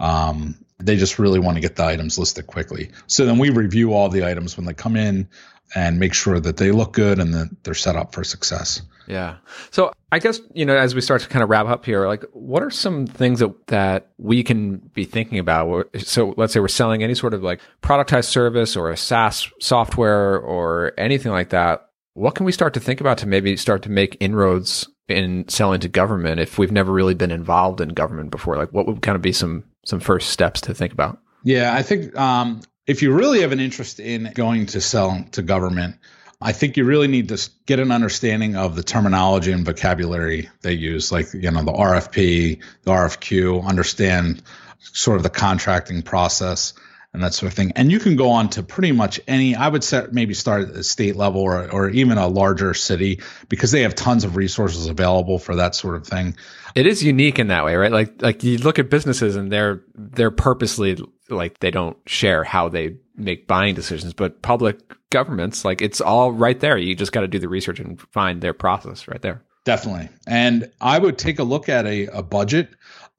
um, 0.00 0.56
they 0.78 0.96
just 0.96 1.18
really 1.18 1.38
want 1.38 1.56
to 1.56 1.60
get 1.60 1.76
the 1.76 1.84
items 1.84 2.18
listed 2.18 2.46
quickly. 2.46 2.90
So 3.06 3.26
then 3.26 3.38
we 3.38 3.50
review 3.50 3.92
all 3.92 4.08
the 4.08 4.26
items 4.26 4.56
when 4.56 4.64
they 4.64 4.74
come 4.74 4.96
in 4.96 5.28
and 5.74 5.98
make 5.98 6.14
sure 6.14 6.40
that 6.40 6.56
they 6.56 6.70
look 6.70 6.92
good 6.92 7.18
and 7.18 7.34
that 7.34 7.48
they're 7.64 7.74
set 7.74 7.96
up 7.96 8.12
for 8.14 8.24
success. 8.24 8.82
Yeah. 9.06 9.36
So 9.70 9.92
I 10.10 10.18
guess, 10.18 10.40
you 10.54 10.64
know, 10.64 10.76
as 10.76 10.94
we 10.94 11.00
start 11.00 11.22
to 11.22 11.28
kind 11.28 11.42
of 11.42 11.50
wrap 11.50 11.66
up 11.66 11.84
here, 11.84 12.06
like 12.06 12.24
what 12.32 12.62
are 12.62 12.70
some 12.70 13.06
things 13.06 13.40
that, 13.40 13.66
that 13.68 14.08
we 14.18 14.42
can 14.42 14.76
be 14.76 15.04
thinking 15.04 15.38
about? 15.38 15.88
So 15.98 16.34
let's 16.36 16.52
say 16.52 16.60
we're 16.60 16.68
selling 16.68 17.02
any 17.02 17.14
sort 17.14 17.34
of 17.34 17.42
like 17.42 17.60
productized 17.82 18.26
service 18.26 18.76
or 18.76 18.90
a 18.90 18.96
SaaS 18.96 19.48
software 19.60 20.38
or 20.38 20.92
anything 20.98 21.32
like 21.32 21.50
that. 21.50 21.88
What 22.14 22.34
can 22.34 22.44
we 22.46 22.52
start 22.52 22.74
to 22.74 22.80
think 22.80 23.00
about 23.00 23.18
to 23.18 23.26
maybe 23.26 23.56
start 23.56 23.82
to 23.82 23.90
make 23.90 24.16
inroads 24.20 24.88
in 25.08 25.48
selling 25.48 25.80
to 25.80 25.88
government 25.88 26.40
if 26.40 26.58
we've 26.58 26.72
never 26.72 26.92
really 26.92 27.14
been 27.14 27.30
involved 27.30 27.80
in 27.80 27.88
government 27.90 28.30
before? 28.30 28.56
Like 28.56 28.72
what 28.72 28.86
would 28.86 29.02
kind 29.02 29.16
of 29.16 29.22
be 29.22 29.32
some, 29.32 29.64
some 29.84 30.00
first 30.00 30.30
steps 30.30 30.60
to 30.62 30.74
think 30.74 30.92
about? 30.92 31.18
Yeah, 31.44 31.74
I 31.74 31.82
think 31.82 32.16
um, 32.16 32.60
if 32.86 33.02
you 33.02 33.12
really 33.12 33.42
have 33.42 33.52
an 33.52 33.60
interest 33.60 34.00
in 34.00 34.32
going 34.34 34.66
to 34.66 34.80
sell 34.80 35.24
to 35.32 35.42
government, 35.42 35.96
I 36.40 36.52
think 36.52 36.76
you 36.76 36.84
really 36.84 37.06
need 37.06 37.28
to 37.28 37.50
get 37.66 37.78
an 37.78 37.92
understanding 37.92 38.56
of 38.56 38.74
the 38.74 38.82
terminology 38.82 39.52
and 39.52 39.64
vocabulary 39.64 40.48
they 40.62 40.72
use, 40.72 41.12
like 41.12 41.32
you 41.32 41.50
know 41.50 41.62
the 41.62 41.72
RFP, 41.72 42.60
the 42.82 42.90
RFQ, 42.90 43.64
understand 43.64 44.42
sort 44.80 45.16
of 45.18 45.22
the 45.22 45.30
contracting 45.30 46.02
process 46.02 46.74
and 47.14 47.22
that 47.22 47.34
sort 47.34 47.52
of 47.52 47.56
thing. 47.56 47.72
And 47.76 47.92
you 47.92 47.98
can 47.98 48.16
go 48.16 48.30
on 48.30 48.48
to 48.50 48.62
pretty 48.62 48.92
much 48.92 49.20
any. 49.28 49.54
I 49.54 49.68
would 49.68 49.84
say 49.84 50.06
maybe 50.12 50.34
start 50.34 50.62
at 50.62 50.74
the 50.74 50.84
state 50.84 51.16
level 51.16 51.42
or 51.42 51.70
or 51.70 51.90
even 51.90 52.18
a 52.18 52.26
larger 52.26 52.74
city 52.74 53.20
because 53.48 53.70
they 53.70 53.82
have 53.82 53.94
tons 53.94 54.24
of 54.24 54.36
resources 54.36 54.86
available 54.86 55.38
for 55.38 55.56
that 55.56 55.74
sort 55.74 55.96
of 55.96 56.06
thing. 56.06 56.36
It 56.74 56.86
is 56.86 57.02
unique 57.02 57.38
in 57.38 57.48
that 57.48 57.64
way, 57.64 57.76
right? 57.76 57.92
Like 57.92 58.22
like 58.22 58.42
you 58.42 58.58
look 58.58 58.78
at 58.78 58.90
businesses 58.90 59.36
and 59.36 59.52
they're 59.52 59.82
they're 59.94 60.30
purposely 60.30 60.98
like 61.28 61.58
they 61.60 61.70
don't 61.70 61.96
share 62.06 62.44
how 62.44 62.68
they 62.68 62.96
make 63.16 63.46
buying 63.46 63.74
decisions, 63.74 64.14
but 64.14 64.42
public 64.42 64.78
governments, 65.10 65.64
like 65.64 65.82
it's 65.82 66.00
all 66.00 66.32
right 66.32 66.58
there. 66.60 66.78
You 66.78 66.94
just 66.94 67.12
got 67.12 67.20
to 67.20 67.28
do 67.28 67.38
the 67.38 67.48
research 67.48 67.78
and 67.78 68.00
find 68.00 68.40
their 68.40 68.54
process 68.54 69.06
right 69.06 69.20
there. 69.20 69.42
Definitely. 69.64 70.08
And 70.26 70.70
I 70.80 70.98
would 70.98 71.18
take 71.18 71.38
a 71.38 71.44
look 71.44 71.68
at 71.68 71.86
a, 71.86 72.06
a 72.06 72.22
budget. 72.22 72.70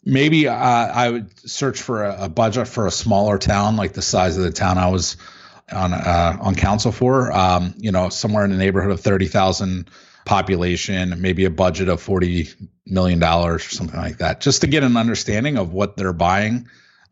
Maybe 0.05 0.47
uh, 0.47 0.53
I 0.55 1.09
would 1.09 1.49
search 1.49 1.81
for 1.81 2.03
a, 2.03 2.25
a, 2.25 2.29
budget 2.29 2.67
for 2.67 2.87
a 2.87 2.91
smaller 2.91 3.37
town, 3.37 3.77
like 3.77 3.93
the 3.93 4.01
size 4.01 4.37
of 4.37 4.43
the 4.43 4.51
town 4.51 4.77
I 4.77 4.89
was 4.89 5.15
on 5.71 5.93
uh, 5.93 6.37
on 6.41 6.55
council 6.55 6.91
for. 6.91 7.31
Um, 7.31 7.73
you 7.77 7.91
know, 7.91 8.09
somewhere 8.09 8.43
in 8.43 8.51
the 8.51 8.57
neighborhood 8.57 8.91
of 8.91 8.99
thirty 8.99 9.27
thousand 9.27 9.89
population, 10.25 11.21
maybe 11.21 11.45
a 11.45 11.49
budget 11.49 11.89
of 11.89 12.01
$40 12.01 12.69
million 12.85 13.21
or 13.21 13.59
something 13.59 13.99
like 13.99 14.19
that, 14.19 14.39
just 14.41 14.61
to 14.61 14.67
get 14.67 14.83
an 14.83 14.95
understanding 14.95 15.57
of 15.57 15.73
what 15.73 15.97
they're 15.97 16.13
buying 16.13 16.67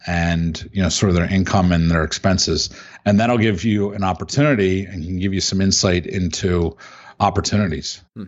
and 0.08 0.68
you 0.74 0.82
know 0.82 0.90
sort 0.90 1.10
of 1.10 1.16
their 1.16 1.32
income 1.32 1.72
and 1.72 1.92
their 1.92 2.04
expenses 2.04 2.70
and 3.06 3.20
that'll 3.20 3.38
give 3.38 3.64
you 3.64 3.92
an 3.94 4.04
opportunity 4.04 4.84
and 4.84 5.04
can 5.04 5.20
give 5.20 5.32
you 5.32 5.42
some 5.42 5.62
insight 5.62 6.08
into 6.08 6.76
opportunities 7.20 8.02
hmm. 8.16 8.24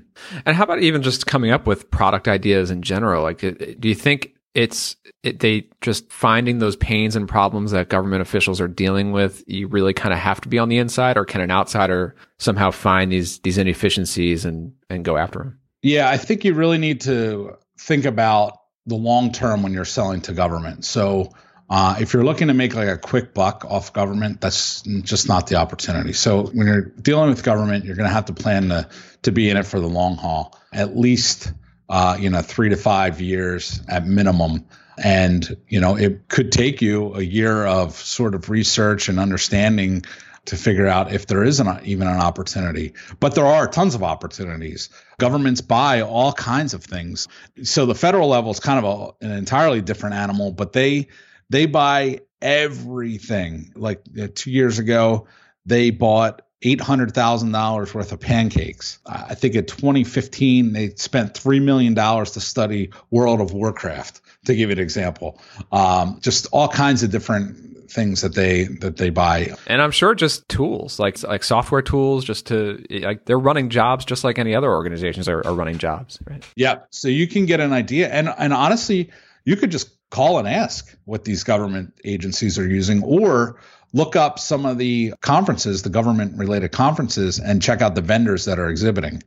and 0.46 0.56
how 0.56 0.64
about 0.64 0.80
even 0.80 1.02
just 1.02 1.26
coming 1.26 1.50
up 1.50 1.66
with 1.66 1.90
product 1.90 2.28
ideas 2.28 2.70
in 2.70 2.84
general 2.84 3.24
like 3.24 3.40
do 3.40 3.88
you 3.90 3.96
think 3.96 4.33
it's 4.54 4.96
it, 5.24 5.40
they 5.40 5.68
just 5.82 6.12
finding 6.12 6.60
those 6.60 6.76
pains 6.76 7.16
and 7.16 7.28
problems 7.28 7.72
that 7.72 7.90
government 7.90 8.22
officials 8.22 8.62
are 8.62 8.68
dealing 8.68 9.12
with. 9.12 9.44
You 9.48 9.68
really 9.68 9.94
kind 9.94 10.14
of 10.14 10.20
have 10.20 10.42
to 10.42 10.50
be 10.50 10.60
on 10.60 10.70
the 10.70 10.78
inside, 10.78 11.18
or 11.18 11.26
can 11.26 11.42
an 11.42 11.52
outsider 11.52 12.16
somehow 12.38 12.72
find 12.72 13.12
these 13.12 13.40
these 13.40 13.58
inefficiencies 13.58 14.46
and 14.46 14.74
and 14.90 15.04
go 15.04 15.18
after 15.18 15.40
them? 15.40 15.60
Yeah, 15.82 16.10
I 16.10 16.18
think 16.18 16.46
you 16.46 16.54
really 16.54 16.78
need 16.78 17.02
to 17.02 17.58
think 17.80 18.06
about 18.06 18.60
the 18.86 18.96
long 18.96 19.32
term 19.32 19.64
when 19.64 19.74
you're 19.74 19.86
selling 19.86 20.22
to 20.22 20.34
government. 20.34 20.86
So. 20.86 21.32
Uh, 21.70 21.96
if 22.00 22.14
you're 22.14 22.26
looking 22.26 22.50
to 22.50 22.54
make 22.54 22.76
like 22.76 22.90
a 22.90 22.98
quick 22.98 23.34
buck 23.34 23.66
off 23.68 23.94
government, 23.94 24.40
that's 24.42 24.82
just 24.82 25.28
not 25.28 25.48
the 25.48 25.56
opportunity. 25.56 26.14
So 26.14 26.44
when 26.48 26.68
you're 26.68 26.82
dealing 26.82 27.30
with 27.30 27.42
government, 27.42 27.86
you're 27.86 27.96
going 27.96 28.08
to 28.08 28.14
have 28.14 28.26
to 28.26 28.34
plan 28.34 28.68
to 28.68 28.88
to 29.24 29.32
be 29.32 29.50
in 29.50 29.58
it 29.58 29.66
for 29.66 29.80
the 29.80 29.88
long 29.88 30.18
haul, 30.18 30.60
at 30.72 30.96
least 30.96 31.52
uh, 31.94 32.18
you 32.20 32.32
know, 32.32 32.42
three 32.42 32.70
to 32.70 32.76
five 32.76 33.22
years 33.22 33.80
at 33.88 34.08
minimum. 34.08 34.66
And, 34.98 35.58
you 35.68 35.80
know, 35.80 35.96
it 35.96 36.28
could 36.28 36.52
take 36.52 36.82
you 36.82 37.14
a 37.14 37.22
year 37.22 37.68
of 37.68 37.94
sort 37.94 38.34
of 38.34 38.50
research 38.50 39.10
and 39.10 39.20
understanding 39.20 40.02
to 40.46 40.56
figure 40.56 40.88
out 40.88 41.14
if 41.14 41.28
there 41.28 41.44
is 41.44 41.60
an, 41.60 41.82
even 41.84 42.08
an 42.08 42.20
opportunity. 42.20 42.94
But 43.20 43.36
there 43.36 43.46
are 43.46 43.68
tons 43.68 43.94
of 43.94 44.02
opportunities. 44.02 44.90
Governments 45.20 45.62
buy 45.62 46.02
all 46.02 46.34
kinds 46.34 46.74
of 46.74 46.84
things. 46.84 47.28
So 47.62 47.86
the 47.86 47.94
federal 47.94 48.28
level 48.28 48.50
is 48.50 48.60
kind 48.60 48.84
of 48.84 49.16
a, 49.22 49.26
an 49.26 49.32
entirely 49.34 49.82
different 49.82 50.16
animal, 50.16 50.52
but 50.52 50.74
they 50.74 51.10
they 51.52 51.68
buy 51.68 52.22
everything. 52.42 53.72
Like 53.76 54.02
uh, 54.20 54.30
two 54.34 54.50
years 54.50 54.80
ago, 54.80 55.28
they 55.68 55.92
bought 55.92 56.42
$800,000 56.64 57.94
worth 57.94 58.12
of 58.12 58.20
pancakes. 58.20 59.00
I 59.06 59.36
think 59.36 59.56
in 59.56 59.66
2015, 59.66 60.74
they 60.74 60.90
spent 60.96 61.34
$3 61.34 61.62
million 61.62 61.94
to 61.94 62.40
study 62.40 62.92
World 63.12 63.42
of 63.42 63.54
Warcraft, 63.54 64.22
to 64.46 64.56
give 64.56 64.70
you 64.70 64.74
an 64.74 64.80
example. 64.80 65.40
Um, 65.72 66.20
just 66.22 66.48
all 66.52 66.70
kinds 66.70 67.04
of 67.04 67.12
different 67.12 67.74
things 67.90 68.22
that 68.22 68.34
they 68.34 68.64
that 68.64 68.98
they 68.98 69.12
buy 69.12 69.54
and 69.68 69.80
i'm 69.80 69.92
sure 69.92 70.16
just 70.16 70.50
tools 70.50 70.98
like 70.98 71.22
like 71.22 71.44
software 71.44 71.82
tools 71.82 72.26
just 72.26 72.48
to 72.48 72.84
like 72.90 73.24
they're 73.26 73.38
running 73.38 73.70
jobs 73.70 74.04
just 74.04 74.24
like 74.24 74.40
any 74.40 74.56
other 74.56 74.72
organizations 74.72 75.30
are, 75.30 75.46
are 75.46 75.54
running 75.54 75.78
jobs 75.78 76.18
right 76.26 76.44
yeah 76.56 76.80
so 76.90 77.08
you 77.08 77.28
can 77.28 77.46
get 77.46 77.60
an 77.60 77.72
idea 77.72 78.10
and 78.10 78.34
and 78.40 78.52
honestly 78.52 79.12
you 79.46 79.56
could 79.56 79.70
just 79.70 79.92
call 80.10 80.40
and 80.40 80.48
ask 80.48 80.96
what 81.06 81.24
these 81.24 81.44
government 81.44 81.94
agencies 82.04 82.58
are 82.58 82.68
using 82.68 83.04
or 83.04 83.60
look 83.94 84.16
up 84.16 84.40
some 84.40 84.66
of 84.66 84.78
the 84.78 85.14
conferences, 85.22 85.84
the 85.84 85.90
government 85.90 86.38
related 86.38 86.72
conferences, 86.72 87.40
and 87.40 87.62
check 87.62 87.82
out 87.82 87.96
the 87.96 88.02
vendors 88.02 88.46
that 88.46 88.60
are 88.60 88.70
exhibiting. 88.70 89.24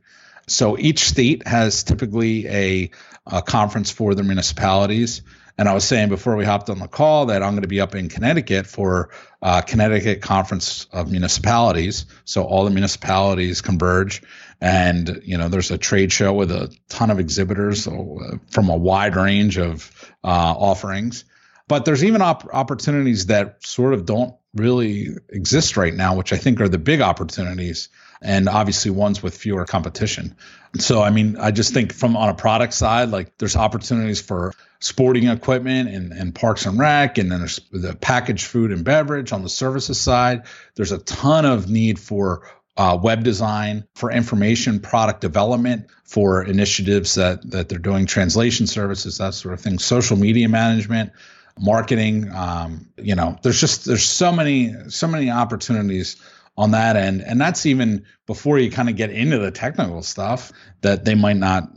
So 0.47 0.77
each 0.77 0.99
state 0.99 1.47
has 1.47 1.83
typically 1.83 2.47
a, 2.47 2.91
a 3.25 3.41
conference 3.41 3.91
for 3.91 4.13
their 4.13 4.23
municipalities. 4.23 5.21
And 5.57 5.67
I 5.67 5.73
was 5.73 5.83
saying 5.83 6.09
before 6.09 6.35
we 6.35 6.45
hopped 6.45 6.69
on 6.69 6.77
the 6.77 6.87
call 6.87 7.27
that 7.27 7.41
I'm 7.41 7.53
going 7.53 7.63
to 7.63 7.67
be 7.67 7.81
up 7.81 7.95
in 7.95 8.09
Connecticut 8.09 8.67
for 8.67 9.09
uh, 9.41 9.61
Connecticut 9.61 10.21
Conference 10.21 10.85
of 10.91 11.11
Municipalities. 11.11 12.05
So 12.25 12.43
all 12.43 12.63
the 12.63 12.69
municipalities 12.69 13.61
converge, 13.61 14.21
and 14.61 15.21
you 15.23 15.37
know 15.37 15.49
there's 15.49 15.71
a 15.71 15.77
trade 15.77 16.11
show 16.11 16.31
with 16.33 16.51
a 16.51 16.75
ton 16.89 17.09
of 17.09 17.19
exhibitors 17.19 17.87
uh, 17.87 18.37
from 18.51 18.69
a 18.69 18.77
wide 18.77 19.15
range 19.15 19.57
of 19.57 19.91
uh, 20.23 20.27
offerings. 20.27 21.25
But 21.67 21.85
there's 21.85 22.03
even 22.03 22.21
op- 22.21 22.53
opportunities 22.53 23.25
that 23.25 23.65
sort 23.65 23.93
of 23.93 24.05
don't 24.05 24.35
really 24.53 25.09
exist 25.29 25.77
right 25.77 25.93
now, 25.93 26.15
which 26.15 26.33
I 26.33 26.37
think 26.37 26.61
are 26.61 26.69
the 26.69 26.77
big 26.77 27.01
opportunities, 27.01 27.89
and 28.21 28.49
obviously 28.49 28.91
ones 28.91 29.21
with 29.21 29.37
fewer 29.37 29.65
competition. 29.65 30.35
So, 30.79 31.01
I 31.01 31.11
mean, 31.11 31.37
I 31.37 31.51
just 31.51 31.73
think 31.73 31.93
from 31.93 32.17
on 32.17 32.29
a 32.29 32.33
product 32.33 32.73
side, 32.73 33.09
like 33.09 33.37
there's 33.37 33.55
opportunities 33.55 34.21
for 34.21 34.53
sporting 34.79 35.27
equipment 35.27 35.89
and, 35.89 36.11
and 36.11 36.33
parks 36.33 36.65
and 36.65 36.77
rec, 36.79 37.17
and 37.17 37.31
then 37.31 37.39
there's 37.39 37.59
the 37.71 37.95
packaged 37.95 38.45
food 38.45 38.71
and 38.71 38.83
beverage 38.83 39.31
on 39.31 39.43
the 39.43 39.49
services 39.49 39.99
side. 39.99 40.43
There's 40.75 40.91
a 40.91 40.99
ton 40.99 41.45
of 41.45 41.69
need 41.69 41.99
for 41.99 42.47
uh, 42.75 42.97
web 43.01 43.23
design, 43.23 43.87
for 43.95 44.11
information 44.11 44.79
product 44.79 45.21
development, 45.21 45.87
for 46.03 46.43
initiatives 46.43 47.15
that 47.15 47.49
that 47.51 47.69
they're 47.69 47.79
doing, 47.79 48.05
translation 48.05 48.67
services, 48.67 49.17
that 49.17 49.33
sort 49.33 49.53
of 49.53 49.61
thing, 49.61 49.79
social 49.79 50.17
media 50.17 50.47
management 50.47 51.11
marketing. 51.59 52.31
Um, 52.33 52.89
you 52.97 53.15
know, 53.15 53.37
there's 53.41 53.59
just 53.59 53.85
there's 53.85 54.03
so 54.03 54.31
many 54.31 54.73
so 54.89 55.07
many 55.07 55.29
opportunities 55.29 56.17
on 56.57 56.71
that 56.71 56.95
end, 56.95 57.21
and 57.21 57.39
that's 57.39 57.65
even 57.65 58.05
before 58.25 58.57
you 58.57 58.71
kind 58.71 58.89
of 58.89 58.95
get 58.95 59.11
into 59.11 59.37
the 59.37 59.51
technical 59.51 60.01
stuff 60.01 60.51
that 60.81 61.05
they 61.05 61.15
might 61.15 61.37
not 61.37 61.69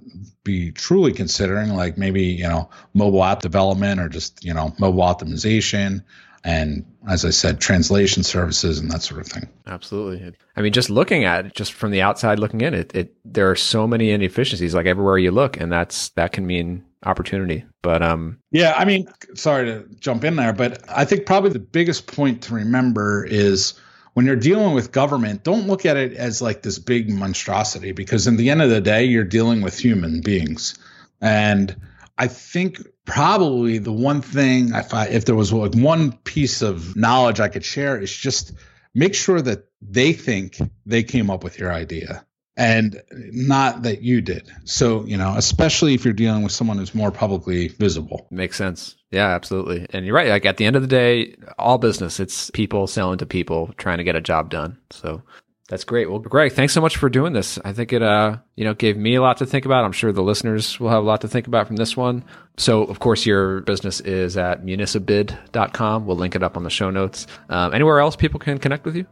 be 0.43 0.72
truly 0.72 1.12
considering, 1.12 1.70
like 1.70 1.99
maybe 1.99 2.22
you 2.22 2.49
know 2.49 2.70
mobile 2.95 3.22
app 3.24 3.41
development 3.41 4.01
or 4.01 4.09
just 4.09 4.45
you 4.45 4.55
know 4.55 4.74
mobile 4.78 5.03
optimization 5.03 6.03
and 6.45 6.87
as 7.09 7.24
I 7.24 7.31
said, 7.31 7.61
translation 7.61 8.22
services 8.22 8.78
and 8.78 8.91
that 8.91 9.03
sort 9.03 9.20
of 9.20 9.26
thing. 9.26 9.49
Absolutely. 9.66 10.35
I 10.57 10.62
mean, 10.62 10.72
just 10.72 10.91
looking 10.91 11.24
at 11.24 11.47
it, 11.47 11.55
just 11.55 11.72
from 11.72 11.91
the 11.91 12.03
outside 12.03 12.39
looking 12.39 12.61
in, 12.61 12.74
it, 12.74 12.95
it 12.95 13.14
there 13.24 13.51
are 13.51 13.57
so 13.57 13.87
many 13.87 14.11
inefficiencies, 14.11 14.74
like 14.74 14.87
everywhere 14.87 15.18
you 15.18 15.31
look, 15.31 15.59
and 15.59 15.70
that's 15.70 16.11
that 16.11 16.33
can 16.33 16.47
mean 16.47 16.85
opportunity. 17.05 17.64
But 17.82 18.03
um, 18.03 18.38
yeah, 18.51 18.74
I 18.76 18.84
mean, 18.84 19.07
sorry 19.34 19.66
to 19.66 19.88
jump 19.98 20.24
in 20.24 20.36
there, 20.36 20.53
but 20.53 20.82
I 20.88 21.05
think 21.05 21.26
probably 21.26 21.51
the 21.51 21.59
biggest 21.59 22.07
point 22.07 22.42
to 22.42 22.55
remember 22.55 23.24
is 23.24 23.74
when 24.14 24.26
you're 24.26 24.36
dealing 24.36 24.74
with 24.74 24.92
government, 24.92 25.44
don't 25.44 25.66
look 25.66 25.86
at 25.86 25.96
it 25.96 26.14
as 26.14 26.42
like 26.42 26.62
this 26.62 26.78
big 26.78 27.11
monstrosity 27.11 27.92
because 27.92 28.26
in 28.26 28.36
the 28.36 28.51
end 28.51 28.61
of 28.61 28.70
the 28.70 28.80
day, 28.80 29.05
you're 29.05 29.24
dealing 29.24 29.62
with 29.62 29.78
human 29.78 30.20
beings. 30.20 30.78
And 31.20 31.74
I 32.18 32.26
think 32.26 32.80
probably 33.05 33.78
the 33.78 33.92
one 33.92 34.20
thing 34.20 34.74
if 34.74 34.92
I, 34.92 35.07
if 35.07 35.24
there 35.24 35.34
was 35.34 35.53
like 35.53 35.74
one 35.74 36.12
piece 36.12 36.61
of 36.61 36.96
knowledge 36.96 37.40
I 37.40 37.48
could 37.48 37.64
share 37.64 37.98
is 37.98 38.14
just 38.14 38.53
make 38.94 39.14
sure 39.14 39.40
that 39.40 39.66
they 39.80 40.12
think 40.12 40.59
they 40.84 41.03
came 41.03 41.30
up 41.30 41.42
with 41.44 41.59
your 41.59 41.72
idea 41.72 42.24
and 42.61 43.02
not 43.11 43.84
that 43.84 44.02
you 44.02 44.20
did. 44.20 44.52
So, 44.64 45.06
you 45.06 45.16
know, 45.16 45.32
especially 45.34 45.94
if 45.94 46.04
you're 46.04 46.12
dealing 46.12 46.42
with 46.42 46.52
someone 46.52 46.76
who's 46.76 46.94
more 46.94 47.11
publicly 47.11 47.68
visible. 47.68 48.28
Makes 48.30 48.58
sense. 48.58 48.96
Yeah, 49.11 49.28
absolutely. 49.28 49.86
And 49.94 50.04
you're 50.04 50.14
right. 50.14 50.28
Like 50.28 50.44
at 50.44 50.58
the 50.58 50.66
end 50.66 50.76
of 50.76 50.82
the 50.82 50.88
day, 50.88 51.36
all 51.58 51.78
business, 51.78 52.20
it's 52.20 52.50
people 52.50 52.86
selling 52.86 53.16
to 53.18 53.26
people 53.26 53.72
trying 53.78 53.96
to 53.96 54.04
get 54.04 54.14
a 54.14 54.20
job 54.20 54.50
done. 54.50 54.76
So 54.90 55.22
that's 55.70 55.84
great. 55.84 56.11
Well, 56.11 56.18
Greg, 56.18 56.52
thanks 56.52 56.74
so 56.74 56.82
much 56.82 56.98
for 56.98 57.08
doing 57.08 57.32
this. 57.32 57.58
I 57.64 57.72
think 57.72 57.94
it, 57.94 58.02
uh, 58.02 58.36
you 58.56 58.64
know, 58.64 58.74
gave 58.74 58.98
me 58.98 59.14
a 59.14 59.22
lot 59.22 59.38
to 59.38 59.46
think 59.46 59.64
about. 59.64 59.86
I'm 59.86 59.92
sure 59.92 60.12
the 60.12 60.20
listeners 60.20 60.78
will 60.78 60.90
have 60.90 61.02
a 61.02 61.06
lot 61.06 61.22
to 61.22 61.28
think 61.28 61.46
about 61.46 61.66
from 61.66 61.76
this 61.76 61.96
one. 61.96 62.24
So, 62.58 62.82
of 62.82 62.98
course, 62.98 63.24
your 63.24 63.62
business 63.62 64.00
is 64.00 64.36
at 64.36 64.66
municibid.com. 64.66 66.06
We'll 66.06 66.16
link 66.18 66.36
it 66.36 66.42
up 66.42 66.58
on 66.58 66.64
the 66.64 66.70
show 66.70 66.90
notes. 66.90 67.26
Um, 67.48 67.72
anywhere 67.72 68.00
else 68.00 68.16
people 68.16 68.38
can 68.38 68.58
connect 68.58 68.84
with 68.84 68.96
you? 68.96 69.06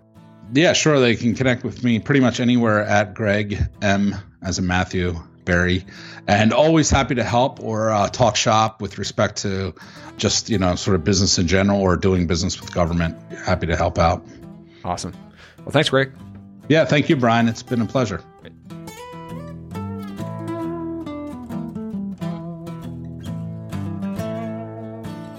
Yeah, 0.53 0.73
sure. 0.73 0.99
They 0.99 1.17
can 1.17 1.35
connect 1.35 1.63
with 1.63 1.85
me 1.85 1.99
pretty 1.99 2.21
much 2.21 2.41
anywhere 2.41 2.83
at 2.83 3.15
Greg 3.15 3.59
M 3.83 4.15
as 4.43 4.59
a 4.59 4.63
Matthew 4.63 5.15
Berry, 5.45 5.85
and 6.27 6.53
always 6.53 6.91
happy 6.91 7.15
to 7.17 7.25
help 7.25 7.63
or 7.63 7.91
uh, 7.91 8.09
talk 8.09 8.37
shop 8.37 8.81
with 8.81 8.99
respect 8.99 9.37
to 9.39 9.75
just 10.17 10.49
you 10.51 10.59
know 10.59 10.75
sort 10.75 10.95
of 10.95 11.05
business 11.05 11.39
in 11.39 11.47
general 11.49 11.81
or 11.81 11.97
doing 11.97 12.27
business 12.27 12.61
with 12.61 12.73
government. 12.73 13.17
Happy 13.33 13.67
to 13.67 13.77
help 13.77 13.99
out. 13.99 14.27
Awesome. 14.85 15.13
Well, 15.59 15.71
thanks, 15.71 15.91
Greg. 15.91 16.13
Yeah, 16.69 16.85
thank 16.85 17.09
you, 17.09 17.17
Brian. 17.17 17.49
It's 17.49 17.63
been 17.63 17.81
a 17.81 17.87
pleasure. 17.87 18.23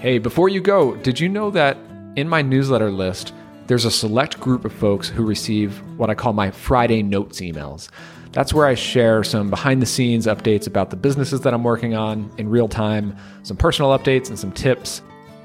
Hey, 0.00 0.18
before 0.18 0.48
you 0.48 0.60
go, 0.60 0.96
did 0.96 1.20
you 1.20 1.28
know 1.28 1.50
that 1.50 1.76
in 2.16 2.28
my 2.28 2.42
newsletter 2.42 2.90
list? 2.90 3.34
There's 3.70 3.84
a 3.84 3.90
select 3.90 4.40
group 4.40 4.64
of 4.64 4.72
folks 4.72 5.08
who 5.08 5.24
receive 5.24 5.80
what 5.96 6.10
I 6.10 6.14
call 6.16 6.32
my 6.32 6.50
Friday 6.50 7.04
notes 7.04 7.40
emails. 7.40 7.88
That's 8.32 8.52
where 8.52 8.66
I 8.66 8.74
share 8.74 9.22
some 9.22 9.48
behind 9.48 9.80
the 9.80 9.86
scenes 9.86 10.26
updates 10.26 10.66
about 10.66 10.90
the 10.90 10.96
businesses 10.96 11.42
that 11.42 11.54
I'm 11.54 11.62
working 11.62 11.94
on 11.94 12.32
in 12.36 12.48
real 12.48 12.66
time, 12.66 13.16
some 13.44 13.56
personal 13.56 13.96
updates, 13.96 14.28
and 14.28 14.36
some 14.36 14.50
tips. 14.50 15.02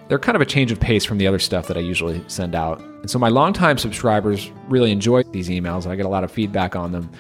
They're 0.08 0.18
kind 0.18 0.36
of 0.36 0.42
a 0.42 0.46
change 0.46 0.72
of 0.72 0.80
pace 0.80 1.06
from 1.06 1.20
the 1.20 1.28
other 1.28 1.38
stuff 1.38 1.68
that 1.68 1.78
I 1.78 1.82
usually 1.82 2.20
send 2.26 2.56
out. 2.56 2.80
And 2.80 3.12
so 3.12 3.20
my 3.20 3.30
longtime 3.30 3.78
subscribers 3.78 4.52
really 4.70 4.92
enjoy 4.92 5.22
these 5.26 5.50
emails, 5.50 5.84
and 5.84 5.92
I 5.92 5.96
get 5.96 6.08
a 6.08 6.10
lot 6.10 6.24
of 6.24 6.32
feedback 6.32 6.76
on 6.76 6.94
them. 6.94 7.12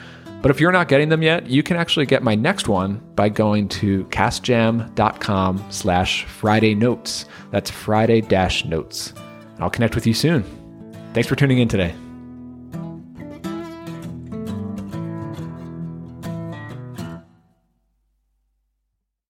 But 0.41 0.49
if 0.49 0.59
you're 0.59 0.71
not 0.71 0.87
getting 0.87 1.09
them 1.09 1.21
yet, 1.21 1.45
you 1.45 1.61
can 1.61 1.77
actually 1.77 2.07
get 2.07 2.23
my 2.23 2.33
next 2.33 2.67
one 2.67 2.99
by 3.13 3.29
going 3.29 3.69
to 3.69 4.05
castjam.com 4.05 5.65
slash 5.69 6.25
Friday 6.25 6.73
notes. 6.73 7.25
That's 7.51 7.69
Friday 7.69 8.21
dash 8.21 8.65
notes. 8.65 9.13
I'll 9.59 9.69
connect 9.69 9.93
with 9.93 10.07
you 10.07 10.15
soon. 10.15 10.64
Thanks 11.15 11.29
for 11.29 11.37
tuning 11.37 11.59
in 11.59 11.69
today. 11.69 11.95